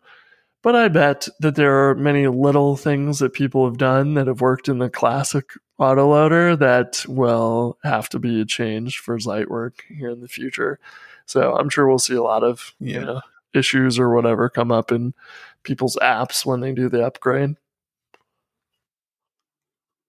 but 0.62 0.76
I 0.76 0.88
bet 0.88 1.28
that 1.40 1.56
there 1.56 1.88
are 1.88 1.94
many 1.96 2.28
little 2.28 2.76
things 2.76 3.18
that 3.18 3.32
people 3.32 3.64
have 3.64 3.78
done 3.78 4.14
that 4.14 4.28
have 4.28 4.40
worked 4.40 4.68
in 4.68 4.78
the 4.78 4.88
classic 4.88 5.50
autoloader 5.80 6.56
that 6.58 7.04
will 7.08 7.76
have 7.82 8.08
to 8.10 8.20
be 8.20 8.44
changed 8.44 9.00
for 9.00 9.18
Zeitwerk 9.18 9.80
here 9.88 10.10
in 10.10 10.20
the 10.20 10.28
future. 10.28 10.78
So 11.26 11.56
I'm 11.56 11.68
sure 11.68 11.88
we'll 11.88 11.98
see 11.98 12.14
a 12.14 12.22
lot 12.22 12.44
of 12.44 12.74
yeah. 12.78 13.00
you 13.00 13.04
know 13.04 13.20
issues 13.52 13.98
or 13.98 14.14
whatever 14.14 14.48
come 14.48 14.70
up 14.72 14.92
in 14.92 15.14
people's 15.62 15.96
apps 16.00 16.46
when 16.46 16.60
they 16.60 16.72
do 16.72 16.88
the 16.88 17.04
upgrade. 17.04 17.56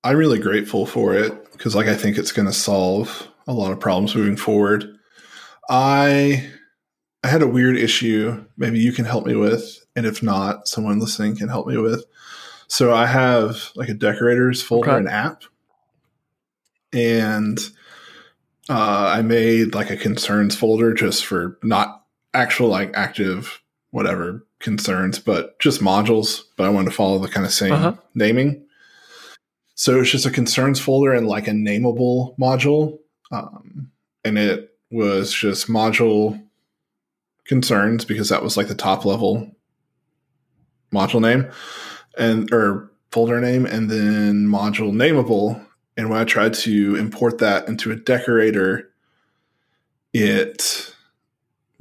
I'm 0.04 0.18
really 0.18 0.39
grateful 0.39 0.86
for 0.86 1.16
it 1.16 1.52
because 1.52 1.76
like 1.76 1.88
I 1.88 1.96
think 1.96 2.18
it's 2.18 2.32
going 2.32 2.48
to 2.48 2.54
solve 2.54 3.28
a 3.48 3.54
lot 3.54 3.72
of 3.72 3.80
problems 3.80 4.16
moving 4.16 4.36
forward. 4.36 4.98
I 5.70 6.50
I 7.24 7.28
had 7.28 7.42
a 7.42 7.48
weird 7.48 7.78
issue 7.78 8.46
maybe 8.58 8.80
you 8.80 8.92
can 8.92 9.06
help 9.06 9.26
me 9.26 9.36
with 9.36 9.86
and 9.96 10.06
if 10.06 10.22
not 10.22 10.68
someone 10.68 11.00
listening 11.00 11.38
can 11.38 11.48
help 11.48 11.68
me 11.68 11.78
with. 11.78 12.06
So 12.68 12.94
I 12.94 13.06
have 13.06 13.72
like 13.76 13.89
a 13.89 13.94
decorators 13.94 14.62
folder 14.62 14.89
okay. 14.89 14.98
and 14.98 15.10
app 15.10 15.44
and 16.92 17.60
uh, 18.70 19.13
I 19.16 19.22
made 19.22 19.74
like 19.74 19.89
a 19.89 19.98
concerns 19.98 20.56
folder 20.56 20.94
just 20.94 21.26
for 21.26 21.58
not 21.63 22.04
actual 22.34 22.70
like 22.70 22.92
active 22.94 23.62
whatever 23.92 24.46
concerns, 24.60 25.20
but 25.20 25.60
just 25.60 25.82
modules. 25.82 26.42
But 26.56 26.66
I 26.66 26.70
wanted 26.70 26.89
to 26.89 26.96
follow 26.96 27.20
the 27.20 27.28
kind 27.28 27.46
of 27.46 27.52
same 27.52 27.74
uh-huh. 27.74 27.94
naming. 28.16 28.62
So 29.84 30.00
it's 30.00 30.12
just 30.12 30.26
a 30.26 30.32
concerns 30.32 30.80
folder 30.80 31.12
and 31.12 31.28
like 31.28 31.50
a 31.50 31.52
nameable 31.52 32.38
module. 32.38 33.00
Um, 33.34 33.91
and 34.24 34.38
it 34.38 34.78
was 34.89 35.34
just 35.34 35.67
module 35.67 36.41
concerns 37.43 38.06
because 38.06 38.30
that 38.30 38.41
was 38.41 38.56
like 38.56 38.69
the 38.69 38.76
top 38.76 39.04
level 39.04 39.52
module 40.93 41.19
name 41.19 41.52
and 42.17 42.50
or 42.54 42.93
folder 43.12 43.41
name 43.41 43.65
and 43.65 43.91
then 43.91 44.48
module 44.48 44.93
nameable 44.93 45.62
and 45.98 46.10
when 46.10 46.17
i 46.17 46.24
tried 46.24 46.54
to 46.54 46.96
import 46.96 47.39
that 47.39 47.67
into 47.67 47.91
a 47.91 47.96
decorator 47.98 48.89
it 50.13 50.96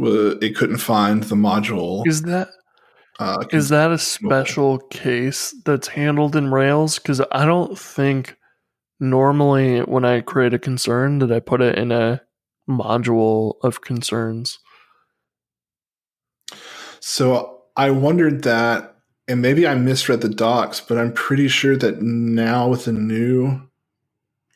it 0.00 0.56
couldn't 0.56 0.78
find 0.78 1.24
the 1.24 1.36
module 1.36 2.04
is 2.06 2.22
that 2.22 2.48
uh, 3.18 3.44
is 3.52 3.68
that 3.68 3.90
a 3.90 3.98
special 3.98 4.78
case 4.78 5.54
that's 5.64 5.88
handled 5.88 6.34
in 6.34 6.50
rails 6.50 6.98
because 6.98 7.20
i 7.32 7.44
don't 7.44 7.78
think 7.78 8.36
normally 9.00 9.80
when 9.80 10.04
i 10.04 10.20
create 10.20 10.54
a 10.54 10.58
concern 10.58 11.18
that 11.18 11.32
i 11.32 11.40
put 11.40 11.60
it 11.60 11.76
in 11.76 11.92
a 11.92 12.20
module 12.68 13.54
of 13.62 13.80
concerns 13.80 14.58
so 17.04 17.62
I 17.76 17.90
wondered 17.90 18.44
that, 18.44 18.94
and 19.26 19.42
maybe 19.42 19.66
I 19.66 19.74
misread 19.74 20.20
the 20.20 20.28
docs, 20.28 20.80
but 20.80 20.98
I'm 20.98 21.12
pretty 21.12 21.48
sure 21.48 21.76
that 21.76 22.00
now 22.00 22.68
with 22.68 22.84
the 22.84 22.92
new 22.92 23.60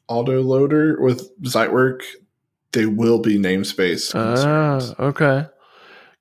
autoloader 0.08 1.00
with 1.00 1.28
Zeitwerk, 1.42 2.02
they 2.70 2.86
will 2.86 3.18
be 3.18 3.36
namespace. 3.36 4.12
Ah, 4.14 4.94
okay. 5.02 5.46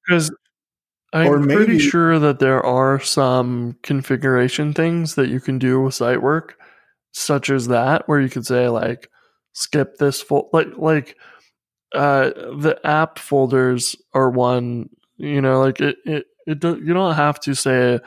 Because 0.03 0.31
I'm 1.15 1.47
maybe, 1.47 1.65
pretty 1.65 1.79
sure 1.79 2.19
that 2.19 2.39
there 2.39 2.63
are 2.65 2.99
some 2.99 3.77
configuration 3.83 4.73
things 4.73 5.15
that 5.15 5.29
you 5.29 5.39
can 5.39 5.59
do 5.59 5.81
with 5.81 5.95
Zeitwerk, 5.95 6.51
such 7.13 7.49
as 7.49 7.67
that, 7.67 8.07
where 8.07 8.19
you 8.19 8.29
could 8.29 8.45
say 8.45 8.69
like 8.69 9.09
skip 9.53 9.97
this 9.97 10.21
full 10.21 10.49
like 10.51 10.67
like 10.77 11.15
uh 11.93 12.29
the 12.59 12.77
app 12.83 13.17
folders 13.17 13.95
are 14.13 14.29
one 14.29 14.89
you 15.17 15.41
know, 15.41 15.61
like 15.61 15.79
it, 15.79 15.97
it, 16.05 16.25
it 16.45 16.59
do, 16.59 16.79
you 16.83 16.93
don't 16.93 17.15
have 17.15 17.39
to 17.41 17.53
say 17.55 17.99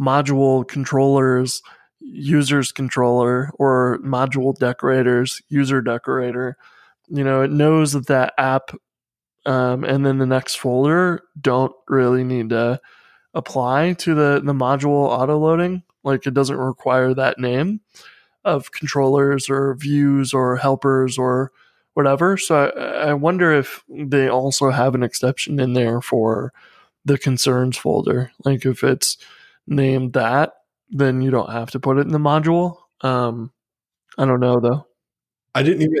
module 0.00 0.66
controllers, 0.66 1.62
users 2.00 2.72
controller, 2.72 3.50
or 3.58 3.98
module 4.02 4.56
decorators, 4.56 5.42
user 5.48 5.82
decorator. 5.82 6.56
You 7.08 7.24
know, 7.24 7.42
it 7.42 7.50
knows 7.50 7.92
that 7.92 8.06
that 8.06 8.32
app 8.38 8.70
um, 9.46 9.84
and 9.84 10.04
then 10.04 10.18
the 10.18 10.26
next 10.26 10.56
folder 10.56 11.22
don't 11.40 11.72
really 11.88 12.24
need 12.24 12.50
to 12.50 12.80
apply 13.34 13.92
to 13.94 14.14
the, 14.14 14.40
the 14.44 14.52
module 14.52 15.08
auto 15.08 15.38
loading. 15.38 15.82
Like 16.02 16.26
it 16.26 16.34
doesn't 16.34 16.56
require 16.56 17.14
that 17.14 17.38
name 17.38 17.80
of 18.44 18.72
controllers 18.72 19.48
or 19.48 19.74
views 19.74 20.32
or 20.32 20.56
helpers 20.56 21.18
or 21.18 21.50
whatever. 21.94 22.36
So 22.36 22.70
I, 22.76 23.10
I 23.10 23.14
wonder 23.14 23.52
if 23.52 23.82
they 23.88 24.28
also 24.28 24.70
have 24.70 24.94
an 24.94 25.02
exception 25.02 25.60
in 25.60 25.72
there 25.72 26.00
for 26.00 26.52
the 27.04 27.18
concerns 27.18 27.76
folder. 27.76 28.32
Like 28.44 28.64
if 28.64 28.84
it's 28.84 29.16
named 29.66 30.12
that, 30.14 30.54
then 30.90 31.22
you 31.22 31.30
don't 31.30 31.50
have 31.50 31.70
to 31.72 31.80
put 31.80 31.98
it 31.98 32.06
in 32.06 32.12
the 32.12 32.18
module. 32.18 32.76
Um, 33.00 33.50
I 34.16 34.24
don't 34.24 34.40
know 34.40 34.60
though. 34.60 34.86
I 35.54 35.62
didn't 35.62 35.82
even 35.82 36.00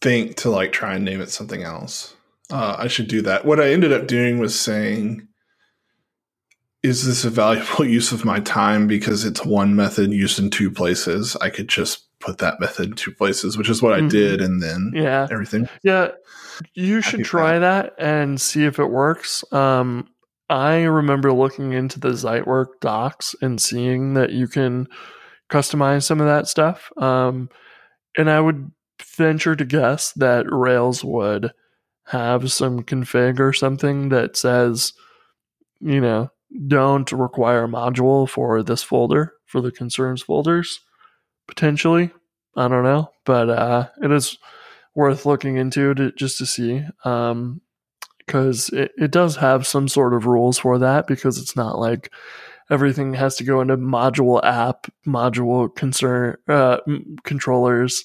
think 0.00 0.36
to 0.38 0.50
like 0.50 0.72
try 0.72 0.94
and 0.94 1.04
name 1.04 1.20
it 1.20 1.30
something 1.30 1.62
else. 1.62 2.14
Uh, 2.50 2.76
I 2.78 2.88
should 2.88 3.08
do 3.08 3.22
that. 3.22 3.44
What 3.44 3.60
I 3.60 3.72
ended 3.72 3.92
up 3.92 4.06
doing 4.06 4.38
was 4.38 4.58
saying, 4.58 5.26
is 6.82 7.06
this 7.06 7.24
a 7.24 7.30
valuable 7.30 7.84
use 7.86 8.12
of 8.12 8.24
my 8.24 8.40
time 8.40 8.86
because 8.86 9.24
it's 9.24 9.44
one 9.44 9.76
method 9.76 10.12
used 10.12 10.38
in 10.38 10.50
two 10.50 10.70
places? 10.70 11.36
I 11.40 11.50
could 11.50 11.68
just 11.68 12.06
put 12.20 12.38
that 12.38 12.60
method 12.60 12.90
in 12.90 12.94
two 12.94 13.12
places, 13.12 13.56
which 13.56 13.68
is 13.68 13.82
what 13.82 13.96
mm-hmm. 13.96 14.06
I 14.06 14.10
did, 14.10 14.40
and 14.40 14.62
then 14.62 14.92
yeah, 14.94 15.26
everything. 15.30 15.68
Yeah, 15.82 16.08
you 16.74 17.00
should 17.00 17.24
try 17.24 17.58
that. 17.58 17.96
that 17.96 18.04
and 18.04 18.40
see 18.40 18.64
if 18.64 18.78
it 18.78 18.86
works. 18.86 19.44
Um, 19.52 20.08
I 20.48 20.82
remember 20.82 21.32
looking 21.32 21.72
into 21.72 22.00
the 22.00 22.10
Zeitwerk 22.10 22.80
docs 22.80 23.34
and 23.40 23.60
seeing 23.60 24.14
that 24.14 24.32
you 24.32 24.48
can 24.48 24.88
customize 25.48 26.02
some 26.02 26.20
of 26.20 26.26
that 26.26 26.48
stuff. 26.48 26.90
Um, 26.96 27.50
and 28.16 28.28
I 28.28 28.40
would 28.40 28.72
venture 29.16 29.54
to 29.54 29.64
guess 29.64 30.12
that 30.14 30.46
Rails 30.50 31.04
would 31.04 31.52
have 32.10 32.52
some 32.52 32.82
config 32.82 33.38
or 33.38 33.52
something 33.52 34.08
that 34.08 34.36
says, 34.36 34.92
you 35.80 36.00
know, 36.00 36.30
don't 36.66 37.10
require 37.12 37.64
a 37.64 37.68
module 37.68 38.28
for 38.28 38.62
this 38.62 38.82
folder 38.82 39.34
for 39.46 39.60
the 39.60 39.70
concerns 39.70 40.22
folders 40.22 40.80
potentially. 41.46 42.10
I 42.56 42.68
don't 42.68 42.84
know, 42.84 43.10
but 43.24 43.48
uh, 43.48 43.88
it 44.02 44.10
is 44.10 44.38
worth 44.94 45.24
looking 45.24 45.56
into 45.56 45.94
to, 45.94 46.12
just 46.12 46.38
to 46.38 46.46
see. 46.46 46.84
Um, 47.04 47.60
because 48.26 48.68
it, 48.68 48.92
it 48.96 49.10
does 49.10 49.34
have 49.36 49.66
some 49.66 49.88
sort 49.88 50.14
of 50.14 50.24
rules 50.24 50.56
for 50.56 50.78
that 50.78 51.08
because 51.08 51.36
it's 51.36 51.56
not 51.56 51.80
like 51.80 52.12
everything 52.70 53.14
has 53.14 53.34
to 53.36 53.44
go 53.44 53.60
into 53.60 53.76
module 53.76 54.40
app, 54.44 54.86
module 55.04 55.74
concern, 55.74 56.36
uh, 56.46 56.78
controllers, 57.24 58.04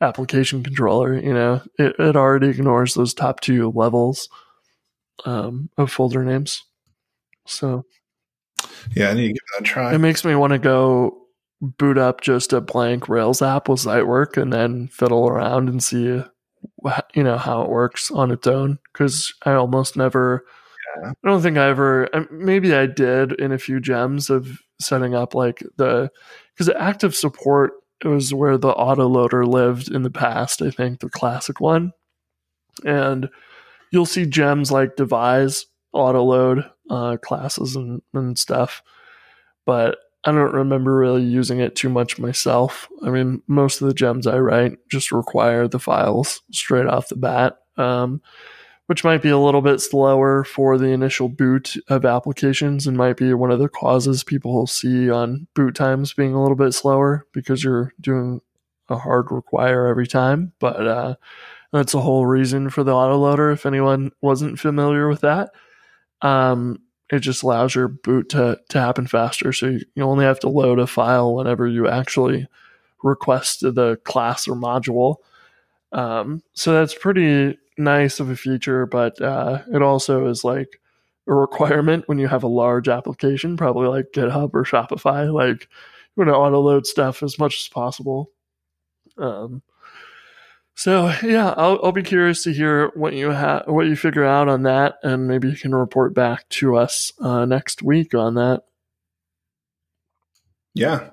application 0.00 0.62
controller. 0.62 1.18
You 1.18 1.34
know, 1.34 1.62
it, 1.78 1.94
it 1.98 2.16
already 2.16 2.48
ignores 2.48 2.94
those 2.94 3.14
top 3.14 3.40
two 3.40 3.70
levels 3.70 4.28
um, 5.24 5.70
of 5.76 5.90
folder 5.90 6.24
names. 6.24 6.62
So, 7.46 7.84
yeah, 8.94 9.10
I 9.10 9.14
need 9.14 9.28
to 9.28 9.32
give 9.34 9.42
that 9.54 9.60
a 9.60 9.64
try. 9.64 9.94
It 9.94 9.98
makes 9.98 10.24
me 10.24 10.34
want 10.34 10.52
to 10.52 10.58
go 10.58 11.26
boot 11.60 11.98
up 11.98 12.20
just 12.20 12.52
a 12.52 12.60
blank 12.60 13.08
Rails 13.08 13.40
app 13.40 13.68
with 13.68 13.80
Zeitwerk 13.80 14.40
and 14.40 14.52
then 14.52 14.88
fiddle 14.88 15.28
around 15.28 15.68
and 15.68 15.82
see 15.82 16.22
you 17.14 17.22
know 17.22 17.38
how 17.38 17.62
it 17.62 17.70
works 17.70 18.10
on 18.10 18.30
its 18.30 18.46
own 18.46 18.78
because 18.92 19.32
I 19.44 19.52
almost 19.52 19.96
never. 19.96 20.44
Yeah. 20.96 21.10
I 21.10 21.28
don't 21.28 21.42
think 21.42 21.56
I 21.58 21.68
ever. 21.68 22.08
Maybe 22.30 22.74
I 22.74 22.86
did 22.86 23.32
in 23.32 23.52
a 23.52 23.58
few 23.58 23.80
gems 23.80 24.30
of 24.30 24.58
setting 24.80 25.14
up 25.14 25.34
like 25.34 25.62
the 25.76 26.10
because 26.54 26.68
active 26.70 27.14
support 27.14 27.72
was 28.06 28.32
where 28.32 28.58
the 28.58 28.74
autoloader 28.74 29.46
lived 29.46 29.90
in 29.90 30.02
the 30.02 30.10
past. 30.10 30.62
I 30.62 30.70
think 30.70 31.00
the 31.00 31.08
classic 31.08 31.60
one, 31.60 31.92
and 32.84 33.28
you'll 33.90 34.06
see 34.06 34.26
gems 34.26 34.70
like 34.72 34.96
devise 34.96 35.66
autoload 35.94 36.70
uh, 36.90 37.16
classes 37.18 37.76
and, 37.76 38.02
and 38.12 38.38
stuff, 38.38 38.82
but 39.64 39.98
I 40.24 40.32
don't 40.32 40.54
remember 40.54 40.94
really 40.94 41.22
using 41.22 41.60
it 41.60 41.76
too 41.76 41.88
much 41.88 42.18
myself. 42.18 42.88
I 43.04 43.10
mean, 43.10 43.42
most 43.46 43.80
of 43.80 43.86
the 43.86 43.94
gems 43.94 44.26
I 44.26 44.38
write 44.38 44.78
just 44.90 45.12
require 45.12 45.68
the 45.68 45.78
files 45.78 46.42
straight 46.50 46.86
off 46.86 47.08
the 47.08 47.16
bat, 47.16 47.58
um, 47.76 48.20
which 48.86 49.02
might 49.02 49.22
be 49.22 49.28
a 49.28 49.38
little 49.38 49.62
bit 49.62 49.80
slower 49.80 50.44
for 50.44 50.78
the 50.78 50.86
initial 50.86 51.28
boot 51.28 51.74
of 51.88 52.04
applications 52.04 52.86
and 52.86 52.96
might 52.96 53.16
be 53.16 53.34
one 53.34 53.50
of 53.50 53.58
the 53.58 53.68
causes 53.68 54.22
people 54.22 54.54
will 54.54 54.66
see 54.66 55.10
on 55.10 55.46
boot 55.54 55.74
times 55.74 56.12
being 56.12 56.34
a 56.34 56.40
little 56.40 56.56
bit 56.56 56.72
slower 56.72 57.26
because 57.32 57.64
you're 57.64 57.92
doing 58.00 58.40
a 58.88 58.96
hard 58.96 59.30
require 59.32 59.86
every 59.86 60.06
time. 60.06 60.52
But 60.60 60.86
uh, 60.86 61.14
that's 61.72 61.94
a 61.94 62.00
whole 62.00 62.26
reason 62.26 62.70
for 62.70 62.84
the 62.84 62.92
autoloader 62.92 63.52
if 63.52 63.66
anyone 63.66 64.12
wasn't 64.20 64.58
familiar 64.58 65.08
with 65.08 65.22
that. 65.22 65.50
Um, 66.22 66.80
it 67.10 67.20
just 67.20 67.42
allows 67.42 67.74
your 67.74 67.88
boot 67.88 68.28
to, 68.30 68.58
to 68.68 68.80
happen 68.80 69.06
faster. 69.06 69.52
So 69.52 69.66
you, 69.66 69.80
you 69.94 70.02
only 70.04 70.24
have 70.24 70.40
to 70.40 70.48
load 70.48 70.78
a 70.78 70.86
file 70.86 71.34
whenever 71.34 71.66
you 71.66 71.88
actually 71.88 72.46
request 73.02 73.60
the 73.60 73.98
class 74.04 74.48
or 74.48 74.54
module. 74.54 75.16
Um, 75.92 76.42
so 76.52 76.72
that's 76.72 76.94
pretty 76.94 77.58
nice 77.78 78.20
of 78.20 78.30
a 78.30 78.36
feature, 78.36 78.86
but 78.86 79.20
uh, 79.20 79.62
it 79.72 79.82
also 79.82 80.26
is 80.26 80.44
like 80.44 80.80
a 81.26 81.34
requirement 81.34 82.08
when 82.08 82.18
you 82.18 82.28
have 82.28 82.42
a 82.42 82.48
large 82.48 82.88
application, 82.88 83.56
probably 83.56 83.88
like 83.88 84.12
GitHub 84.12 84.50
or 84.54 84.64
Shopify. 84.64 85.32
Like 85.32 85.68
you 86.16 86.24
want 86.24 86.28
to 86.28 86.34
auto 86.34 86.60
load 86.60 86.86
stuff 86.86 87.22
as 87.22 87.38
much 87.38 87.58
as 87.58 87.68
possible. 87.68 88.30
Um, 89.18 89.62
so 90.74 91.12
yeah, 91.22 91.54
I'll, 91.56 91.80
I'll 91.82 91.92
be 91.92 92.02
curious 92.02 92.42
to 92.44 92.52
hear 92.52 92.90
what 92.94 93.14
you 93.14 93.30
have, 93.30 93.64
what 93.66 93.86
you 93.86 93.96
figure 93.96 94.24
out 94.24 94.48
on 94.48 94.62
that, 94.64 94.96
and 95.02 95.26
maybe 95.26 95.48
you 95.48 95.56
can 95.56 95.74
report 95.74 96.14
back 96.14 96.48
to 96.50 96.76
us 96.76 97.12
uh, 97.18 97.46
next 97.46 97.82
week 97.82 98.14
on 98.14 98.34
that. 98.34 98.64
Yeah. 100.74 101.08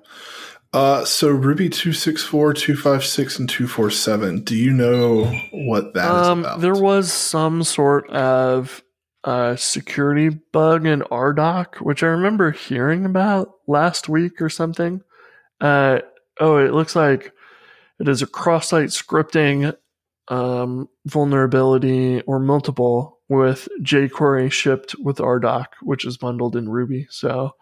Uh, 0.74 1.05
so 1.05 1.30
Ruby 1.30 1.69
264, 1.69 2.53
256, 2.53 3.39
and 3.39 3.49
247. 3.49 4.43
Do 4.43 4.55
you 4.55 4.74
know 4.74 5.26
what 5.51 5.93
that 5.93 6.09
um, 6.09 6.39
is 6.39 6.45
about? 6.45 6.61
There 6.61 6.74
was 6.74 7.13
some 7.13 7.63
sort 7.63 8.09
of 8.09 8.84
uh, 9.24 9.55
security 9.55 10.30
bug 10.30 10.88
in 10.88 11.01
RDoc, 11.01 11.76
which 11.82 12.01
I 12.01 12.07
remember 12.07 12.51
hearing 12.51 13.05
about 13.05 13.53
last 13.67 14.09
week 14.09 14.41
or 14.41 14.49
something. 14.49 15.01
Uh, 15.61 15.99
oh, 16.39 16.57
it 16.57 16.74
looks 16.74 16.95
like 16.95 17.32
it 17.99 18.07
is 18.07 18.24
a 18.24 18.28
cross 18.28 18.69
site 18.69 18.89
scripting 18.89 19.76
um, 20.28 20.89
vulnerability 21.05 22.21
or 22.21 22.39
multiple 22.39 23.19
with 23.30 23.67
jQuery 23.82 24.51
shipped 24.51 24.95
with 24.99 25.17
RDoc, 25.17 25.67
which 25.82 26.03
is 26.03 26.17
bundled 26.17 26.55
in 26.55 26.67
Ruby. 26.67 27.07
So 27.11 27.55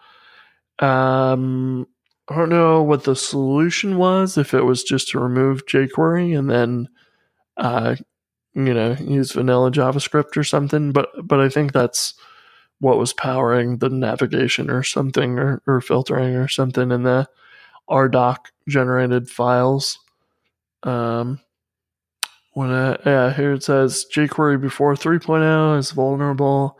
um, 0.79 1.87
I 2.31 2.35
don't 2.35 2.49
know 2.49 2.81
what 2.81 3.03
the 3.03 3.15
solution 3.15 3.97
was, 3.97 4.37
if 4.37 4.53
it 4.53 4.61
was 4.61 4.83
just 4.83 5.09
to 5.09 5.19
remove 5.19 5.65
jQuery 5.65 6.37
and 6.37 6.49
then 6.49 6.87
uh, 7.57 7.95
you 8.53 8.73
know 8.73 8.95
use 8.99 9.33
vanilla 9.33 9.69
JavaScript 9.69 10.37
or 10.37 10.43
something. 10.45 10.93
But 10.93 11.09
but 11.23 11.41
I 11.41 11.49
think 11.49 11.73
that's 11.73 12.13
what 12.79 12.97
was 12.97 13.11
powering 13.11 13.77
the 13.77 13.89
navigation 13.89 14.69
or 14.69 14.81
something 14.81 15.37
or, 15.37 15.61
or 15.67 15.81
filtering 15.81 16.35
or 16.35 16.47
something 16.47 16.91
in 16.91 17.03
the 17.03 17.27
RDoc 17.89 18.37
generated 18.67 19.29
files. 19.29 19.99
Um, 20.83 21.41
when 22.53 22.71
I, 22.71 22.97
yeah, 23.05 23.33
here 23.33 23.53
it 23.53 23.63
says 23.63 24.05
jQuery 24.15 24.59
before 24.59 24.95
3.0 24.95 25.77
is 25.77 25.91
vulnerable 25.91 26.77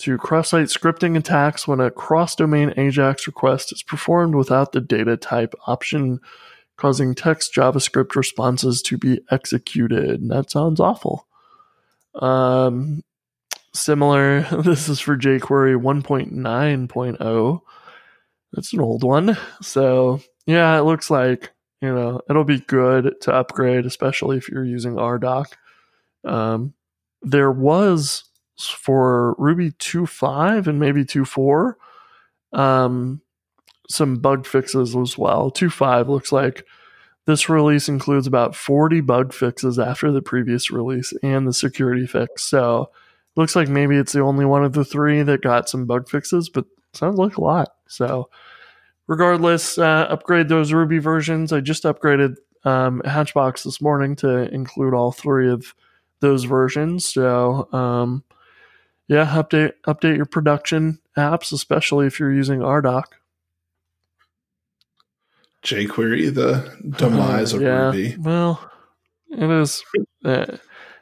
to 0.00 0.18
cross-site 0.18 0.66
scripting 0.66 1.16
attacks 1.16 1.66
when 1.66 1.80
a 1.80 1.90
cross-domain 1.90 2.70
AJAX 2.76 3.26
request 3.26 3.72
is 3.72 3.82
performed 3.82 4.34
without 4.34 4.72
the 4.72 4.80
data 4.80 5.16
type 5.16 5.54
option, 5.66 6.20
causing 6.76 7.14
text 7.14 7.54
JavaScript 7.54 8.14
responses 8.14 8.82
to 8.82 8.98
be 8.98 9.20
executed. 9.30 10.20
And 10.20 10.30
that 10.30 10.50
sounds 10.50 10.80
awful. 10.80 11.26
Um, 12.14 13.02
similar, 13.72 14.42
this 14.62 14.88
is 14.88 15.00
for 15.00 15.16
jQuery 15.16 15.80
1.9.0. 15.80 17.60
That's 18.52 18.72
an 18.72 18.80
old 18.80 19.04
one. 19.04 19.36
So 19.62 20.20
yeah, 20.46 20.78
it 20.78 20.82
looks 20.82 21.10
like 21.10 21.52
you 21.80 21.94
know, 21.94 22.20
it'll 22.28 22.44
be 22.44 22.60
good 22.60 23.14
to 23.22 23.32
upgrade, 23.32 23.86
especially 23.86 24.36
if 24.36 24.48
you're 24.48 24.64
using 24.64 24.94
RDoc. 24.94 25.46
Um, 26.24 26.74
there 27.22 27.50
was 27.50 28.24
for 28.68 29.34
Ruby 29.38 29.70
2.5 29.72 30.66
and 30.66 30.78
maybe 30.78 31.04
2.4 31.04 31.74
um, 32.52 33.20
some 33.88 34.16
bug 34.16 34.46
fixes 34.46 34.94
as 34.96 35.18
well. 35.18 35.50
2.5 35.50 36.08
looks 36.08 36.32
like 36.32 36.64
this 37.26 37.48
release 37.48 37.88
includes 37.88 38.26
about 38.26 38.56
40 38.56 39.00
bug 39.02 39.32
fixes 39.32 39.78
after 39.78 40.10
the 40.10 40.22
previous 40.22 40.70
release 40.70 41.12
and 41.22 41.46
the 41.46 41.52
security 41.52 42.06
fix. 42.06 42.44
So 42.44 42.90
looks 43.36 43.54
like 43.54 43.68
maybe 43.68 43.96
it's 43.96 44.12
the 44.12 44.20
only 44.20 44.44
one 44.44 44.64
of 44.64 44.72
the 44.72 44.84
three 44.84 45.22
that 45.22 45.42
got 45.42 45.68
some 45.68 45.86
bug 45.86 46.08
fixes, 46.08 46.48
but 46.48 46.64
sounds 46.92 47.18
like 47.18 47.36
a 47.36 47.42
lot. 47.42 47.74
So 47.88 48.30
regardless, 49.06 49.76
uh, 49.78 50.06
upgrade 50.08 50.48
those 50.48 50.72
Ruby 50.72 50.98
versions. 50.98 51.52
I 51.52 51.60
just 51.60 51.84
upgraded 51.84 52.36
um, 52.64 53.02
Hatchbox 53.04 53.64
this 53.64 53.80
morning 53.80 54.16
to 54.16 54.52
include 54.52 54.94
all 54.94 55.12
three 55.12 55.50
of 55.50 55.74
those 56.20 56.44
versions. 56.44 57.06
So, 57.06 57.68
um, 57.72 58.22
yeah, 59.10 59.26
update 59.26 59.72
update 59.88 60.16
your 60.16 60.24
production 60.24 61.00
apps, 61.16 61.52
especially 61.52 62.06
if 62.06 62.20
you're 62.20 62.32
using 62.32 62.60
RDoc. 62.60 63.04
jQuery, 65.64 66.32
the 66.32 66.72
demise 66.96 67.52
uh, 67.52 67.56
of 67.56 67.62
yeah, 67.62 67.86
Ruby. 67.86 68.16
Well, 68.20 68.70
it 69.28 69.50
is. 69.50 69.82
Uh, 70.24 70.58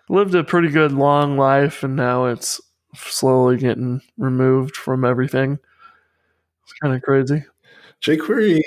lived 0.08 0.34
a 0.34 0.42
pretty 0.42 0.68
good 0.68 0.92
long 0.92 1.36
life, 1.36 1.82
and 1.82 1.96
now 1.96 2.24
it's 2.24 2.62
slowly 2.94 3.58
getting 3.58 4.00
removed 4.16 4.74
from 4.74 5.04
everything. 5.04 5.58
It's 6.64 6.72
kind 6.80 6.94
of 6.94 7.02
crazy 7.02 7.44
jQuery, 8.00 8.60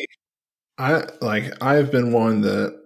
I 0.77 1.07
like. 1.21 1.51
I've 1.63 1.91
been 1.91 2.11
one 2.11 2.41
that 2.41 2.79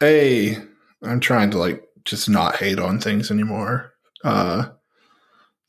a. 0.00 0.56
I'm 1.02 1.18
trying 1.18 1.50
to 1.50 1.58
like 1.58 1.82
just 2.04 2.28
not 2.28 2.56
hate 2.56 2.78
on 2.78 3.00
things 3.00 3.32
anymore. 3.32 3.92
Uh, 4.22 4.68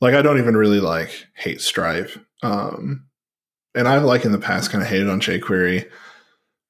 like 0.02 0.14
I 0.14 0.20
don't 0.20 0.38
even 0.38 0.56
really 0.56 0.80
like 0.80 1.26
hate 1.34 1.60
Stripe. 1.60 2.10
Um, 2.42 3.06
and 3.74 3.88
I've 3.88 4.02
like 4.02 4.24
in 4.26 4.32
the 4.32 4.38
past 4.38 4.70
kind 4.70 4.82
of 4.82 4.90
hated 4.90 5.08
on 5.08 5.20
jQuery, 5.20 5.88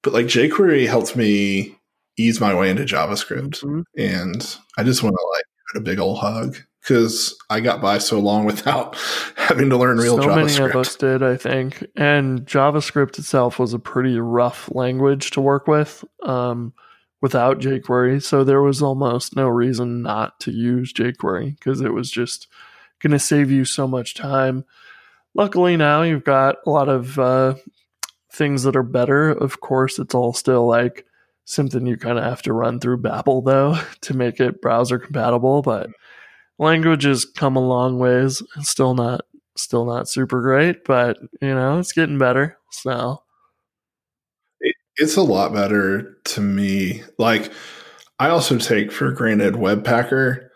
but 0.02 0.12
like 0.12 0.26
jQuery 0.26 0.86
helped 0.86 1.16
me 1.16 1.78
ease 2.18 2.40
my 2.40 2.54
way 2.54 2.68
into 2.68 2.84
JavaScript, 2.84 3.64
mm-hmm. 3.64 3.80
and 3.96 4.56
I 4.76 4.84
just 4.84 5.02
want 5.02 5.16
to 5.16 5.26
like 5.32 5.44
put 5.72 5.80
a 5.80 5.82
big 5.82 5.98
old 5.98 6.18
hug 6.18 6.58
because 6.82 7.34
I 7.48 7.60
got 7.60 7.80
by 7.80 7.98
so 7.98 8.20
long 8.20 8.44
without 8.46 8.96
having 9.36 9.70
to 9.70 9.78
learn 9.78 9.96
real 9.96 10.18
so 10.18 10.28
JavaScript. 10.28 10.58
many 10.58 10.70
of 10.70 10.76
us 10.76 10.94
did, 10.94 11.22
I 11.22 11.36
think. 11.36 11.84
And 11.96 12.44
JavaScript 12.44 13.18
itself 13.18 13.58
was 13.58 13.72
a 13.72 13.78
pretty 13.78 14.20
rough 14.20 14.70
language 14.74 15.30
to 15.30 15.40
work 15.40 15.66
with 15.66 16.04
um, 16.22 16.74
without 17.22 17.60
jQuery. 17.60 18.22
So 18.22 18.44
there 18.44 18.62
was 18.62 18.82
almost 18.82 19.36
no 19.36 19.48
reason 19.48 20.02
not 20.02 20.38
to 20.40 20.50
use 20.50 20.92
jQuery 20.92 21.56
because 21.58 21.80
it 21.80 21.94
was 21.94 22.10
just 22.10 22.46
going 23.02 23.12
to 23.12 23.18
save 23.18 23.50
you 23.50 23.64
so 23.64 23.86
much 23.86 24.14
time. 24.14 24.64
Luckily, 25.34 25.76
now 25.76 26.02
you've 26.02 26.24
got 26.24 26.56
a 26.66 26.70
lot 26.70 26.88
of 26.88 27.18
uh, 27.18 27.54
things 28.32 28.62
that 28.62 28.76
are 28.76 28.82
better. 28.82 29.30
Of 29.30 29.60
course, 29.60 29.98
it's 29.98 30.14
all 30.14 30.32
still 30.32 30.66
like 30.66 31.06
something 31.44 31.86
you 31.86 31.96
kind 31.96 32.18
of 32.18 32.24
have 32.24 32.42
to 32.42 32.52
run 32.52 32.78
through 32.80 32.98
Babel 32.98 33.42
though 33.42 33.78
to 34.02 34.14
make 34.14 34.40
it 34.40 34.62
browser 34.62 34.98
compatible. 34.98 35.62
But 35.62 35.90
languages 36.58 37.24
come 37.24 37.56
a 37.56 37.60
long 37.60 37.98
ways. 37.98 38.42
It's 38.56 38.68
still 38.68 38.94
not 38.94 39.22
still 39.56 39.84
not 39.84 40.08
super 40.08 40.40
great, 40.40 40.84
but 40.84 41.18
you 41.40 41.54
know 41.54 41.78
it's 41.78 41.92
getting 41.92 42.18
better. 42.18 42.58
So 42.70 43.22
it's 44.96 45.16
a 45.16 45.22
lot 45.22 45.52
better 45.52 46.18
to 46.24 46.40
me. 46.40 47.02
Like 47.18 47.52
I 48.18 48.28
also 48.28 48.58
take 48.58 48.92
for 48.92 49.10
granted 49.10 49.54
Webpacker 49.54 50.48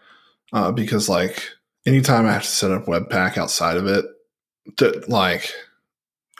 uh, 0.52 0.72
because 0.72 1.08
like 1.08 1.42
anytime 1.86 2.26
I 2.26 2.32
have 2.32 2.42
to 2.42 2.48
set 2.48 2.70
up 2.70 2.86
Webpack 2.86 3.38
outside 3.38 3.76
of 3.76 3.86
it, 3.86 4.04
to, 4.78 5.02
like 5.08 5.50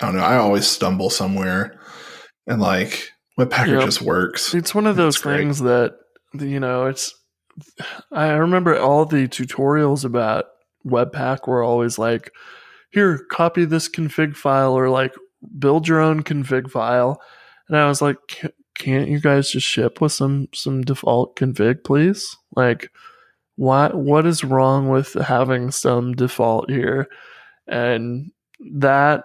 I 0.00 0.06
don't 0.06 0.16
know, 0.16 0.22
I 0.22 0.36
always 0.36 0.66
stumble 0.66 1.10
somewhere, 1.10 1.80
and 2.46 2.60
like 2.60 3.10
Webpacker 3.38 3.78
yep. 3.78 3.84
just 3.84 4.02
works. 4.02 4.54
It's 4.54 4.74
one 4.74 4.86
of 4.86 4.96
those 4.96 5.18
things 5.18 5.60
that 5.60 5.96
you 6.34 6.60
know. 6.60 6.86
It's 6.86 7.14
I 8.12 8.32
remember 8.32 8.78
all 8.78 9.06
the 9.06 9.28
tutorials 9.28 10.04
about 10.04 10.46
Webpack 10.86 11.46
were 11.46 11.62
always 11.62 11.98
like, 11.98 12.32
"Here, 12.90 13.18
copy 13.30 13.64
this 13.64 13.88
config 13.88 14.36
file," 14.36 14.74
or 14.74 14.90
like, 14.90 15.14
"Build 15.58 15.88
your 15.88 16.00
own 16.00 16.22
config 16.22 16.70
file." 16.70 17.20
And 17.68 17.76
I 17.76 17.88
was 17.88 18.02
like, 18.02 18.16
"Can't 18.74 19.08
you 19.08 19.20
guys 19.20 19.50
just 19.50 19.66
ship 19.66 20.00
with 20.00 20.12
some 20.12 20.48
some 20.54 20.82
default 20.82 21.36
config, 21.36 21.84
please?" 21.84 22.36
Like, 22.54 22.90
why? 23.56 23.88
What 23.88 24.26
is 24.26 24.44
wrong 24.44 24.88
with 24.88 25.14
having 25.14 25.70
some 25.70 26.14
default 26.14 26.70
here? 26.70 27.08
And 27.66 28.30
that 28.74 29.24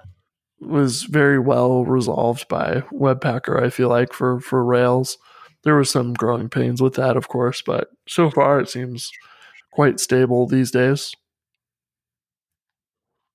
was 0.59 1.03
very 1.03 1.39
well 1.39 1.85
resolved 1.85 2.47
by 2.47 2.81
Webpacker. 2.91 3.61
I 3.61 3.69
feel 3.69 3.89
like 3.89 4.13
for 4.13 4.39
for 4.39 4.63
Rails, 4.63 5.17
there 5.63 5.75
were 5.75 5.85
some 5.85 6.13
growing 6.13 6.49
pains 6.49 6.81
with 6.81 6.95
that, 6.95 7.17
of 7.17 7.27
course, 7.27 7.61
but 7.61 7.89
so 8.07 8.29
far 8.29 8.59
it 8.59 8.69
seems 8.69 9.11
quite 9.71 9.99
stable 9.99 10.47
these 10.47 10.71
days. 10.71 11.13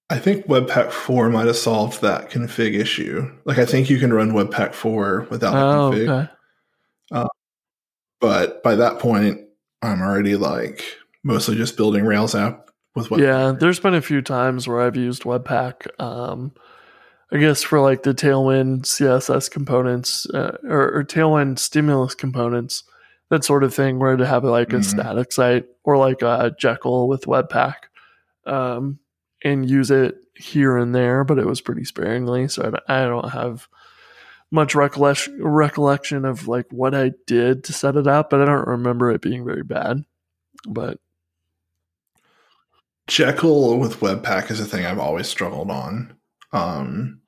I 0.09 0.19
think 0.19 0.47
Webpack 0.47 0.93
4 0.93 1.31
might 1.31 1.49
have 1.49 1.57
solved 1.57 2.01
that 2.03 2.31
config 2.31 2.79
issue. 2.79 3.29
Like, 3.45 3.59
I 3.59 3.65
think 3.67 3.91
you 3.91 3.99
can 3.99 4.13
run 4.13 4.31
Webpack 4.31 4.73
4 4.73 5.27
without 5.31 5.55
oh, 5.55 5.91
the 5.91 5.97
config. 5.97 6.09
Okay. 6.09 6.33
Uh, 7.11 7.29
but 8.21 8.63
by 8.63 8.77
that 8.77 9.01
point, 9.01 9.46
I'm 9.83 10.01
already 10.01 10.37
like 10.37 10.85
mostly 11.23 11.57
just 11.57 11.77
building 11.77 12.05
Rails 12.05 12.35
app 12.35 12.71
with 12.95 13.09
Webpack. 13.09 13.21
Yeah, 13.21 13.53
there's 13.53 13.81
been 13.81 13.95
a 13.95 14.03
few 14.03 14.23
times 14.23 14.67
where 14.67 14.81
I've 14.81 14.97
used 14.97 15.23
Webpack. 15.23 15.89
Um, 16.01 16.53
I 17.33 17.39
guess 17.39 17.63
for 17.63 17.81
like 17.81 18.03
the 18.03 18.15
Tailwind 18.15 18.83
CSS 18.83 19.51
components 19.51 20.27
uh, 20.33 20.57
or, 20.65 20.99
or, 20.99 21.05
Tailwind 21.05 21.59
stimulus 21.59 22.15
components, 22.15 22.85
that 23.31 23.45
sort 23.45 23.65
of 23.65 23.75
thing, 23.75 23.99
where 23.99 24.17
to 24.17 24.27
have 24.27 24.45
like 24.45 24.73
a 24.73 24.77
mm-hmm. 24.77 24.83
static 24.83 25.33
site 25.33 25.67
or 25.83 25.97
like 25.97 26.23
a 26.23 26.55
Jekyll 26.59 27.09
with 27.09 27.25
Webpack, 27.25 27.75
um, 28.47 29.01
and 29.43 29.69
use 29.69 29.91
it 29.91 30.17
here 30.37 30.77
and 30.77 30.95
there, 30.95 31.25
but 31.25 31.39
it 31.39 31.47
was 31.47 31.61
pretty 31.61 31.85
sparingly. 31.85 32.47
So 32.47 32.81
I, 32.89 33.03
I 33.03 33.05
don't 33.07 33.31
have 33.31 33.67
much 34.51 34.75
recollection 34.75 35.43
recollection 35.43 36.25
of 36.25 36.49
like 36.49 36.67
what 36.71 36.95
I 36.95 37.13
did 37.27 37.65
to 37.65 37.73
set 37.73 37.97
it 37.97 38.07
up, 38.07 38.31
but 38.31 38.41
I 38.41 38.45
don't 38.45 38.69
remember 38.69 39.11
it 39.11 39.21
being 39.21 39.45
very 39.45 39.63
bad. 39.63 40.05
But 40.69 40.99
Jekyll 43.07 43.79
with 43.79 44.01
Webpack 44.01 44.51
is 44.51 44.61
a 44.61 44.65
thing 44.65 44.85
I've 44.85 44.99
always 44.99 45.29
struggled 45.29 45.71
on. 45.71 46.17
Um, 46.53 47.21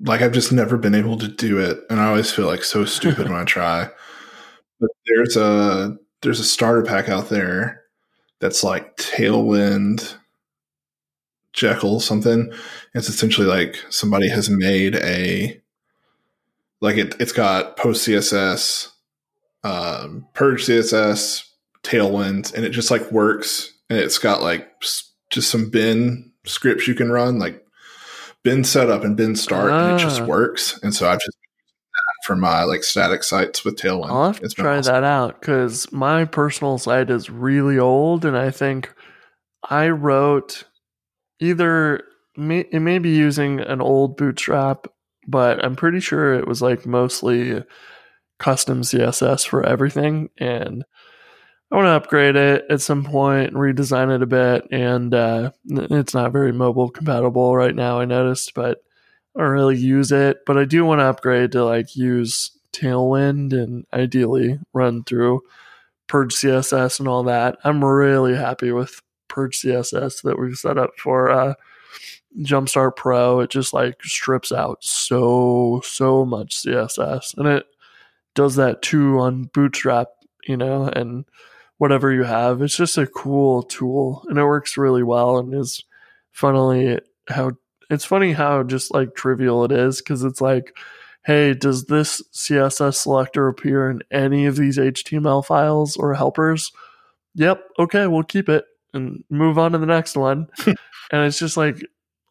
like 0.00 0.22
I've 0.22 0.32
just 0.32 0.52
never 0.52 0.76
been 0.76 0.94
able 0.94 1.18
to 1.18 1.28
do 1.28 1.58
it, 1.58 1.80
and 1.90 2.00
I 2.00 2.08
always 2.08 2.30
feel 2.30 2.46
like 2.46 2.64
so 2.64 2.84
stupid 2.84 3.28
when 3.28 3.38
I 3.38 3.44
try. 3.46 3.88
But 4.80 4.90
there's 5.06 5.36
a 5.36 5.96
there's 6.22 6.40
a 6.40 6.44
starter 6.44 6.82
pack 6.82 7.08
out 7.08 7.28
there 7.28 7.82
that's 8.40 8.62
like 8.62 8.96
Tailwind 8.96 10.16
Jekyll 11.52 12.00
something. 12.00 12.52
It's 12.94 13.08
essentially 13.08 13.46
like 13.46 13.76
somebody 13.90 14.28
has 14.28 14.48
made 14.48 14.96
a 14.96 15.60
like 16.80 16.96
it. 16.96 17.14
It's 17.20 17.32
got 17.32 17.76
post 17.76 18.06
CSS, 18.06 18.90
um, 19.64 20.26
purge 20.34 20.66
CSS, 20.66 21.44
Tailwind, 21.82 22.54
and 22.54 22.64
it 22.64 22.70
just 22.70 22.90
like 22.90 23.10
works. 23.10 23.72
And 23.90 23.98
it's 23.98 24.18
got 24.18 24.42
like 24.42 24.80
just 25.30 25.50
some 25.50 25.70
bin 25.70 26.32
scripts 26.44 26.86
you 26.86 26.94
can 26.94 27.10
run, 27.10 27.38
like 27.38 27.64
bin 28.42 28.64
setup 28.64 29.04
and 29.04 29.16
bin 29.16 29.36
start, 29.36 29.70
ah. 29.70 29.90
and 29.90 30.00
it 30.00 30.02
just 30.02 30.20
ah. 30.20 30.26
works. 30.26 30.78
And 30.82 30.94
so 30.94 31.08
I've 31.08 31.20
just 31.20 31.38
for 32.28 32.36
my 32.36 32.62
like 32.64 32.84
static 32.84 33.22
sites 33.22 33.64
with 33.64 33.76
Tailwind. 33.76 34.10
I'll 34.10 34.26
have 34.26 34.40
to 34.40 34.48
try 34.50 34.76
awesome. 34.78 34.92
that 34.92 35.02
out 35.02 35.40
because 35.40 35.90
my 35.92 36.26
personal 36.26 36.76
site 36.76 37.08
is 37.08 37.30
really 37.30 37.78
old, 37.78 38.26
and 38.26 38.36
I 38.36 38.50
think 38.50 38.92
I 39.68 39.88
wrote 39.88 40.64
either 41.40 42.04
it 42.36 42.82
may 42.82 42.98
be 42.98 43.10
using 43.10 43.60
an 43.60 43.80
old 43.80 44.16
Bootstrap, 44.18 44.86
but 45.28 45.64
I'm 45.64 45.76
pretty 45.76 46.00
sure 46.00 46.34
it 46.34 46.48
was 46.48 46.62
like 46.62 46.86
mostly 46.86 47.62
custom 48.38 48.82
CSS 48.82 49.46
for 49.46 49.64
everything, 49.64 50.30
and 50.38 50.84
I 51.70 51.76
want 51.76 51.86
to 51.86 51.90
upgrade 51.90 52.36
it 52.36 52.64
at 52.70 52.80
some 52.80 53.04
point, 53.04 53.52
redesign 53.52 54.14
it 54.14 54.22
a 54.22 54.26
bit, 54.26 54.66
and 54.72 55.12
uh, 55.14 55.50
it's 55.66 56.14
not 56.14 56.32
very 56.32 56.52
mobile 56.52 56.88
compatible 56.88 57.54
right 57.54 57.74
now. 57.74 58.00
I 58.00 58.06
noticed, 58.06 58.54
but 58.54 58.78
I 59.36 59.42
don't 59.42 59.50
really 59.50 59.76
use 59.76 60.10
it. 60.10 60.38
But 60.46 60.56
I 60.56 60.64
do 60.64 60.84
want 60.84 61.00
to 61.00 61.04
upgrade 61.04 61.52
to 61.52 61.64
like 61.64 61.94
use 61.94 62.58
Tailwind 62.72 63.52
and 63.52 63.86
ideally 63.92 64.58
run 64.72 65.04
through 65.04 65.42
Purge 66.06 66.34
CSS 66.34 67.00
and 67.00 67.08
all 67.08 67.22
that. 67.24 67.58
I'm 67.64 67.84
really 67.84 68.34
happy 68.34 68.72
with 68.72 69.02
Purge 69.28 69.60
CSS 69.60 70.22
that 70.22 70.38
we've 70.38 70.56
set 70.56 70.78
up 70.78 70.90
for 70.98 71.28
uh, 71.30 71.54
Jumpstart 72.40 72.96
Pro. 72.96 73.40
It 73.40 73.50
just 73.50 73.72
like 73.72 74.02
strips 74.02 74.52
out 74.52 74.78
so 74.82 75.80
so 75.84 76.24
much 76.24 76.56
CSS, 76.56 77.36
and 77.36 77.46
it 77.48 77.66
does 78.34 78.56
that 78.56 78.82
too 78.82 79.18
on 79.18 79.44
Bootstrap. 79.44 80.08
You 80.46 80.56
know, 80.56 80.84
and 80.84 81.26
whatever 81.78 82.12
you 82.12 82.24
have. 82.24 82.60
It's 82.60 82.76
just 82.76 82.98
a 82.98 83.06
cool 83.06 83.62
tool 83.62 84.24
and 84.28 84.38
it 84.38 84.44
works 84.44 84.76
really 84.76 85.02
well 85.02 85.38
and 85.38 85.54
is 85.54 85.82
funnily 86.32 87.00
how 87.28 87.52
it's 87.90 88.04
funny 88.04 88.32
how 88.32 88.62
just 88.64 88.92
like 88.92 89.14
trivial 89.14 89.64
it 89.64 89.72
is 89.72 89.98
because 89.98 90.22
it's 90.24 90.40
like, 90.40 90.76
hey, 91.24 91.54
does 91.54 91.86
this 91.86 92.22
CSS 92.34 92.96
selector 92.96 93.48
appear 93.48 93.90
in 93.90 94.02
any 94.10 94.46
of 94.46 94.56
these 94.56 94.76
HTML 94.76 95.44
files 95.44 95.96
or 95.96 96.14
helpers? 96.14 96.70
Yep, 97.34 97.62
okay, 97.78 98.06
we'll 98.06 98.24
keep 98.24 98.48
it 98.48 98.64
and 98.92 99.24
move 99.30 99.58
on 99.58 99.72
to 99.72 99.78
the 99.78 99.86
next 99.86 100.16
one. 100.16 100.48
and 100.66 100.76
it's 101.12 101.38
just 101.38 101.56
like 101.56 101.80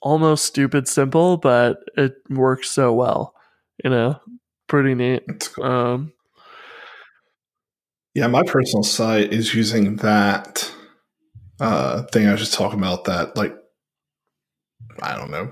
almost 0.07 0.45
stupid 0.45 0.87
simple, 0.87 1.35
but 1.35 1.79
it 1.97 2.15
works 2.29 2.69
so 2.69 2.93
well. 2.93 3.35
You 3.83 3.89
know, 3.89 4.19
pretty 4.67 4.95
neat. 4.95 5.49
Cool. 5.53 5.65
Um, 5.65 6.13
yeah, 8.15 8.27
my 8.27 8.43
personal 8.43 8.83
site 8.83 9.33
is 9.33 9.53
using 9.53 9.97
that 9.97 10.73
uh, 11.59 12.03
thing 12.03 12.25
I 12.25 12.31
was 12.31 12.39
just 12.39 12.53
talking 12.53 12.79
about. 12.79 13.03
That 13.03 13.35
like, 13.35 13.53
I 15.03 15.15
don't 15.17 15.29
know, 15.29 15.51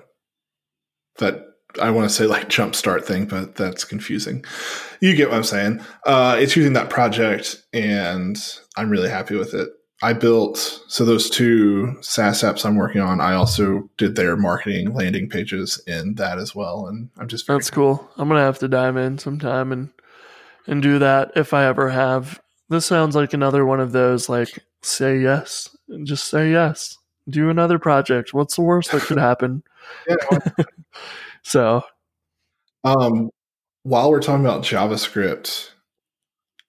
that 1.20 1.44
I 1.82 1.92
want 1.92 2.10
to 2.10 2.16
say 2.16 2.26
like 2.26 2.48
jumpstart 2.48 3.04
thing, 3.04 3.26
but 3.26 3.56
that's 3.56 3.84
confusing. 3.84 4.46
You 5.02 5.16
get 5.16 5.30
what 5.30 5.38
I'm 5.38 5.44
saying. 5.44 5.82
Uh, 6.06 6.38
it's 6.40 6.56
using 6.56 6.74
that 6.74 6.90
project, 6.90 7.62
and 7.74 8.38
I'm 8.78 8.90
really 8.90 9.10
happy 9.10 9.36
with 9.36 9.54
it. 9.54 9.70
I 10.06 10.14
built 10.14 10.84
so 10.88 11.04
those 11.04 11.32
two 11.32 11.98
SaaS 12.02 12.44
apps 12.44 12.64
I'm 12.64 12.76
working 12.76 13.02
on. 13.02 13.20
I 13.20 13.34
also 13.34 13.90
did 13.98 14.16
their 14.16 14.38
marketing 14.38 14.94
landing 14.94 15.28
pages 15.28 15.82
in 15.88 16.14
that 16.14 16.38
as 16.38 16.54
well, 16.54 16.86
and 16.86 17.10
I'm 17.18 17.28
just 17.28 17.48
that's 17.48 17.72
cool. 17.72 18.08
I'm 18.16 18.28
gonna 18.28 18.42
have 18.42 18.60
to 18.60 18.68
dive 18.68 18.98
in 18.98 19.18
sometime 19.18 19.72
and 19.72 19.90
and 20.68 20.84
do 20.84 21.00
that 21.00 21.32
if 21.36 21.56
I 21.56 21.66
ever 21.66 21.90
have 21.90 22.40
this 22.70 22.86
sounds 22.86 23.16
like 23.16 23.34
another 23.34 23.66
one 23.66 23.80
of 23.80 23.94
those 23.94 24.30
like 24.30 24.60
say 24.84 25.18
yes, 25.18 25.76
and 25.90 26.06
just 26.06 26.28
say 26.28 26.52
yes. 26.52 27.00
Do 27.28 27.50
another 27.50 27.80
project. 27.80 28.32
What's 28.32 28.58
the 28.58 28.62
worst 28.62 28.92
that 28.92 29.02
could 29.02 29.18
happen? 29.18 29.64
so, 31.42 31.82
um, 32.84 33.32
while 33.82 34.12
we're 34.12 34.22
talking 34.22 34.46
about 34.46 34.62
JavaScript, 34.62 35.72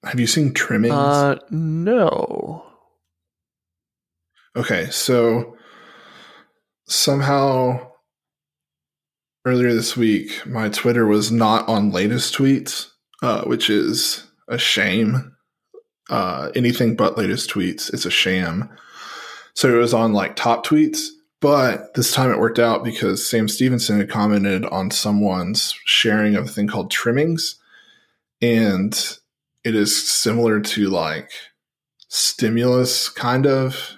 have 0.03 0.19
you 0.19 0.25
seen 0.25 0.55
trimmings? 0.55 0.95
Uh, 0.95 1.37
no. 1.51 2.66
Okay, 4.57 4.89
so 4.89 5.55
somehow 6.87 7.91
earlier 9.45 9.71
this 9.71 9.95
week, 9.95 10.45
my 10.47 10.67
Twitter 10.69 11.05
was 11.05 11.31
not 11.31 11.67
on 11.69 11.91
latest 11.91 12.35
tweets, 12.35 12.89
uh, 13.21 13.43
which 13.43 13.69
is 13.69 14.25
a 14.47 14.57
shame 14.57 15.37
uh, 16.09 16.49
anything 16.55 16.95
but 16.95 17.17
latest 17.17 17.49
tweets. 17.51 17.93
It's 17.93 18.05
a 18.05 18.11
sham. 18.11 18.69
So 19.53 19.73
it 19.73 19.77
was 19.77 19.93
on 19.93 20.13
like 20.13 20.35
top 20.35 20.65
tweets, 20.65 21.07
but 21.41 21.93
this 21.93 22.11
time 22.11 22.31
it 22.31 22.39
worked 22.39 22.59
out 22.59 22.83
because 22.83 23.27
Sam 23.27 23.47
Stephenson 23.47 23.99
had 23.99 24.09
commented 24.09 24.65
on 24.65 24.89
someone's 24.91 25.75
sharing 25.85 26.35
of 26.35 26.45
a 26.45 26.49
thing 26.49 26.67
called 26.67 26.89
trimmings. 26.89 27.59
And 28.41 28.93
it 29.63 29.75
is 29.75 30.09
similar 30.09 30.61
to 30.61 30.89
like 30.89 31.31
stimulus 32.07 33.09
kind 33.09 33.45
of 33.45 33.96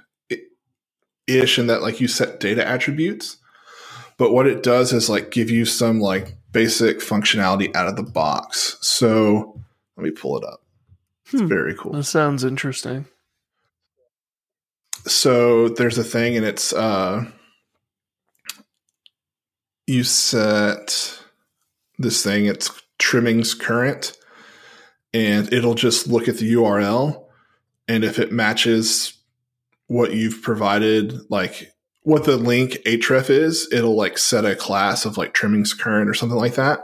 ish 1.29 1.59
in 1.59 1.67
that 1.67 1.81
like 1.81 2.01
you 2.01 2.07
set 2.07 2.39
data 2.39 2.67
attributes 2.67 3.37
but 4.17 4.31
what 4.33 4.47
it 4.47 4.63
does 4.63 4.91
is 4.91 5.09
like 5.09 5.31
give 5.31 5.49
you 5.49 5.63
some 5.65 5.99
like 6.01 6.35
basic 6.51 6.99
functionality 6.99 7.73
out 7.75 7.87
of 7.87 7.95
the 7.95 8.03
box 8.03 8.77
so 8.81 9.59
let 9.95 10.03
me 10.03 10.11
pull 10.11 10.37
it 10.37 10.43
up 10.43 10.61
it's 11.31 11.41
Hmm. 11.41 11.47
very 11.47 11.75
cool 11.75 11.91
That 11.93 12.03
sounds 12.05 12.43
interesting. 12.43 13.05
so 15.07 15.69
there's 15.69 15.97
a 15.97 16.03
thing 16.03 16.35
and 16.37 16.45
it's 16.45 16.73
uh 16.73 17.25
you 19.87 20.03
set 20.03 21.19
this 21.97 22.23
thing 22.23 22.45
it's 22.45 22.69
trimmings 22.97 23.53
current 23.53 24.17
and 25.13 25.51
it'll 25.53 25.73
just 25.75 26.07
look 26.07 26.27
at 26.27 26.37
the 26.37 26.53
url 26.53 27.25
and 27.87 28.03
if 28.03 28.19
it 28.19 28.31
matches 28.31 29.13
what 29.89 30.13
you've 30.13 30.41
provided 30.41 31.19
like 31.29 31.73
what 32.03 32.23
the 32.23 32.37
link 32.37 32.73
href 32.85 33.29
is 33.29 33.67
it'll 33.73 33.95
like 33.95 34.17
set 34.17 34.45
a 34.45 34.55
class 34.55 35.03
of 35.05 35.17
like 35.17 35.33
trimmings 35.33 35.73
current 35.73 36.09
or 36.09 36.13
something 36.13 36.37
like 36.37 36.55
that 36.55 36.79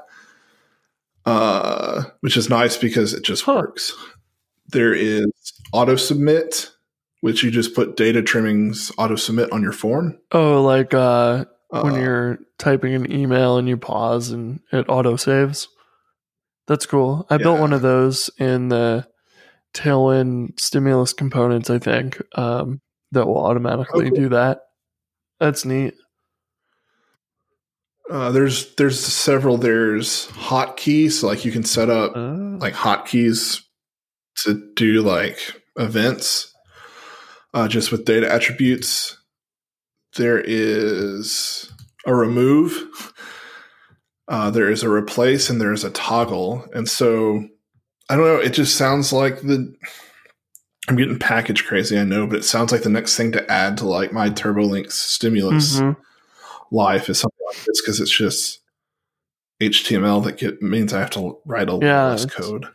uh 1.25 2.03
which 2.21 2.37
is 2.37 2.49
nice 2.49 2.77
because 2.77 3.13
it 3.13 3.23
just 3.23 3.43
Huh. 3.43 3.53
works 3.55 3.93
there 4.67 4.93
is 4.93 5.25
auto 5.71 5.95
submit 5.95 6.71
which 7.21 7.43
you 7.43 7.49
just 7.49 7.73
put 7.73 7.95
data 7.97 8.21
trimmings 8.21 8.91
auto 8.97 9.15
submit 9.15 9.51
on 9.51 9.61
your 9.63 9.71
form 9.71 10.17
Oh, 10.31 10.61
like 10.63 10.93
uh, 10.93 11.45
when 11.69 11.93
Uh, 11.95 11.99
you're 11.99 12.39
typing 12.59 12.93
an 12.93 13.11
email 13.11 13.57
and 13.57 13.67
you 13.67 13.77
pause 13.77 14.29
and 14.31 14.59
it 14.71 14.85
auto 14.89 15.15
saves. 15.15 15.67
That's 16.67 16.85
cool. 16.85 17.25
I 17.29 17.37
built 17.37 17.59
one 17.59 17.73
of 17.73 17.81
those 17.81 18.29
in 18.39 18.69
the 18.69 19.07
Tailwind 19.73 20.59
stimulus 20.59 21.13
components, 21.13 21.69
I 21.69 21.79
think, 21.79 22.21
um, 22.37 22.81
that 23.15 23.25
will 23.25 23.43
automatically 23.45 24.09
cool. 24.09 24.15
do 24.19 24.29
that. 24.29 24.61
That's 25.39 25.65
neat. 25.65 25.95
uh, 28.09 28.31
there's 28.31 28.75
there's 28.75 28.99
several 28.99 29.57
there's 29.57 30.27
hotkeys 30.27 31.13
so 31.13 31.27
like 31.27 31.43
you 31.43 31.51
can 31.51 31.63
set 31.63 31.89
up 31.89 32.11
Oh. 32.15 32.57
like 32.61 32.73
hotkeys 32.73 33.61
to 34.43 34.71
do 34.75 35.01
like 35.01 35.37
events 35.77 36.53
uh, 37.53 37.67
just 37.67 37.91
with 37.91 38.05
data 38.05 38.31
attributes. 38.31 39.17
There 40.17 40.39
is 40.45 41.69
a 42.05 42.13
remove, 42.13 43.13
uh, 44.27 44.49
there 44.51 44.69
is 44.69 44.83
a 44.83 44.89
replace, 44.89 45.49
and 45.49 45.59
there 45.59 45.73
is 45.73 45.83
a 45.83 45.89
toggle. 45.89 46.65
And 46.73 46.87
so 46.87 47.45
I 48.09 48.15
don't 48.15 48.25
know. 48.25 48.37
It 48.37 48.53
just 48.53 48.77
sounds 48.77 49.11
like 49.11 49.41
the. 49.41 49.73
I'm 50.87 50.95
getting 50.95 51.17
package 51.17 51.65
crazy, 51.65 51.97
I 51.97 52.03
know, 52.03 52.27
but 52.27 52.37
it 52.39 52.43
sounds 52.43 52.71
like 52.71 52.83
the 52.83 52.89
next 52.89 53.15
thing 53.17 53.31
to 53.31 53.51
add 53.51 53.77
to 53.79 53.87
like 53.87 54.11
my 54.13 54.29
TurboLinks 54.29 54.91
stimulus 54.91 55.79
Mhm. 55.79 55.95
life 56.71 57.09
is 57.09 57.19
something 57.19 57.45
like 57.47 57.63
this 57.65 57.81
because 57.81 57.99
it's 57.99 58.15
just 58.15 58.59
HTML 59.59 60.21
that 60.21 60.37
get, 60.37 60.61
means 60.61 60.93
I 60.93 60.99
have 60.99 61.09
to 61.11 61.39
write 61.45 61.69
a 61.69 61.73
lot 61.73 61.83
Yeah, 61.83 62.07
less 62.09 62.25
code, 62.25 62.67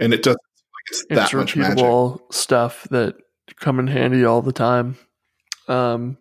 and 0.00 0.12
it 0.12 0.22
doesn't 0.22 0.40
like 0.40 0.90
it's, 0.90 1.04
that 1.10 1.24
It's 1.24 1.34
much 1.34 1.56
magic. 1.56 2.20
stuff 2.32 2.86
that 2.90 3.16
come 3.60 3.78
in 3.78 3.86
handy 3.86 4.24
all 4.24 4.42
the 4.42 4.52
time. 4.52 4.96
Um, 5.68 6.18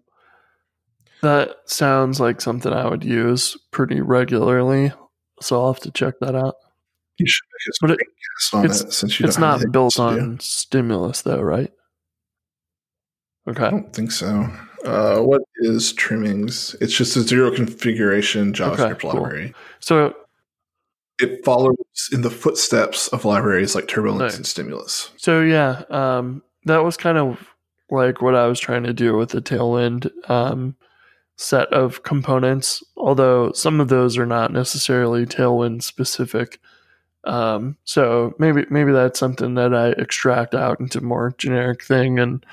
that 1.22 1.56
sounds 1.66 2.20
like 2.20 2.42
something 2.42 2.72
I 2.74 2.88
would 2.88 3.04
use 3.04 3.58
pretty 3.72 4.02
regularly, 4.02 4.92
so 5.42 5.60
I'll 5.62 5.74
have 5.74 5.82
to 5.84 5.92
check 5.92 6.16
that 6.20 6.36
out. 6.36 6.56
You 7.22 7.28
should 7.28 7.90
make 7.90 7.92
a 7.92 7.94
it- 7.94 8.08
on 8.54 8.66
it's- 8.66 8.82
it 8.82 8.94
since 8.94 9.20
you 9.20 9.26
It's 9.28 9.38
not 9.38 9.62
built 9.72 9.98
else 10.00 10.12
to 10.14 10.16
do. 10.20 10.22
on 10.32 10.40
stimulus, 10.40 11.22
though, 11.22 11.42
right? 11.42 11.72
Okay. 13.48 13.66
I 13.66 13.70
don't 13.72 13.94
think 13.94 14.12
so. 14.12 14.48
Uh, 14.86 15.20
what 15.20 15.42
is 15.58 15.94
trimmings? 15.94 16.76
It's 16.82 16.96
just 16.96 17.16
a 17.16 17.22
zero 17.22 17.52
configuration 17.54 18.54
JavaScript 18.54 19.02
cool. 19.02 19.14
library. 19.14 19.54
So 19.80 20.16
It 21.20 21.44
follows 21.46 21.76
in 22.12 22.22
the 22.22 22.32
footsteps 22.32 23.08
of 23.10 23.26
libraries 23.26 23.76
like 23.76 23.86
Turbolinks 23.88 24.18
Nice. 24.20 24.38
and 24.38 24.46
Stimulus. 24.48 25.12
So 25.18 25.42
yeah, 25.42 25.84
um, 25.92 26.42
that 26.66 26.84
was 26.84 26.98
kind 26.98 27.18
of 27.20 27.38
like 27.92 28.22
what 28.24 28.34
I 28.36 28.48
was 28.48 28.60
trying 28.60 28.84
to 28.84 28.94
do 28.94 29.16
with 29.18 29.30
the 29.30 29.42
Tailwind 29.42 30.10
um, 30.32 30.76
set 31.38 31.72
of 31.74 32.02
components. 32.04 32.82
Although 32.98 33.52
some 33.52 33.80
of 33.80 33.90
those 33.90 34.18
are 34.18 34.26
not 34.26 34.52
necessarily 34.52 35.26
Tailwind 35.28 35.84
specific. 35.84 36.60
Um, 37.24 37.78
so 37.84 38.34
maybe 38.40 38.66
maybe 38.70 38.92
that's 38.92 39.20
something 39.20 39.56
that 39.56 39.74
I 39.74 39.90
extract 39.90 40.56
out 40.56 40.80
into 40.80 41.02
more 41.02 41.34
generic 41.38 41.84
thing, 41.84 42.20
and 42.20 42.46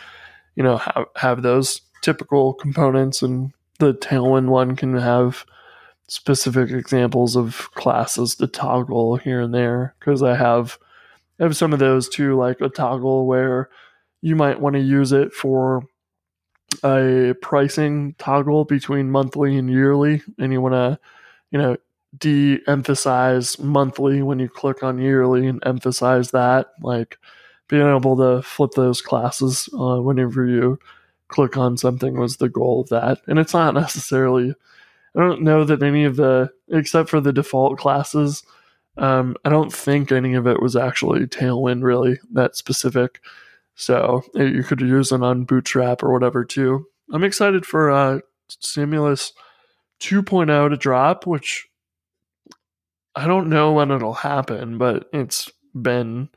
you 0.56 0.62
know 0.62 0.76
have 0.78 1.06
have 1.16 1.42
those 1.42 1.80
typical 2.02 2.54
components, 2.54 3.22
and 3.22 3.52
the 3.78 3.94
Tailwind 3.94 4.48
one 4.48 4.76
can 4.76 4.96
have 4.98 5.44
specific 6.08 6.70
examples 6.70 7.36
of 7.36 7.70
classes 7.74 8.34
to 8.36 8.46
toggle 8.46 9.16
here 9.16 9.40
and 9.40 9.54
there. 9.54 9.94
Because 9.98 10.22
I 10.22 10.36
have 10.36 10.78
I 11.40 11.44
have 11.44 11.56
some 11.56 11.72
of 11.72 11.78
those 11.78 12.08
too, 12.08 12.36
like 12.36 12.60
a 12.60 12.68
toggle 12.68 13.26
where 13.26 13.70
you 14.20 14.36
might 14.36 14.60
want 14.60 14.74
to 14.74 14.80
use 14.80 15.12
it 15.12 15.32
for 15.32 15.82
a 16.84 17.34
pricing 17.40 18.14
toggle 18.18 18.64
between 18.64 19.10
monthly 19.10 19.56
and 19.56 19.70
yearly, 19.70 20.22
and 20.38 20.52
you 20.52 20.60
want 20.60 20.74
to, 20.74 20.98
you 21.50 21.58
know, 21.58 21.76
de-emphasize 22.16 23.58
monthly 23.58 24.22
when 24.22 24.38
you 24.38 24.48
click 24.48 24.82
on 24.82 24.98
yearly 24.98 25.46
and 25.46 25.62
emphasize 25.66 26.30
that, 26.30 26.68
like 26.80 27.18
being 27.68 27.86
able 27.86 28.16
to 28.16 28.42
flip 28.42 28.72
those 28.72 29.02
classes 29.02 29.68
uh, 29.74 30.00
whenever 30.00 30.46
you 30.46 30.78
click 31.28 31.56
on 31.56 31.76
something 31.76 32.18
was 32.18 32.38
the 32.38 32.48
goal 32.48 32.80
of 32.80 32.88
that, 32.88 33.18
and 33.26 33.38
it's 33.38 33.54
not 33.54 33.74
necessarily. 33.74 34.54
I 35.16 35.20
don't 35.20 35.42
know 35.42 35.64
that 35.64 35.82
any 35.82 36.04
of 36.04 36.16
the, 36.16 36.50
except 36.68 37.08
for 37.08 37.20
the 37.20 37.32
default 37.32 37.78
classes, 37.78 38.42
um, 38.98 39.36
I 39.44 39.48
don't 39.48 39.72
think 39.72 40.10
any 40.10 40.34
of 40.34 40.46
it 40.46 40.60
was 40.60 40.76
actually 40.76 41.26
Tailwind 41.26 41.82
really 41.82 42.18
that 42.32 42.56
specific. 42.56 43.20
So 43.74 44.22
uh, 44.36 44.42
you 44.42 44.64
could 44.64 44.80
use 44.80 45.12
it 45.12 45.22
on 45.22 45.44
Bootstrap 45.44 46.02
or 46.02 46.12
whatever 46.12 46.44
too. 46.44 46.86
I'm 47.12 47.24
excited 47.24 47.64
for 47.64 47.90
uh, 47.90 48.20
Stimulus 48.48 49.32
2.0 50.00 50.70
to 50.70 50.76
drop, 50.76 51.26
which 51.26 51.67
I 53.18 53.26
don't 53.26 53.48
know 53.48 53.72
when 53.72 53.90
it'll 53.90 54.14
happen, 54.14 54.78
but 54.78 55.08
it's 55.12 55.50
been, 55.74 56.28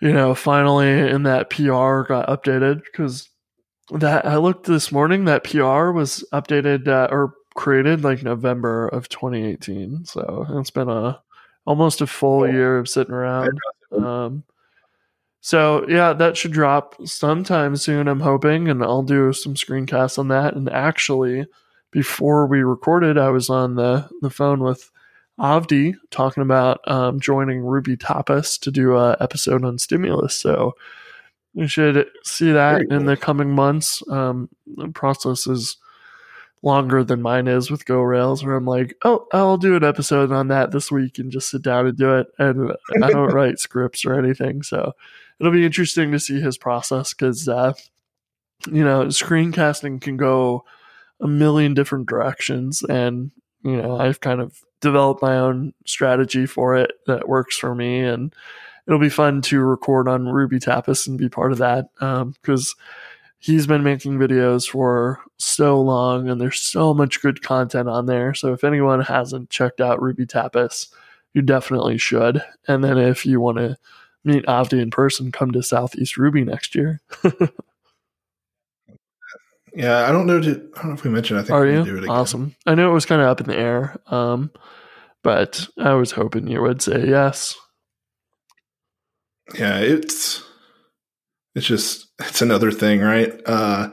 you 0.00 0.12
know, 0.12 0.34
finally 0.36 0.88
in 0.88 1.24
that 1.24 1.50
PR 1.50 2.02
got 2.02 2.28
updated 2.28 2.82
because 2.84 3.28
that 3.90 4.24
I 4.24 4.36
looked 4.36 4.66
this 4.66 4.92
morning. 4.92 5.24
That 5.24 5.42
PR 5.42 5.90
was 5.90 6.24
updated 6.32 6.86
uh, 6.86 7.08
or 7.10 7.34
created 7.56 8.04
like 8.04 8.22
November 8.22 8.86
of 8.86 9.08
2018. 9.08 10.04
So 10.04 10.46
it's 10.50 10.70
been 10.70 10.88
a 10.88 11.20
almost 11.66 12.00
a 12.00 12.06
full 12.06 12.48
year 12.48 12.78
of 12.78 12.88
sitting 12.88 13.14
around. 13.14 13.58
Um, 13.90 14.44
so 15.40 15.84
yeah, 15.88 16.12
that 16.12 16.36
should 16.36 16.52
drop 16.52 16.94
sometime 17.04 17.74
soon. 17.76 18.06
I'm 18.06 18.20
hoping, 18.20 18.68
and 18.68 18.80
I'll 18.82 19.02
do 19.02 19.32
some 19.32 19.54
screencasts 19.54 20.20
on 20.20 20.28
that. 20.28 20.54
And 20.54 20.70
actually, 20.70 21.46
before 21.90 22.46
we 22.46 22.62
recorded, 22.62 23.18
I 23.18 23.30
was 23.30 23.50
on 23.50 23.74
the 23.74 24.08
the 24.20 24.30
phone 24.30 24.60
with 24.60 24.88
Avdi 25.38 25.94
talking 26.10 26.42
about 26.42 26.80
um, 26.86 27.18
joining 27.18 27.60
Ruby 27.60 27.96
Tapas 27.96 28.58
to 28.60 28.70
do 28.70 28.96
a 28.96 29.16
episode 29.20 29.64
on 29.64 29.78
stimulus. 29.78 30.36
So 30.36 30.74
we 31.54 31.66
should 31.66 32.06
see 32.24 32.52
that 32.52 32.72
Very 32.72 32.86
in 32.90 32.98
cool. 32.98 33.06
the 33.06 33.16
coming 33.16 33.50
months. 33.50 34.02
Um, 34.08 34.48
the 34.76 34.88
process 34.88 35.46
is 35.46 35.76
longer 36.62 37.04
than 37.04 37.20
mine 37.20 37.46
is 37.46 37.70
with 37.70 37.84
Go 37.84 38.00
Rails, 38.00 38.42
where 38.42 38.56
I'm 38.56 38.64
like, 38.64 38.96
oh, 39.04 39.26
I'll 39.32 39.58
do 39.58 39.76
an 39.76 39.84
episode 39.84 40.32
on 40.32 40.48
that 40.48 40.72
this 40.72 40.90
week 40.90 41.18
and 41.18 41.30
just 41.30 41.50
sit 41.50 41.62
down 41.62 41.86
and 41.86 41.96
do 41.96 42.16
it. 42.16 42.26
And 42.38 42.72
I 43.02 43.10
don't 43.10 43.32
write 43.34 43.58
scripts 43.58 44.04
or 44.04 44.14
anything, 44.14 44.62
so 44.62 44.92
it'll 45.38 45.52
be 45.52 45.66
interesting 45.66 46.10
to 46.12 46.18
see 46.18 46.40
his 46.40 46.56
process 46.56 47.12
because, 47.12 47.48
uh, 47.48 47.74
you 48.66 48.82
know, 48.84 49.06
screencasting 49.06 50.00
can 50.00 50.16
go 50.16 50.64
a 51.20 51.28
million 51.28 51.74
different 51.74 52.08
directions, 52.08 52.82
and 52.82 53.30
you 53.62 53.76
know, 53.76 53.98
I've 53.98 54.20
kind 54.20 54.40
of 54.40 54.58
developed 54.84 55.22
my 55.22 55.36
own 55.36 55.74
strategy 55.84 56.46
for 56.46 56.76
it 56.76 56.92
that 57.06 57.28
works 57.28 57.58
for 57.58 57.74
me, 57.74 58.00
and 58.00 58.32
it'll 58.86 59.00
be 59.00 59.08
fun 59.08 59.42
to 59.42 59.60
record 59.60 60.06
on 60.06 60.28
Ruby 60.28 60.60
Tapas 60.60 61.08
and 61.08 61.18
be 61.18 61.28
part 61.28 61.50
of 61.50 61.58
that 61.58 61.86
um, 62.00 62.34
because 62.40 62.76
he's 63.38 63.66
been 63.66 63.82
making 63.82 64.18
videos 64.18 64.68
for 64.68 65.20
so 65.38 65.80
long 65.80 66.28
and 66.28 66.40
there's 66.40 66.60
so 66.60 66.94
much 66.94 67.20
good 67.20 67.42
content 67.42 67.88
on 67.88 68.06
there. 68.06 68.32
So 68.34 68.52
if 68.52 68.64
anyone 68.64 69.00
hasn't 69.00 69.50
checked 69.50 69.80
out 69.80 70.00
Ruby 70.00 70.26
Tapas, 70.26 70.88
you 71.34 71.42
definitely 71.42 71.98
should. 71.98 72.42
And 72.68 72.84
then 72.84 72.96
if 72.96 73.26
you 73.26 73.40
want 73.40 73.58
to 73.58 73.76
meet 74.24 74.46
Avdi 74.46 74.80
in 74.80 74.90
person, 74.90 75.32
come 75.32 75.50
to 75.52 75.62
Southeast 75.62 76.16
Ruby 76.16 76.44
next 76.44 76.74
year. 76.74 77.00
Yeah, 79.74 80.08
I 80.08 80.12
don't 80.12 80.26
know. 80.26 80.38
I 80.38 80.40
don't 80.42 80.84
know 80.84 80.92
if 80.92 81.04
we 81.04 81.10
mentioned. 81.10 81.40
I 81.40 81.42
think 81.42 81.50
Are 81.52 81.62
we 81.64 81.72
you? 81.72 81.84
do 81.84 81.96
it 81.96 82.04
again. 82.04 82.10
Awesome. 82.10 82.54
I 82.66 82.74
know 82.74 82.90
it 82.90 82.94
was 82.94 83.06
kind 83.06 83.20
of 83.20 83.28
up 83.28 83.40
in 83.40 83.46
the 83.46 83.56
air, 83.56 83.96
um, 84.06 84.50
but 85.22 85.66
I 85.78 85.94
was 85.94 86.12
hoping 86.12 86.46
you 86.46 86.62
would 86.62 86.80
say 86.82 87.06
yes. 87.08 87.54
yeah, 89.58 89.78
it's 89.78 90.42
it's 91.54 91.66
just 91.66 92.06
it's 92.20 92.42
another 92.42 92.70
thing, 92.70 93.00
right? 93.00 93.32
Uh, 93.46 93.90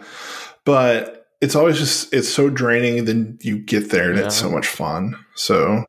but 0.66 1.26
it's 1.42 1.56
always 1.56 1.78
just 1.80 2.14
it's 2.14 2.30
so 2.30 2.50
draining. 2.50 3.06
Then 3.06 3.38
you 3.42 3.58
get 3.60 3.90
there 3.90 4.12
and 4.12 4.20
it's 4.20 4.36
so 4.36 4.50
much 4.52 4.68
fun. 4.68 5.16
So 5.36 5.84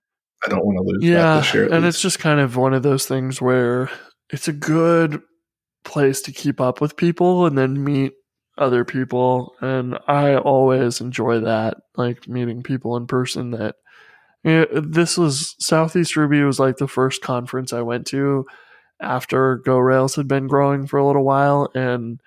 I 0.45 0.49
don't 0.49 0.65
want 0.65 0.79
to 0.79 0.83
lose 0.85 1.01
that 1.03 1.07
Yeah, 1.07 1.37
this 1.37 1.55
year. 1.55 1.65
and 1.65 1.85
least. 1.85 1.97
it's 1.97 2.01
just 2.03 2.19
kind 2.19 2.41
of 2.41 2.57
one 2.57 2.73
of 2.75 2.83
those 2.83 3.07
things 3.07 3.41
where 3.43 3.91
it's 4.31 4.49
a 4.49 4.53
good 4.53 5.21
place 5.85 6.23
to 6.23 6.33
keep 6.33 6.61
up 6.61 6.81
with 6.81 6.97
people 6.97 7.45
and 7.47 7.59
then 7.59 7.83
meet 7.85 8.13
other 8.63 8.85
people 8.85 9.55
and 9.61 9.99
I 10.09 10.37
always 10.37 11.01
enjoy 11.01 11.41
that 11.41 11.79
like 11.97 12.29
meeting 12.29 12.63
people 12.63 12.97
in 12.97 13.07
person 13.07 13.51
that 13.53 13.77
yeah, 14.45 14.65
this 14.73 15.17
was 15.17 15.55
Southeast 15.59 16.17
Ruby 16.17 16.43
was 16.43 16.59
like 16.59 16.77
the 16.79 16.89
first 16.89 17.23
conference 17.23 17.73
I 17.73 17.83
went 17.83 18.07
to 18.09 18.47
after 19.01 19.57
Go 19.57 19.79
Rails 19.79 20.15
had 20.17 20.27
been 20.29 20.47
growing 20.49 20.87
for 20.87 20.99
a 20.99 21.07
little 21.07 21.25
while 21.25 21.71
and 21.75 22.21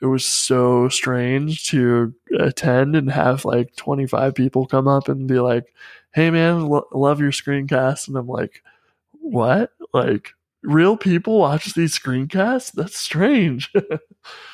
it 0.00 0.06
was 0.06 0.26
so 0.26 0.88
strange 0.88 1.68
to 1.68 2.12
attend 2.40 2.96
and 2.96 3.10
have 3.10 3.44
like 3.44 3.76
25 3.76 4.34
people 4.34 4.66
come 4.66 4.88
up 4.88 5.08
and 5.08 5.28
be 5.28 5.38
like 5.40 5.72
hey 6.12 6.30
man 6.30 6.66
lo- 6.66 6.88
love 6.92 7.20
your 7.20 7.30
screencast 7.30 8.08
and 8.08 8.16
i'm 8.16 8.26
like 8.26 8.62
what? 9.22 9.70
Like 9.94 10.30
real 10.62 10.96
people 10.96 11.38
watch 11.38 11.74
these 11.74 11.98
screencasts? 11.98 12.72
That's 12.72 12.98
strange 12.98 13.72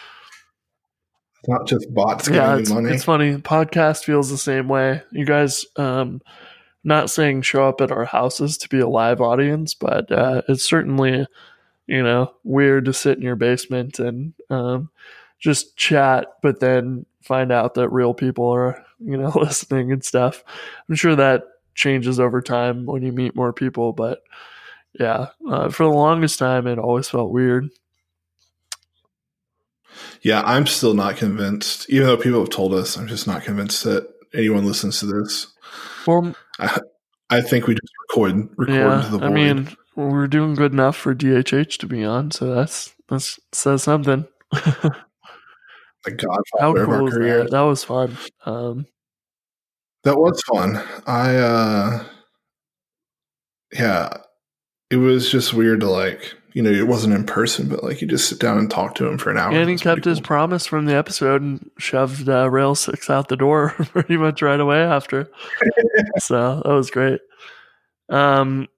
It's 1.48 1.58
not 1.58 1.66
just 1.66 1.94
bots 1.94 2.28
yeah 2.28 2.58
it's, 2.58 2.70
money. 2.70 2.90
it's 2.90 3.04
funny. 3.04 3.38
Podcast 3.38 4.04
feels 4.04 4.28
the 4.28 4.36
same 4.36 4.68
way. 4.68 5.02
You 5.12 5.24
guys 5.24 5.64
um 5.76 6.20
not 6.84 7.10
saying 7.10 7.42
show 7.42 7.66
up 7.66 7.80
at 7.80 7.90
our 7.90 8.04
houses 8.04 8.58
to 8.58 8.68
be 8.68 8.78
a 8.80 8.88
live 8.88 9.20
audience 9.20 9.74
but 9.74 10.10
uh 10.12 10.42
it's 10.48 10.62
certainly 10.62 11.26
you 11.86 12.02
know 12.02 12.32
weird 12.44 12.84
to 12.84 12.92
sit 12.92 13.16
in 13.16 13.22
your 13.22 13.34
basement 13.36 13.98
and 13.98 14.34
um 14.50 14.90
just 15.38 15.76
chat 15.76 16.26
but 16.42 16.60
then 16.60 17.06
find 17.22 17.50
out 17.50 17.74
that 17.74 17.88
real 17.88 18.12
people 18.12 18.48
are 18.48 18.84
you 19.00 19.16
know 19.16 19.28
listening 19.34 19.90
and 19.90 20.04
stuff. 20.04 20.44
I'm 20.88 20.96
sure 20.96 21.16
that 21.16 21.44
changes 21.74 22.20
over 22.20 22.42
time 22.42 22.84
when 22.84 23.02
you 23.02 23.12
meet 23.12 23.36
more 23.36 23.54
people 23.54 23.94
but 23.94 24.22
yeah 25.00 25.28
uh, 25.48 25.70
for 25.70 25.84
the 25.84 25.90
longest 25.90 26.38
time 26.38 26.66
it 26.66 26.78
always 26.78 27.08
felt 27.08 27.30
weird 27.30 27.70
yeah, 30.22 30.42
I'm 30.44 30.66
still 30.66 30.94
not 30.94 31.16
convinced. 31.16 31.88
Even 31.90 32.06
though 32.06 32.16
people 32.16 32.40
have 32.40 32.50
told 32.50 32.74
us, 32.74 32.96
I'm 32.96 33.06
just 33.08 33.26
not 33.26 33.42
convinced 33.44 33.84
that 33.84 34.08
anyone 34.34 34.66
listens 34.66 35.00
to 35.00 35.06
this. 35.06 35.46
well 36.06 36.34
I, 36.58 36.78
I 37.30 37.40
think 37.40 37.66
we 37.66 37.74
just 37.74 37.92
record 38.10 38.48
record 38.56 38.74
yeah 38.74 39.08
the 39.10 39.18
void. 39.18 39.22
i 39.22 39.28
mean 39.30 39.68
we're 39.96 40.26
doing 40.26 40.54
good 40.54 40.72
enough 40.72 40.96
for 40.96 41.14
dhh 41.14 41.78
to 41.78 41.86
be 41.86 42.04
on 42.04 42.30
so 42.30 42.54
that's 42.54 42.94
that's 43.08 43.38
says 43.52 43.82
something 43.82 44.26
the 44.52 44.92
how 46.04 46.72
godfather 46.72 46.84
cool 46.86 47.08
is 47.08 47.14
career. 47.14 47.38
that 47.44 47.50
that 47.50 47.60
was 47.62 47.84
fun 47.84 48.16
um 48.44 48.86
That 50.04 50.16
was 50.18 50.40
fun. 50.42 50.82
I 51.06 51.36
uh 51.36 52.04
yeah, 53.72 54.08
it 54.90 54.96
was 54.96 55.30
just 55.30 55.52
weird 55.52 55.80
to 55.80 55.90
like, 55.90 56.34
you 56.52 56.62
know, 56.62 56.70
it 56.70 56.86
wasn't 56.86 57.14
in 57.14 57.24
person, 57.24 57.68
but 57.68 57.84
like 57.84 58.00
you 58.00 58.08
just 58.08 58.28
sit 58.28 58.38
down 58.38 58.58
and 58.58 58.70
talk 58.70 58.94
to 58.96 59.06
him 59.06 59.18
for 59.18 59.30
an 59.30 59.38
hour. 59.38 59.52
and 59.52 59.68
he 59.68 59.76
kept 59.76 60.04
his 60.04 60.18
cool. 60.18 60.26
promise 60.26 60.66
from 60.66 60.86
the 60.86 60.96
episode 60.96 61.42
and 61.42 61.70
shoved 61.78 62.28
uh, 62.28 62.48
Rail 62.50 62.74
Six 62.74 63.10
out 63.10 63.28
the 63.28 63.36
door 63.36 63.70
pretty 63.92 64.16
much 64.16 64.42
right 64.42 64.60
away 64.60 64.80
after. 64.80 65.30
so 66.18 66.62
that 66.64 66.72
was 66.72 66.90
great. 66.90 67.20
Um, 68.08 68.68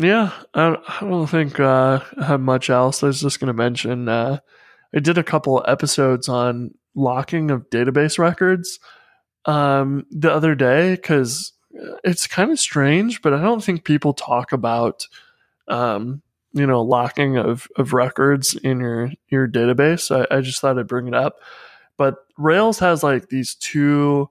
yeah, 0.00 0.32
I, 0.54 0.76
I 0.86 1.00
don't 1.00 1.26
think 1.26 1.60
uh, 1.60 2.00
I 2.18 2.24
have 2.24 2.40
much 2.40 2.70
else. 2.70 3.02
I 3.02 3.08
was 3.08 3.20
just 3.20 3.40
going 3.40 3.48
to 3.48 3.52
mention 3.52 4.08
uh, 4.08 4.38
I 4.94 5.00
did 5.00 5.18
a 5.18 5.24
couple 5.24 5.64
episodes 5.66 6.28
on 6.28 6.74
locking 6.94 7.50
of 7.50 7.68
database 7.70 8.18
records 8.18 8.78
um, 9.44 10.06
the 10.10 10.32
other 10.32 10.54
day 10.54 10.94
because 10.94 11.52
it's 12.04 12.26
kind 12.26 12.50
of 12.50 12.58
strange, 12.58 13.22
but 13.22 13.34
I 13.34 13.42
don't 13.42 13.62
think 13.62 13.84
people 13.84 14.14
talk 14.14 14.52
about 14.52 15.06
um, 15.68 16.22
you 16.58 16.66
know 16.66 16.82
locking 16.82 17.36
of, 17.36 17.68
of 17.76 17.92
records 17.92 18.54
in 18.54 18.80
your 18.80 19.12
your 19.28 19.48
database. 19.48 20.14
I, 20.14 20.36
I 20.36 20.40
just 20.40 20.60
thought 20.60 20.78
I'd 20.78 20.86
bring 20.86 21.08
it 21.08 21.14
up. 21.14 21.36
But 21.96 22.16
Rails 22.36 22.78
has 22.78 23.02
like 23.02 23.28
these 23.28 23.54
two 23.56 24.30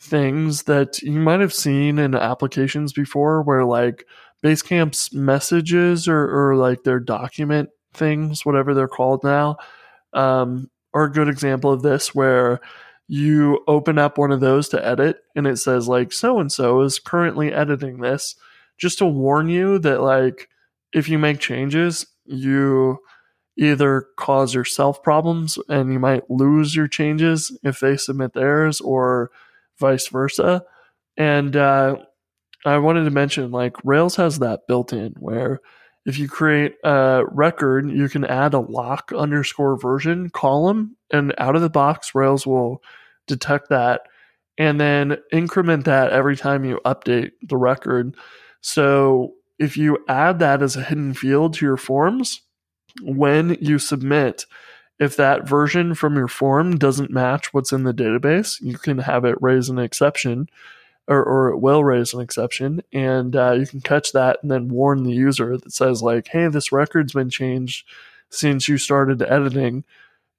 things 0.00 0.64
that 0.64 1.00
you 1.02 1.12
might 1.12 1.40
have 1.40 1.54
seen 1.54 1.98
in 1.98 2.14
applications 2.14 2.92
before 2.92 3.42
where 3.42 3.64
like 3.64 4.06
Basecamp's 4.42 5.12
messages 5.12 6.06
or, 6.06 6.50
or 6.50 6.56
like 6.56 6.82
their 6.82 7.00
document 7.00 7.70
things, 7.94 8.44
whatever 8.44 8.74
they're 8.74 8.88
called 8.88 9.24
now, 9.24 9.56
um, 10.12 10.70
are 10.92 11.04
a 11.04 11.12
good 11.12 11.28
example 11.28 11.72
of 11.72 11.82
this 11.82 12.14
where 12.14 12.60
you 13.08 13.62
open 13.66 13.98
up 13.98 14.18
one 14.18 14.32
of 14.32 14.40
those 14.40 14.68
to 14.68 14.86
edit 14.86 15.18
and 15.34 15.46
it 15.46 15.56
says 15.56 15.88
like 15.88 16.12
so 16.12 16.38
and 16.38 16.50
so 16.50 16.80
is 16.80 16.98
currently 16.98 17.52
editing 17.52 17.98
this 17.98 18.34
just 18.78 18.98
to 18.98 19.06
warn 19.06 19.48
you 19.48 19.78
that 19.78 20.00
like 20.00 20.48
if 20.94 21.08
you 21.08 21.18
make 21.18 21.40
changes 21.40 22.06
you 22.24 22.98
either 23.56 24.06
cause 24.16 24.54
yourself 24.54 25.02
problems 25.02 25.58
and 25.68 25.92
you 25.92 25.98
might 25.98 26.28
lose 26.30 26.74
your 26.74 26.88
changes 26.88 27.56
if 27.62 27.80
they 27.80 27.96
submit 27.96 28.32
theirs 28.32 28.80
or 28.80 29.30
vice 29.78 30.08
versa. 30.08 30.64
And 31.16 31.54
uh, 31.54 31.96
i 32.64 32.78
wanted 32.78 33.04
to 33.04 33.10
mention 33.10 33.50
like 33.50 33.76
rails 33.84 34.16
has 34.16 34.38
that 34.38 34.66
built 34.66 34.92
in 34.92 35.12
where 35.18 35.60
if 36.06 36.18
you 36.18 36.26
create 36.26 36.74
a 36.82 37.22
record 37.30 37.90
you 37.90 38.08
can 38.08 38.24
add 38.24 38.54
a 38.54 38.58
lock 38.58 39.12
underscore 39.14 39.78
version 39.78 40.30
column 40.30 40.96
and 41.12 41.34
out 41.36 41.56
of 41.56 41.62
the 41.62 41.68
box 41.68 42.14
rails 42.14 42.46
will 42.46 42.82
detect 43.26 43.68
that 43.68 44.00
and 44.58 44.80
then 44.80 45.16
increment 45.32 45.84
that 45.84 46.12
every 46.12 46.36
time 46.36 46.64
you 46.64 46.80
update 46.84 47.32
the 47.42 47.56
record. 47.56 48.16
So 48.60 49.34
if 49.58 49.76
you 49.76 49.98
add 50.08 50.38
that 50.38 50.62
as 50.62 50.76
a 50.76 50.82
hidden 50.82 51.14
field 51.14 51.54
to 51.54 51.64
your 51.64 51.76
forms 51.76 52.42
when 53.02 53.56
you 53.60 53.78
submit 53.78 54.46
if 55.00 55.16
that 55.16 55.48
version 55.48 55.94
from 55.94 56.16
your 56.16 56.28
form 56.28 56.78
doesn't 56.78 57.10
match 57.10 57.52
what's 57.52 57.72
in 57.72 57.84
the 57.84 57.94
database 57.94 58.60
you 58.60 58.78
can 58.78 58.98
have 58.98 59.24
it 59.24 59.36
raise 59.40 59.68
an 59.68 59.78
exception 59.78 60.48
or, 61.06 61.22
or 61.22 61.48
it 61.50 61.58
will 61.58 61.84
raise 61.84 62.14
an 62.14 62.20
exception 62.20 62.82
and 62.92 63.36
uh, 63.36 63.52
you 63.52 63.66
can 63.66 63.80
catch 63.80 64.12
that 64.12 64.38
and 64.42 64.50
then 64.50 64.68
warn 64.68 65.02
the 65.02 65.12
user 65.12 65.56
that 65.56 65.72
says 65.72 66.02
like 66.02 66.28
hey 66.28 66.48
this 66.48 66.72
record's 66.72 67.12
been 67.12 67.30
changed 67.30 67.84
since 68.34 68.68
you 68.68 68.78
started 68.78 69.22
editing. 69.22 69.84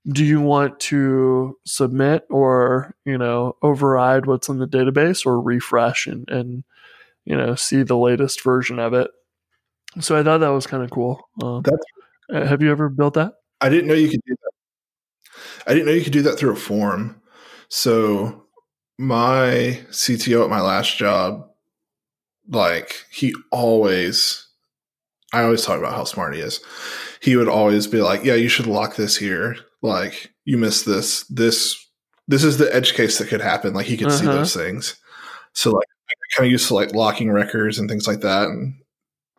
Do 0.07 0.23
you 0.23 0.41
want 0.41 0.79
to 0.81 1.57
submit 1.65 2.25
or 2.29 2.93
you 3.05 3.17
know 3.17 3.55
override 3.61 4.25
what's 4.25 4.49
in 4.49 4.59
the 4.59 4.67
database 4.67 5.25
or 5.25 5.41
refresh 5.41 6.05
and, 6.05 6.29
and 6.29 6.63
you 7.25 7.35
know 7.35 7.55
see 7.55 7.83
the 7.83 7.97
latest 7.97 8.41
version 8.41 8.79
of 8.79 8.93
it 8.93 9.09
so 9.99 10.17
i 10.17 10.23
thought 10.23 10.39
that 10.39 10.49
was 10.49 10.67
kind 10.67 10.83
of 10.83 10.89
cool 10.91 11.27
um, 11.43 11.61
That's- 11.63 11.79
uh, 12.33 12.45
have 12.47 12.61
you 12.61 12.71
ever 12.71 12.89
built 12.89 13.13
that 13.15 13.33
I 13.61 13.69
didn't 13.69 13.87
know 13.87 13.93
you 13.93 14.09
could 14.09 14.21
do 14.25 14.35
that. 14.35 14.51
I 15.67 15.73
didn't 15.73 15.85
know 15.87 15.93
you 15.93 16.03
could 16.03 16.11
do 16.13 16.23
that 16.23 16.37
through 16.37 16.51
a 16.51 16.55
form. 16.57 17.21
So 17.69 18.43
my 18.97 19.79
CTO 19.91 20.43
at 20.43 20.49
my 20.49 20.59
last 20.61 20.97
job, 20.97 21.47
like 22.49 23.05
he 23.11 23.33
always, 23.51 24.45
I 25.33 25.43
always 25.43 25.63
talk 25.63 25.79
about 25.79 25.93
how 25.95 26.03
smart 26.03 26.35
he 26.35 26.41
is. 26.41 26.59
He 27.21 27.35
would 27.37 27.47
always 27.47 27.87
be 27.87 28.01
like, 28.01 28.23
"Yeah, 28.23 28.35
you 28.35 28.49
should 28.49 28.67
lock 28.67 28.95
this 28.97 29.15
here. 29.17 29.55
Like 29.81 30.31
you 30.45 30.57
missed 30.57 30.85
this. 30.85 31.23
This 31.27 31.75
this 32.27 32.43
is 32.43 32.57
the 32.57 32.73
edge 32.75 32.93
case 32.93 33.17
that 33.19 33.27
could 33.29 33.41
happen. 33.41 33.73
Like 33.73 33.85
he 33.87 33.97
could 33.97 34.11
see 34.11 34.25
Uh-huh. 34.27 34.37
those 34.39 34.53
things. 34.55 34.95
So 35.53 35.71
like 35.71 35.87
kind 36.35 36.45
of 36.45 36.51
used 36.51 36.67
to 36.69 36.73
like 36.75 36.93
locking 36.93 37.31
records 37.31 37.77
and 37.79 37.89
things 37.89 38.07
like 38.07 38.21
that, 38.21 38.47
and 38.47 38.73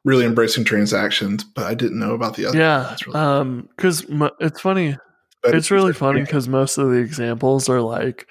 really 0.05 0.25
embracing 0.25 0.65
transactions. 0.65 1.45
But 1.45 1.65
I 1.67 1.75
didn't 1.75 1.99
know 1.99 2.15
about 2.15 2.37
the 2.37 2.47
other. 2.47 2.59
yeah 2.59 2.97
really 3.07 3.19
um 3.19 3.69
because 3.77 4.09
m- 4.11 4.31
it's 4.41 4.61
funny 4.61 4.97
But 5.43 5.55
it's 5.55 5.71
really 5.71 5.89
like, 5.93 5.97
funny 5.97 6.19
yeah. 6.21 6.25
because 6.27 6.49
most 6.49 6.79
of 6.79 6.89
the 6.91 6.97
examples 6.99 7.69
are 7.69 7.81
like 7.81 8.27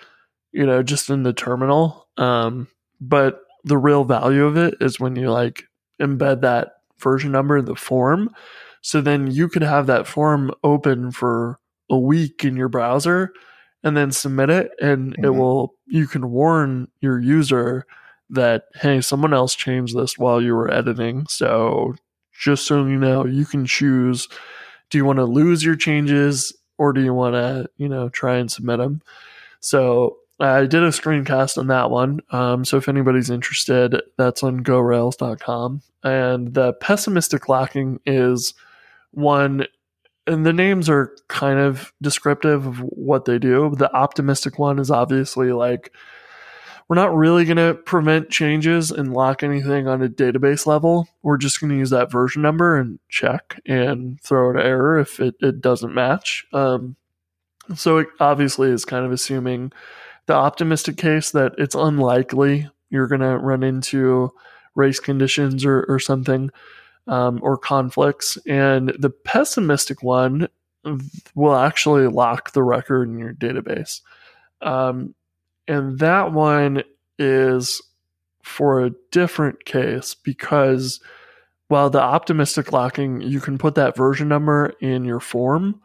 you 0.51 0.65
know 0.65 0.81
just 0.83 1.09
in 1.09 1.23
the 1.23 1.33
terminal 1.33 2.07
um 2.17 2.67
but 3.01 3.41
the 3.65 3.77
real 3.77 4.03
value 4.05 4.45
of 4.45 4.55
it 4.57 4.75
is 4.79 4.99
when 4.99 5.15
you 5.17 5.29
like 5.31 5.63
embed 6.01 6.41
that 6.41 6.73
version 6.99 7.31
number 7.31 7.57
in 7.57 7.65
the 7.65 7.75
form 7.75 8.29
so 8.81 9.01
then 9.01 9.29
you 9.29 9.49
could 9.49 9.63
have 9.63 9.87
that 9.87 10.07
form 10.07 10.51
open 10.63 11.11
for 11.11 11.59
a 11.89 11.97
week 11.97 12.45
in 12.45 12.55
your 12.55 12.69
browser 12.69 13.33
and 13.83 13.97
then 13.97 14.11
submit 14.11 14.49
it 14.49 14.71
and 14.81 15.13
it 15.15 15.25
Mhm. 15.25 15.37
will 15.37 15.73
you 15.87 16.07
can 16.07 16.29
warn 16.31 16.87
your 17.01 17.19
user 17.19 17.85
that 18.29 18.65
hey 18.75 19.01
someone 19.01 19.33
else 19.33 19.55
changed 19.55 19.95
this 19.95 20.17
while 20.17 20.41
you 20.41 20.53
were 20.53 20.71
editing 20.71 21.25
so 21.27 21.93
just 22.33 22.65
so 22.65 22.85
you 22.85 22.97
know 22.97 23.25
you 23.25 23.45
can 23.45 23.65
choose 23.65 24.27
do 24.89 24.97
you 24.97 25.05
want 25.05 25.17
to 25.17 25.25
lose 25.25 25.63
your 25.63 25.75
changes 25.75 26.55
or 26.77 26.91
do 26.91 27.01
you 27.01 27.13
want 27.13 27.33
to 27.33 27.69
you 27.77 27.87
know 27.87 28.09
try 28.09 28.37
and 28.37 28.51
submit 28.51 28.79
them 28.79 29.01
so 29.59 30.17
i 30.39 30.61
did 30.61 30.83
a 30.83 30.89
screencast 30.89 31.57
on 31.57 31.67
that 31.67 31.91
one 31.91 32.19
um, 32.31 32.65
so 32.65 32.77
if 32.77 32.89
anybody's 32.89 33.29
interested 33.29 34.01
that's 34.17 34.43
on 34.43 34.63
gorails.com 34.63 35.81
and 36.03 36.53
the 36.53 36.73
pessimistic 36.73 37.47
locking 37.47 37.99
is 38.05 38.53
one 39.11 39.65
and 40.27 40.45
the 40.45 40.53
names 40.53 40.89
are 40.89 41.15
kind 41.27 41.59
of 41.59 41.93
descriptive 42.01 42.65
of 42.65 42.79
what 42.79 43.25
they 43.25 43.37
do. 43.37 43.73
The 43.77 43.93
optimistic 43.95 44.57
one 44.57 44.79
is 44.79 44.89
obviously 44.89 45.51
like 45.51 45.93
we're 46.87 46.95
not 46.95 47.15
really 47.15 47.45
going 47.45 47.57
to 47.57 47.73
prevent 47.73 48.29
changes 48.29 48.91
and 48.91 49.13
lock 49.13 49.41
anything 49.41 49.87
on 49.87 50.03
a 50.03 50.09
database 50.09 50.67
level. 50.67 51.07
We're 51.23 51.37
just 51.37 51.59
going 51.59 51.71
to 51.71 51.77
use 51.77 51.89
that 51.89 52.11
version 52.11 52.41
number 52.41 52.77
and 52.77 52.99
check 53.09 53.59
and 53.65 54.21
throw 54.21 54.51
an 54.51 54.59
error 54.59 54.99
if 54.99 55.19
it, 55.19 55.35
it 55.41 55.61
doesn't 55.61 55.95
match. 55.95 56.45
Um, 56.53 56.95
so 57.75 57.97
it 57.97 58.07
obviously 58.19 58.69
is 58.69 58.85
kind 58.85 59.03
of 59.03 59.11
assuming 59.11 59.71
the 60.27 60.33
optimistic 60.33 60.97
case 60.97 61.31
that 61.31 61.53
it's 61.57 61.75
unlikely 61.75 62.69
you're 62.89 63.07
going 63.07 63.21
to 63.21 63.37
run 63.37 63.63
into 63.63 64.31
race 64.75 64.99
conditions 64.99 65.65
or, 65.65 65.85
or 65.87 65.99
something 65.99 66.51
um, 67.07 67.39
or 67.41 67.57
conflicts. 67.57 68.37
And 68.45 68.89
the 68.99 69.09
pessimistic 69.09 70.03
one 70.03 70.49
will 71.33 71.55
actually 71.55 72.05
lock 72.07 72.51
the 72.51 72.61
record 72.61 73.09
in 73.09 73.17
your 73.17 73.33
database. 73.33 74.01
Um, 74.61 75.15
and 75.67 75.99
that 75.99 76.31
one 76.31 76.83
is 77.17 77.81
for 78.43 78.81
a 78.81 78.91
different 79.11 79.65
case 79.65 80.13
because 80.13 80.99
while 81.67 81.89
the 81.89 82.01
optimistic 82.01 82.71
locking, 82.71 83.21
you 83.21 83.39
can 83.39 83.57
put 83.57 83.75
that 83.75 83.97
version 83.97 84.27
number 84.27 84.73
in 84.79 85.03
your 85.03 85.19
form, 85.19 85.81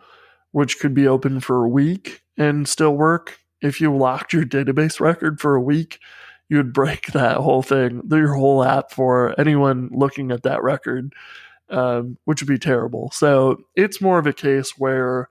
which 0.53 0.79
could 0.79 0.93
be 0.93 1.09
open 1.09 1.41
for 1.41 1.65
a 1.65 1.69
week 1.69 2.23
and 2.37 2.69
still 2.69 2.95
work. 2.95 3.39
If 3.63 3.81
you 3.81 3.95
locked 3.95 4.33
your 4.33 4.45
database 4.45 5.01
record 5.01 5.41
for 5.41 5.55
a 5.55 5.61
week, 5.61 5.99
you 6.51 6.59
would 6.59 6.75
break 6.75 7.07
that 7.13 7.39
whole 7.39 7.63
thing, 7.63 8.03
your 8.11 8.35
whole 8.35 8.63
app 8.63 8.91
for 8.91 9.39
anyone 9.41 9.89
looking 9.93 10.31
at 10.31 10.43
that 10.43 10.63
record, 10.63 11.15
um, 11.71 12.19
which 12.25 12.43
would 12.43 12.49
be 12.49 12.59
terrible. 12.59 13.11
So 13.13 13.63
it's 13.75 14.03
more 14.03 14.19
of 14.19 14.27
a 14.27 14.35
case 14.35 14.73
where 14.77 15.29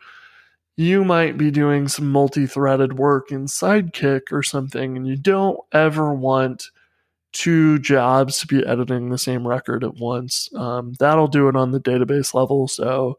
you 0.79 1.03
might 1.03 1.37
be 1.37 1.51
doing 1.51 1.89
some 1.89 2.09
multi 2.09 2.47
threaded 2.47 2.97
work 2.97 3.33
in 3.33 3.47
Sidekiq 3.47 4.31
or 4.31 4.41
something, 4.41 4.95
and 4.95 5.05
you 5.05 5.17
don't 5.17 5.59
ever 5.73 6.13
want 6.13 6.69
two 7.33 7.79
jobs 7.79 8.39
to 8.39 8.47
be 8.47 8.65
editing 8.65 9.09
the 9.09 9.17
same 9.17 9.45
record 9.45 9.83
at 9.83 9.95
once. 9.95 10.47
Um, 10.55 10.93
that'll 10.97 11.27
do 11.27 11.49
it 11.49 11.57
on 11.57 11.71
the 11.71 11.81
database 11.81 12.33
level. 12.33 12.69
So 12.69 13.17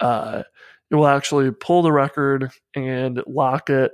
uh, 0.00 0.42
it 0.90 0.96
will 0.96 1.06
actually 1.06 1.52
pull 1.52 1.82
the 1.82 1.92
record 1.92 2.50
and 2.74 3.22
lock 3.28 3.70
it. 3.70 3.92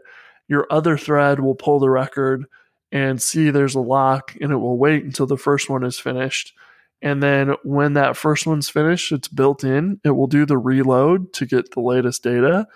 Your 0.48 0.66
other 0.70 0.96
thread 0.96 1.38
will 1.38 1.54
pull 1.54 1.80
the 1.80 1.90
record 1.90 2.46
and 2.92 3.20
see 3.20 3.50
there's 3.50 3.74
a 3.74 3.80
lock, 3.80 4.34
and 4.40 4.52
it 4.52 4.56
will 4.56 4.78
wait 4.78 5.04
until 5.04 5.26
the 5.26 5.36
first 5.36 5.68
one 5.68 5.84
is 5.84 5.98
finished. 5.98 6.54
And 7.02 7.22
then 7.22 7.56
when 7.62 7.92
that 7.92 8.16
first 8.16 8.46
one's 8.46 8.70
finished, 8.70 9.12
it's 9.12 9.28
built 9.28 9.64
in. 9.64 10.00
It 10.02 10.12
will 10.12 10.28
do 10.28 10.46
the 10.46 10.56
reload 10.56 11.34
to 11.34 11.44
get 11.44 11.72
the 11.72 11.80
latest 11.80 12.22
data 12.22 12.66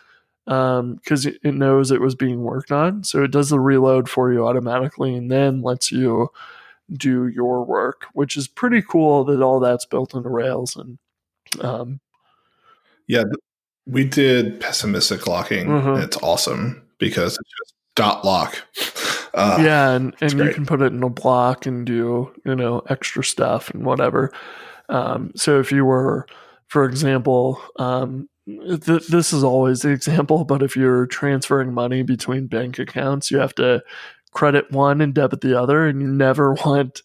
because 0.47 1.27
um, 1.27 1.35
it 1.43 1.55
knows 1.55 1.91
it 1.91 2.01
was 2.01 2.15
being 2.15 2.43
worked 2.43 2.71
on. 2.71 3.03
So 3.05 3.23
it 3.25 3.33
does 3.33 3.51
the 3.51 3.61
reload 3.61 4.09
for 4.09 4.33
you 4.33 4.47
automatically 4.47 5.15
and 5.15 5.31
then 5.31 5.61
lets 5.61 5.91
you 5.91 6.31
do 6.93 7.27
your 7.27 7.65
work, 7.65 8.07
which 8.13 8.37
is 8.37 8.47
pretty 8.47 8.81
cool 8.81 9.25
that 9.25 9.43
all 9.43 9.59
that's 9.59 9.85
built 9.85 10.15
into 10.15 10.29
Rails. 10.29 10.77
And 10.77 10.99
um, 11.61 12.01
yeah, 13.09 13.25
we 13.87 14.05
did 14.05 14.61
pessimistic 14.61 15.27
locking. 15.27 15.67
Mm-hmm. 15.67 16.03
It's 16.03 16.17
awesome 16.19 16.87
because 16.99 17.37
it's 17.37 17.51
just 17.59 17.75
dot 17.95 18.25
lock. 18.25 18.63
Uh, 19.35 19.59
yeah, 19.61 19.91
and, 19.91 20.17
and 20.23 20.33
you 20.33 20.51
can 20.51 20.65
put 20.65 20.81
it 20.81 20.95
in 20.95 21.03
a 21.03 21.11
block 21.11 21.67
and 21.67 21.85
do 21.85 22.33
you 22.47 22.55
know 22.57 22.83
extra 22.89 23.23
stuff 23.23 23.69
and 23.69 23.85
whatever. 23.85 24.33
Um, 24.89 25.31
so 25.37 25.61
if 25.61 25.71
you 25.71 25.85
were, 25.85 26.27
for 26.69 26.87
example, 26.87 27.61
um, 27.79 28.31
th- 28.47 29.07
this 29.09 29.33
is 29.33 29.45
always 29.45 29.83
the 29.83 29.91
example, 29.91 30.45
but 30.45 30.63
if 30.63 30.77
you're 30.77 31.07
transferring 31.07 31.73
money 31.73 32.03
between 32.03 32.47
bank 32.47 32.79
accounts, 32.79 33.31
you 33.31 33.39
have 33.39 33.55
to 33.57 33.83
credit 34.33 34.71
one 34.71 35.01
and 35.01 35.15
debit 35.15 35.41
the 35.41 35.61
other, 35.61 35.87
and 35.87 36.01
you 36.01 36.09
never 36.09 36.53
want 36.65 37.03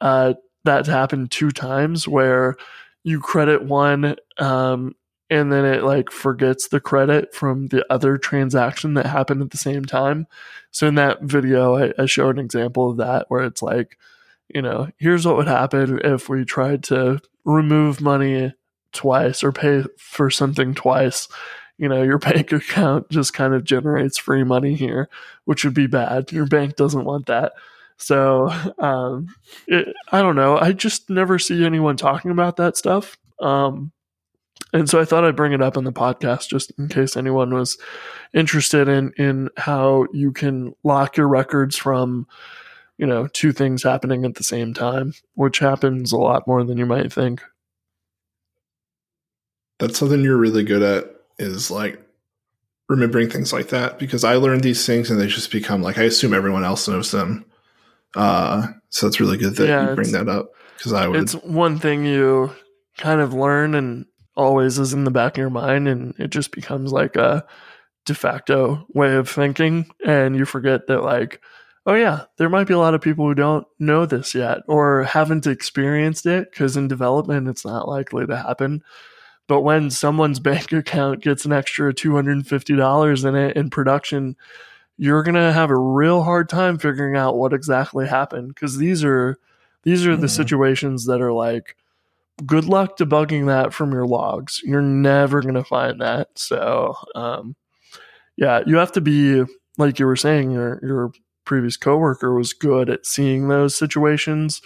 uh, 0.00 0.34
that 0.64 0.84
to 0.86 0.90
happen 0.90 1.28
two 1.28 1.50
times 1.50 2.08
where 2.08 2.56
you 3.02 3.20
credit 3.20 3.62
one 3.62 4.16
um, 4.38 4.94
and 5.30 5.52
then 5.52 5.64
it 5.64 5.82
like 5.82 6.10
forgets 6.10 6.68
the 6.68 6.80
credit 6.80 7.34
from 7.34 7.68
the 7.68 7.84
other 7.92 8.16
transaction 8.16 8.94
that 8.94 9.06
happened 9.06 9.42
at 9.42 9.50
the 9.50 9.58
same 9.58 9.84
time. 9.84 10.26
So 10.70 10.86
in 10.86 10.94
that 10.96 11.22
video, 11.22 11.76
I, 11.76 11.92
I 11.98 12.06
showed 12.06 12.36
an 12.38 12.44
example 12.44 12.90
of 12.90 12.98
that 12.98 13.26
where 13.28 13.44
it's 13.44 13.62
like, 13.62 13.98
you 14.48 14.62
know, 14.62 14.88
here's 14.98 15.26
what 15.26 15.36
would 15.36 15.46
happen 15.46 16.00
if 16.04 16.28
we 16.28 16.44
tried 16.44 16.82
to 16.84 17.20
remove 17.44 18.00
money 18.00 18.52
twice 18.94 19.42
or 19.42 19.52
pay 19.52 19.84
for 19.98 20.30
something 20.30 20.74
twice, 20.74 21.28
you 21.78 21.88
know, 21.88 22.02
your 22.02 22.18
bank 22.30 22.52
account 22.52 23.08
just 23.10 23.34
kind 23.34 23.54
of 23.54 23.64
generates 23.64 24.18
free 24.18 24.44
money 24.44 24.74
here, 24.74 25.08
which 25.44 25.64
would 25.64 25.74
be 25.74 25.86
bad. 25.86 26.32
Your 26.32 26.46
bank 26.46 26.76
doesn't 26.76 27.04
want 27.04 27.26
that. 27.26 27.52
So, 27.96 28.48
um, 28.78 29.34
it, 29.66 29.94
I 30.12 30.22
don't 30.22 30.36
know. 30.36 30.58
I 30.58 30.72
just 30.72 31.10
never 31.10 31.38
see 31.38 31.64
anyone 31.64 31.96
talking 31.96 32.30
about 32.30 32.56
that 32.56 32.76
stuff. 32.76 33.16
Um, 33.40 33.92
and 34.72 34.90
so 34.90 35.00
I 35.00 35.04
thought 35.04 35.24
I'd 35.24 35.36
bring 35.36 35.52
it 35.52 35.62
up 35.62 35.76
in 35.76 35.84
the 35.84 35.92
podcast 35.92 36.48
just 36.48 36.72
in 36.78 36.88
case 36.88 37.16
anyone 37.16 37.54
was 37.54 37.78
interested 38.32 38.88
in 38.88 39.12
in 39.16 39.48
how 39.56 40.06
you 40.12 40.32
can 40.32 40.74
lock 40.82 41.16
your 41.16 41.28
records 41.28 41.76
from 41.76 42.26
you 42.98 43.06
know 43.06 43.28
two 43.28 43.52
things 43.52 43.82
happening 43.82 44.24
at 44.24 44.34
the 44.34 44.42
same 44.42 44.74
time, 44.74 45.12
which 45.34 45.58
happens 45.58 46.12
a 46.12 46.16
lot 46.16 46.46
more 46.46 46.64
than 46.64 46.78
you 46.78 46.86
might 46.86 47.12
think 47.12 47.40
that's 49.78 49.98
something 49.98 50.22
you're 50.22 50.36
really 50.36 50.64
good 50.64 50.82
at 50.82 51.14
is 51.38 51.70
like 51.70 52.00
remembering 52.88 53.30
things 53.30 53.52
like 53.52 53.68
that 53.68 53.98
because 53.98 54.24
I 54.24 54.34
learned 54.36 54.62
these 54.62 54.84
things 54.84 55.10
and 55.10 55.20
they 55.20 55.26
just 55.26 55.50
become 55.50 55.82
like 55.82 55.98
I 55.98 56.04
assume 56.04 56.34
everyone 56.34 56.64
else 56.64 56.86
knows 56.86 57.10
them. 57.10 57.44
Uh, 58.14 58.68
so 58.90 59.06
it's 59.06 59.20
really 59.20 59.38
good 59.38 59.56
that 59.56 59.66
yeah, 59.66 59.90
you 59.90 59.94
bring 59.96 60.12
that 60.12 60.28
up 60.28 60.52
because 60.76 60.92
I 60.92 61.08
would. 61.08 61.20
It's 61.20 61.34
one 61.34 61.78
thing 61.78 62.04
you 62.04 62.52
kind 62.96 63.20
of 63.20 63.34
learn 63.34 63.74
and 63.74 64.06
always 64.36 64.78
is 64.78 64.92
in 64.92 65.04
the 65.04 65.10
back 65.10 65.34
of 65.34 65.38
your 65.38 65.50
mind, 65.50 65.88
and 65.88 66.14
it 66.18 66.30
just 66.30 66.52
becomes 66.52 66.92
like 66.92 67.16
a 67.16 67.44
de 68.04 68.14
facto 68.14 68.86
way 68.94 69.16
of 69.16 69.28
thinking, 69.28 69.90
and 70.04 70.36
you 70.36 70.44
forget 70.44 70.86
that 70.86 71.02
like. 71.02 71.40
Oh 71.86 71.92
yeah, 71.92 72.24
there 72.38 72.48
might 72.48 72.66
be 72.66 72.72
a 72.72 72.78
lot 72.78 72.94
of 72.94 73.02
people 73.02 73.26
who 73.26 73.34
don't 73.34 73.66
know 73.78 74.06
this 74.06 74.34
yet 74.34 74.60
or 74.68 75.02
haven't 75.02 75.46
experienced 75.46 76.24
it 76.24 76.50
because 76.50 76.78
in 76.78 76.88
development 76.88 77.46
it's 77.46 77.62
not 77.62 77.86
likely 77.86 78.26
to 78.26 78.36
happen. 78.38 78.82
But 79.46 79.60
when 79.60 79.90
someone's 79.90 80.40
bank 80.40 80.72
account 80.72 81.22
gets 81.22 81.44
an 81.44 81.52
extra 81.52 81.92
$250 81.92 83.24
in 83.28 83.34
it 83.34 83.56
in 83.56 83.70
production, 83.70 84.36
you're 84.96 85.22
going 85.22 85.34
to 85.34 85.52
have 85.52 85.70
a 85.70 85.78
real 85.78 86.22
hard 86.22 86.48
time 86.48 86.78
figuring 86.78 87.16
out 87.16 87.36
what 87.36 87.52
exactly 87.52 88.06
happened 88.06 88.48
because 88.48 88.78
these 88.78 89.02
are 89.04 89.36
these 89.82 90.06
are 90.06 90.16
the 90.16 90.26
mm-hmm. 90.26 90.34
situations 90.34 91.06
that 91.06 91.20
are 91.20 91.32
like 91.32 91.76
good 92.46 92.64
luck 92.64 92.96
debugging 92.96 93.46
that 93.46 93.72
from 93.72 93.92
your 93.92 94.06
logs. 94.06 94.60
You're 94.64 94.82
never 94.82 95.40
going 95.40 95.54
to 95.54 95.64
find 95.64 96.00
that. 96.00 96.28
So, 96.36 96.96
um, 97.14 97.54
yeah, 98.36 98.62
you 98.66 98.76
have 98.76 98.92
to 98.92 99.00
be 99.00 99.44
like 99.78 99.98
you 99.98 100.06
were 100.06 100.16
saying 100.16 100.50
your 100.50 100.80
your 100.82 101.12
previous 101.44 101.76
coworker 101.76 102.34
was 102.34 102.52
good 102.52 102.88
at 102.88 103.06
seeing 103.06 103.48
those 103.48 103.76
situations. 103.76 104.62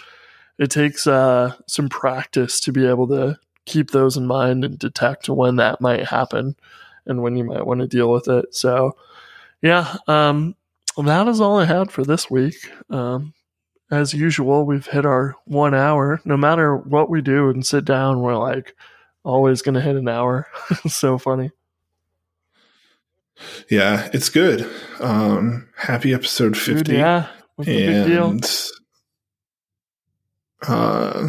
It 0.58 0.70
takes 0.70 1.06
uh, 1.06 1.54
some 1.66 1.88
practice 1.88 2.60
to 2.60 2.72
be 2.72 2.86
able 2.86 3.08
to 3.08 3.38
keep 3.68 3.90
those 3.90 4.16
in 4.16 4.26
mind 4.26 4.64
and 4.64 4.78
detect 4.78 5.28
when 5.28 5.56
that 5.56 5.80
might 5.80 6.06
happen 6.06 6.56
and 7.06 7.22
when 7.22 7.36
you 7.36 7.44
might 7.44 7.66
want 7.66 7.80
to 7.80 7.86
deal 7.86 8.10
with 8.10 8.28
it. 8.28 8.54
So, 8.54 8.96
yeah, 9.62 9.96
um, 10.06 10.54
that 10.96 11.28
is 11.28 11.40
all 11.40 11.58
I 11.58 11.64
had 11.64 11.90
for 11.90 12.04
this 12.04 12.30
week. 12.30 12.56
Um, 12.90 13.34
as 13.90 14.12
usual, 14.12 14.66
we've 14.66 14.86
hit 14.86 15.06
our 15.06 15.34
one 15.44 15.74
hour. 15.74 16.20
No 16.24 16.36
matter 16.36 16.76
what 16.76 17.08
we 17.08 17.22
do 17.22 17.48
and 17.48 17.64
sit 17.64 17.84
down, 17.84 18.20
we're 18.20 18.36
like 18.36 18.74
always 19.24 19.62
going 19.62 19.74
to 19.74 19.80
hit 19.80 19.96
an 19.96 20.08
hour. 20.08 20.46
so 20.88 21.18
funny. 21.18 21.50
Yeah, 23.70 24.10
it's 24.12 24.28
good. 24.28 24.68
Um, 25.00 25.68
happy 25.76 26.12
episode 26.12 26.56
50. 26.56 26.82
Dude, 26.82 26.96
yeah. 26.96 27.28
And, 27.66 28.44
uh, 30.66 31.28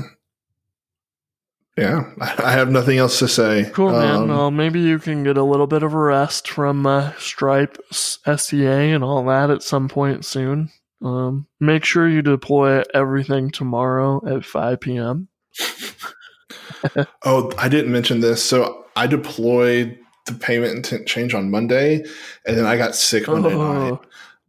yeah, 1.79 2.03
I 2.19 2.51
have 2.51 2.69
nothing 2.69 2.97
else 2.97 3.19
to 3.19 3.27
say. 3.27 3.69
Cool, 3.73 3.91
man. 3.91 4.15
Um, 4.15 4.27
well, 4.27 4.51
maybe 4.51 4.79
you 4.81 4.99
can 4.99 5.23
get 5.23 5.37
a 5.37 5.43
little 5.43 5.67
bit 5.67 5.83
of 5.83 5.93
a 5.93 5.97
rest 5.97 6.49
from 6.49 6.85
uh, 6.85 7.13
Stripe, 7.17 7.77
SCA, 7.91 8.55
and 8.65 9.03
all 9.03 9.23
that 9.25 9.49
at 9.49 9.63
some 9.63 9.87
point 9.87 10.25
soon. 10.25 10.71
Um, 11.01 11.47
make 11.59 11.85
sure 11.85 12.09
you 12.09 12.21
deploy 12.21 12.83
everything 12.93 13.51
tomorrow 13.51 14.21
at 14.27 14.43
5 14.43 14.79
p.m. 14.81 15.29
oh, 17.23 17.51
I 17.57 17.69
didn't 17.69 17.91
mention 17.91 18.19
this. 18.19 18.43
So 18.43 18.85
I 18.95 19.07
deployed 19.07 19.97
the 20.25 20.33
payment 20.33 20.75
intent 20.75 21.07
change 21.07 21.33
on 21.33 21.49
Monday, 21.49 22.03
and 22.45 22.57
then 22.57 22.65
I 22.65 22.77
got 22.77 22.95
sick 22.95 23.27
Monday 23.27 23.53
oh, 23.53 23.89
night 23.91 23.99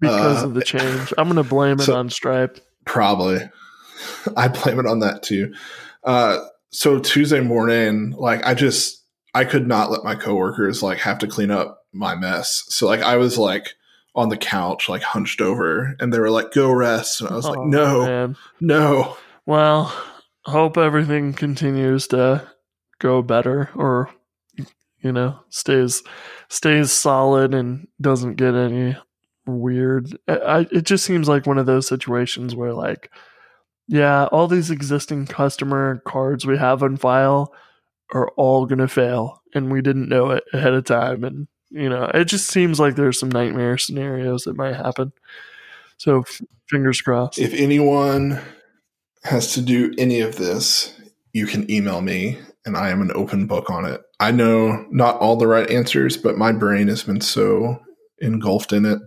because 0.00 0.42
uh, 0.42 0.46
of 0.46 0.54
the 0.54 0.64
change. 0.64 1.12
I'm 1.16 1.28
going 1.28 1.36
to 1.36 1.48
blame 1.48 1.78
it 1.78 1.84
so 1.84 1.96
on 1.96 2.10
Stripe. 2.10 2.58
Probably, 2.84 3.48
I 4.36 4.48
blame 4.48 4.80
it 4.80 4.86
on 4.86 5.00
that 5.00 5.22
too. 5.22 5.54
Uh, 6.02 6.38
so 6.70 6.98
Tuesday 6.98 7.40
morning, 7.40 8.12
like 8.16 8.44
I 8.46 8.54
just 8.54 9.04
I 9.34 9.44
could 9.44 9.66
not 9.66 9.90
let 9.90 10.04
my 10.04 10.14
coworkers 10.14 10.82
like 10.82 10.98
have 10.98 11.18
to 11.18 11.26
clean 11.26 11.50
up 11.50 11.84
my 11.92 12.14
mess. 12.14 12.64
So 12.68 12.86
like 12.86 13.02
I 13.02 13.16
was 13.16 13.38
like 13.38 13.74
on 14.14 14.28
the 14.28 14.36
couch, 14.36 14.88
like 14.88 15.02
hunched 15.02 15.40
over, 15.40 15.96
and 16.00 16.12
they 16.12 16.18
were 16.18 16.30
like, 16.30 16.52
"Go 16.52 16.70
rest," 16.72 17.20
and 17.20 17.30
I 17.30 17.34
was 17.34 17.44
like, 17.44 17.58
Oh, 17.58 17.64
"No, 17.64 18.06
man. 18.06 18.36
no." 18.60 19.16
Well, 19.46 19.92
hope 20.44 20.76
everything 20.76 21.32
continues 21.32 22.06
to 22.08 22.48
go 22.98 23.22
better 23.22 23.70
or 23.74 24.10
you 25.02 25.12
know, 25.12 25.38
stays 25.48 26.02
stays 26.48 26.92
solid 26.92 27.54
and 27.54 27.88
doesn't 28.00 28.34
get 28.34 28.54
any 28.54 28.96
weird. 29.46 30.16
I 30.28 30.66
it 30.70 30.82
just 30.84 31.04
seems 31.04 31.28
like 31.28 31.46
one 31.46 31.58
of 31.58 31.66
those 31.66 31.86
situations 31.86 32.54
where 32.54 32.74
like 32.74 33.10
yeah, 33.90 34.26
all 34.26 34.46
these 34.46 34.70
existing 34.70 35.26
customer 35.26 36.00
cards 36.06 36.46
we 36.46 36.56
have 36.56 36.80
on 36.84 36.96
file 36.96 37.52
are 38.12 38.28
all 38.36 38.64
going 38.64 38.78
to 38.78 38.86
fail 38.86 39.42
and 39.52 39.72
we 39.72 39.82
didn't 39.82 40.08
know 40.08 40.30
it 40.30 40.44
ahead 40.52 40.74
of 40.74 40.84
time 40.84 41.24
and 41.24 41.48
you 41.70 41.88
know, 41.88 42.10
it 42.14 42.24
just 42.24 42.48
seems 42.48 42.78
like 42.78 42.94
there's 42.94 43.18
some 43.18 43.30
nightmare 43.30 43.78
scenarios 43.78 44.44
that 44.44 44.56
might 44.56 44.74
happen. 44.74 45.12
So 45.98 46.20
f- 46.20 46.40
fingers 46.68 47.00
crossed. 47.00 47.38
If 47.38 47.52
anyone 47.54 48.40
has 49.22 49.54
to 49.54 49.62
do 49.62 49.92
any 49.98 50.20
of 50.20 50.36
this, 50.36 50.96
you 51.32 51.46
can 51.46 51.70
email 51.70 52.00
me 52.00 52.38
and 52.64 52.76
I 52.76 52.90
am 52.90 53.00
an 53.02 53.12
open 53.14 53.46
book 53.46 53.70
on 53.70 53.84
it. 53.84 54.02
I 54.18 54.30
know 54.32 54.84
not 54.90 55.16
all 55.18 55.36
the 55.36 55.46
right 55.46 55.68
answers, 55.70 56.16
but 56.16 56.36
my 56.36 56.52
brain 56.52 56.88
has 56.88 57.02
been 57.02 57.20
so 57.20 57.80
engulfed 58.18 58.72
in 58.72 58.84
it. 58.84 59.00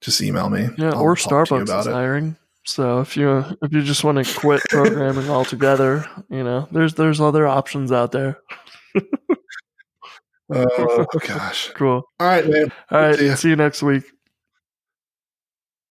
Just 0.00 0.22
email 0.22 0.50
me. 0.50 0.68
Yeah, 0.78 0.92
I'll 0.92 1.02
or 1.02 1.16
talk 1.16 1.48
to 1.48 1.56
you 1.56 1.64
Starbucks 1.64 1.80
is 1.80 1.86
hiring. 1.86 2.36
So 2.66 3.00
if 3.00 3.16
you 3.16 3.38
if 3.62 3.72
you 3.72 3.82
just 3.82 4.04
want 4.04 4.24
to 4.24 4.38
quit 4.38 4.62
programming 4.68 5.30
altogether, 5.30 6.04
you 6.28 6.44
know, 6.44 6.68
there's 6.70 6.94
there's 6.94 7.20
other 7.20 7.46
options 7.46 7.92
out 7.92 8.12
there. 8.12 8.38
Oh 10.52 11.06
gosh. 11.26 11.70
Cool. 11.74 12.02
All 12.18 12.26
right, 12.26 12.46
man. 12.46 12.72
All 12.90 13.00
right. 13.00 13.16
See 13.16 13.26
ya. 13.26 13.34
See 13.36 13.48
you 13.50 13.56
next 13.56 13.82
week. 13.82 14.04